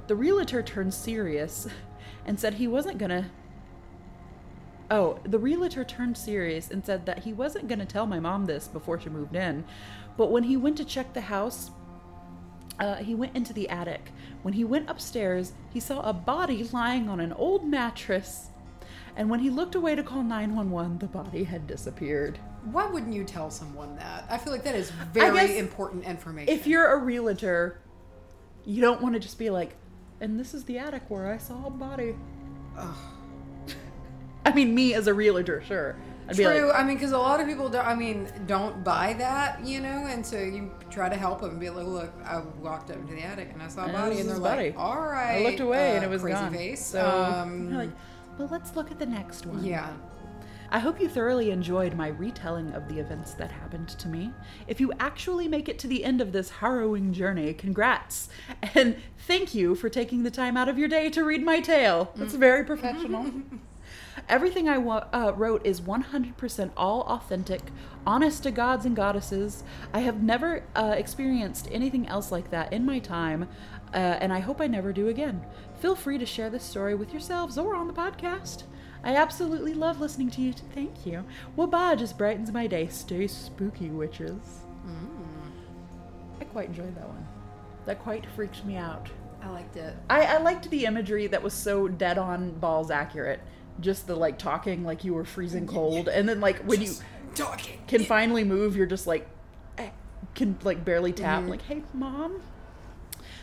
[0.08, 1.68] The realtor turned serious
[2.26, 3.30] and said he wasn't gonna.
[4.92, 8.68] Oh, the realtor turned serious and said that he wasn't gonna tell my mom this
[8.68, 9.64] before she moved in.
[10.18, 11.72] But when he went to check the house,
[12.80, 14.12] uh, he went into the attic.
[14.42, 18.50] When he went upstairs, he saw a body lying on an old mattress.
[19.16, 22.40] And when he looked away to call 911, the body had disappeared.
[22.66, 24.26] Why wouldn't you tell someone that?
[24.30, 26.54] I feel like that is very important information.
[26.54, 27.80] If you're a realtor,
[28.66, 29.76] you don't want to just be like,
[30.22, 32.16] and this is the attic where I saw a body.
[32.78, 32.96] Ugh.
[34.46, 35.96] I mean, me as a realtor, sure.
[36.28, 36.68] I'd be True.
[36.68, 37.86] like, I mean, because a lot of people don't.
[37.86, 40.06] I mean, don't buy that, you know.
[40.08, 43.16] And so you try to help them and be like, "Look, I walked up into
[43.16, 44.74] the attic and I saw a And body," and they're like, body.
[44.78, 46.54] "All right." I looked away and uh, it was crazy gone.
[46.54, 46.86] face.
[46.86, 47.90] So, um, you're like,
[48.38, 49.64] well, let's look at the next one.
[49.64, 49.92] yeah.
[50.72, 54.32] I hope you thoroughly enjoyed my retelling of the events that happened to me.
[54.68, 58.30] If you actually make it to the end of this harrowing journey, congrats.
[58.76, 62.12] And thank you for taking the time out of your day to read my tale.
[62.16, 63.32] That's very professional.
[64.30, 67.62] Everything I wa- uh, wrote is 100% all authentic,
[68.06, 69.64] honest to gods and goddesses.
[69.94, 73.48] I have never uh, experienced anything else like that in my time,
[73.94, 75.44] uh, and I hope I never do again.
[75.80, 78.64] Feel free to share this story with yourselves or on the podcast.
[79.04, 80.54] I absolutely love listening to you.
[80.76, 81.24] Thank you.
[81.56, 82.88] Well, bye just brightens my day.
[82.88, 84.60] Stay spooky, witches.
[86.42, 87.28] I quite enjoyed that one.
[87.86, 89.08] That quite freaked me out.
[89.42, 89.96] I liked it.
[90.10, 93.40] I, I liked the imagery that was so dead on balls accurate.
[93.80, 96.94] Just the like talking like you were freezing cold, and then like when you
[97.36, 97.80] Talking.
[97.88, 99.28] can finally move, you're just like
[99.78, 99.90] eh,
[100.36, 101.42] can like barely tap.
[101.42, 101.50] Mm-hmm.
[101.50, 102.42] Like, hey, mom.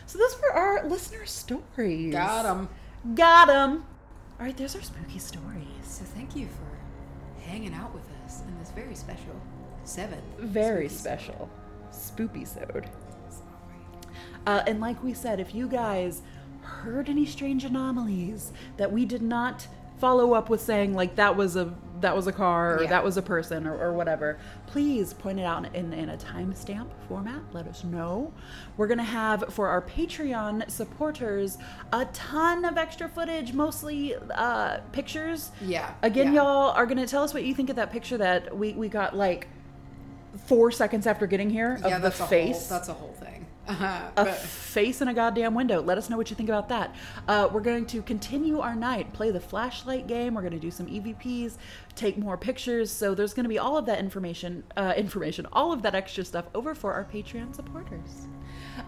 [0.05, 2.11] So those were our listener stories.
[2.13, 2.69] Got them.
[3.15, 3.85] Got 'em.
[4.39, 5.65] All right, there's our spooky stories.
[5.83, 9.35] So thank you for hanging out with us in this very special
[9.83, 10.23] seventh.
[10.37, 11.49] Very special,
[11.91, 12.89] spoopy sode.
[14.45, 16.21] Uh, and like we said, if you guys
[16.61, 21.55] heard any strange anomalies that we did not follow up with saying like that was
[21.55, 22.89] a that was a car or Yeah.
[22.89, 24.37] that was a person or, or whatever,
[24.67, 27.41] please point it out in, in a timestamp format.
[27.53, 28.33] Let us know.
[28.77, 31.57] We're gonna have for our Patreon supporters
[31.93, 35.51] a ton of extra footage, mostly uh, pictures.
[35.61, 36.41] Yeah, Again, yeah.
[36.43, 39.15] y'all are gonna tell us what you think of that picture that we we got
[39.15, 39.47] like
[40.45, 42.77] four seconds after getting here of yeah, the face whole.
[42.77, 43.36] That's a whole thing.
[43.67, 44.09] Uh-huh.
[44.15, 45.81] a But face in a goddamn window.
[45.81, 46.95] Let us know what you think about that.
[47.27, 50.35] Uh, we're going to continue our night, play the flashlight game.
[50.35, 51.57] We're going to do some EVPs,
[51.95, 52.91] take more pictures.
[52.91, 56.23] So there's going to be all of that information, uh, information, all of that extra
[56.23, 58.27] stuff over for our Patreon supporters.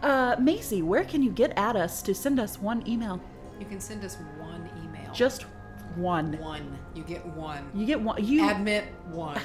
[0.02, 3.22] Uh, Macy, where can you get at us to send us one email?
[3.60, 5.12] you can send us one email.
[5.14, 5.46] Just
[5.96, 6.38] one.
[6.40, 6.78] one.
[6.96, 7.70] You get one.
[7.76, 8.24] You get one.
[8.24, 9.40] You Admit one.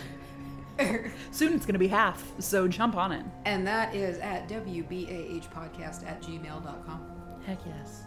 [1.31, 3.25] Soon it's going to be half, so jump on it.
[3.45, 7.07] and that is at WBAHpodcast at gmail.com.
[7.47, 8.03] Heck yes.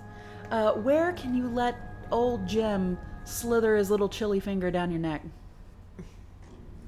[0.52, 1.76] Uh, where can you let
[2.12, 5.22] old Jim slither his little chilly finger down your neck?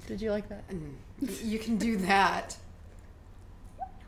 [0.08, 0.64] Did you like that?
[1.44, 2.58] You can do that.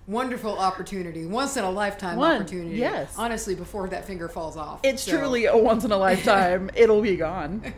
[0.07, 1.25] Wonderful opportunity.
[1.25, 2.77] Once in a lifetime One, opportunity.
[2.77, 3.13] yes.
[3.17, 4.79] Honestly, before that finger falls off.
[4.83, 6.71] It's So, truly a once in a lifetime.
[6.75, 7.73] It'll be gone.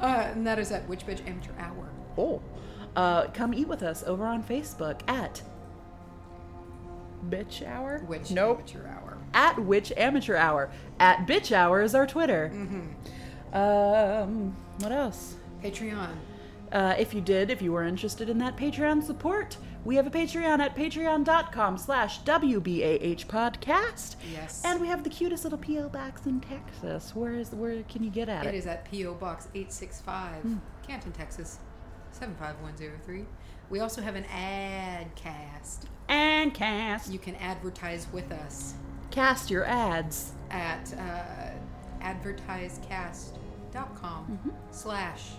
[0.00, 1.88] Uh, and that is at Witch Bitch Amateur Hour.
[2.16, 2.40] Oh.
[2.96, 5.42] Uh, come eat with us over on Facebook at
[7.28, 8.02] Bitch Hour?
[8.08, 8.58] Witch Nope.
[8.60, 9.18] Amateur Hour.
[9.34, 10.70] At Witch Amateur Hour.
[10.98, 12.50] At Bitch Hour is our Twitter.
[12.52, 13.54] Mhm.
[13.54, 15.36] Um, what else?
[15.62, 16.10] Patreon.
[16.72, 20.10] Uh, if you did, if you were interested in that Patreon support, we have a
[20.10, 24.14] Patreon at patreon.com slash WBAH podcast.
[24.32, 24.62] Yes.
[24.64, 25.88] And we have the cutest little P.O.
[25.88, 27.14] box in Texas.
[27.14, 28.58] Where is where can you get at It it?
[28.58, 29.14] is at P.O.
[29.14, 30.56] Box 865, Hmm.
[30.86, 31.58] Canton, Texas
[32.20, 33.24] 75103.
[33.70, 35.86] We also have an ad cast.
[36.08, 37.10] And cast.
[37.10, 38.74] You can advertise with us
[39.10, 40.32] Cast your ads.
[40.50, 41.50] at uh,
[42.04, 43.40] advertisecast.com
[43.72, 44.50] Mm-hmm.
[44.72, 45.30] slash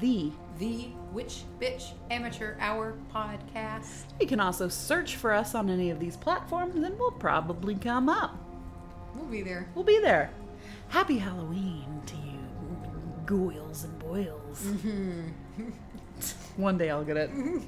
[0.00, 0.32] The.
[0.58, 4.04] the Witch Bitch Amateur Hour Podcast.
[4.20, 8.08] You can also search for us on any of these platforms and we'll probably come
[8.08, 8.36] up.
[9.14, 9.68] We'll be there.
[9.74, 10.30] We'll be there.
[10.88, 12.40] Happy Halloween to you,
[13.26, 14.66] ghouls and boils.
[16.56, 17.30] One day I'll get it.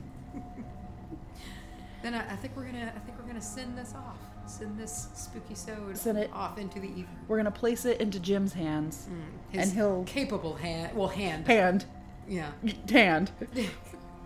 [2.02, 4.16] Then I, I think we're gonna I think we're gonna send this off.
[4.46, 7.08] Send this Spookysode Send it- off into the ether.
[7.28, 9.06] We're gonna place it into Jim's hands.
[9.50, 11.46] His And he'll- capable hand well hand.
[11.46, 11.84] Hand.
[12.26, 12.52] Yeah.
[12.90, 13.32] Hand.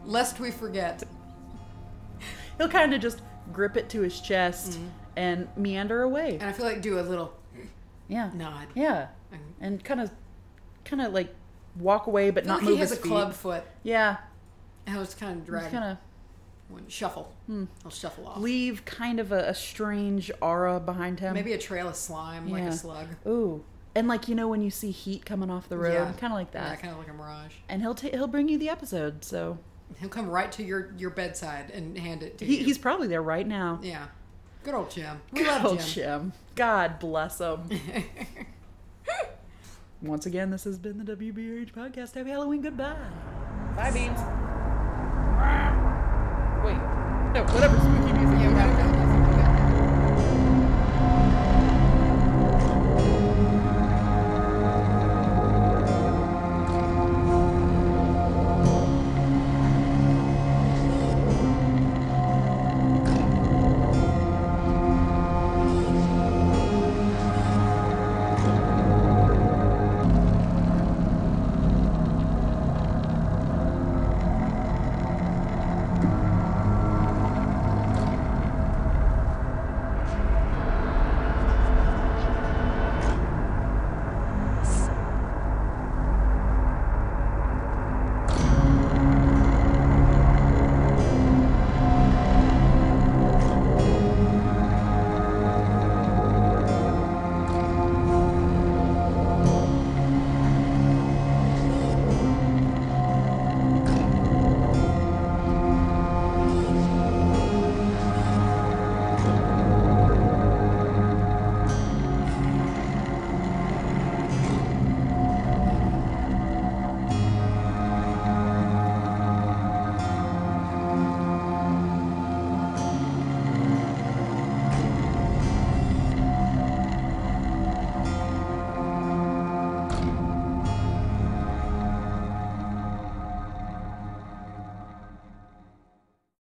[0.05, 1.03] Lest we forget.
[2.59, 3.23] He'll kind of just
[3.53, 4.87] grip it to his chest Mm-hmm.
[5.17, 6.35] and meander away.
[6.41, 7.35] And I feel like do a little
[8.09, 8.31] Yeah.
[8.35, 8.69] nod.
[8.77, 9.09] Yeah.
[9.61, 10.11] And kind of,
[10.85, 11.35] kind of like
[11.79, 13.09] walk away, but not like move he has his a feet.
[13.11, 13.65] club foot.
[13.83, 14.19] Yeah.
[14.87, 15.99] And he'll kind of drag Kind of
[16.89, 17.33] shuffle.
[17.47, 17.65] Hmm.
[17.83, 18.39] He'll shuffle off.
[18.39, 21.35] leave kind of a, a strange aura behind him.
[21.35, 23.09] Maybe a trail of slime like a slug.
[23.27, 23.63] Ooh.
[23.95, 26.13] And like you know when you see heat coming off the road, Yeah.
[26.19, 26.69] kind of like that.
[26.71, 27.53] Yeah, kind of like a mirage.
[27.69, 29.59] And he'll ta- he'll bring you the episode, so
[30.01, 32.65] He'll come right to your, your bedside and hand it to he, you.
[32.65, 33.79] he's probably there right now.
[33.83, 34.07] yeah.
[34.65, 35.21] Good old Jim.
[35.31, 35.89] We Good love old Jim.
[35.89, 36.33] Jim.
[36.57, 37.69] God bless him.
[40.05, 42.15] Once again, this has been the WBH podcast.
[42.15, 42.61] Happy Halloween.
[42.61, 42.95] Goodbye.
[43.75, 44.21] Bye, beans.
[46.63, 46.77] Wait.
[47.33, 48.13] No, whatever spooky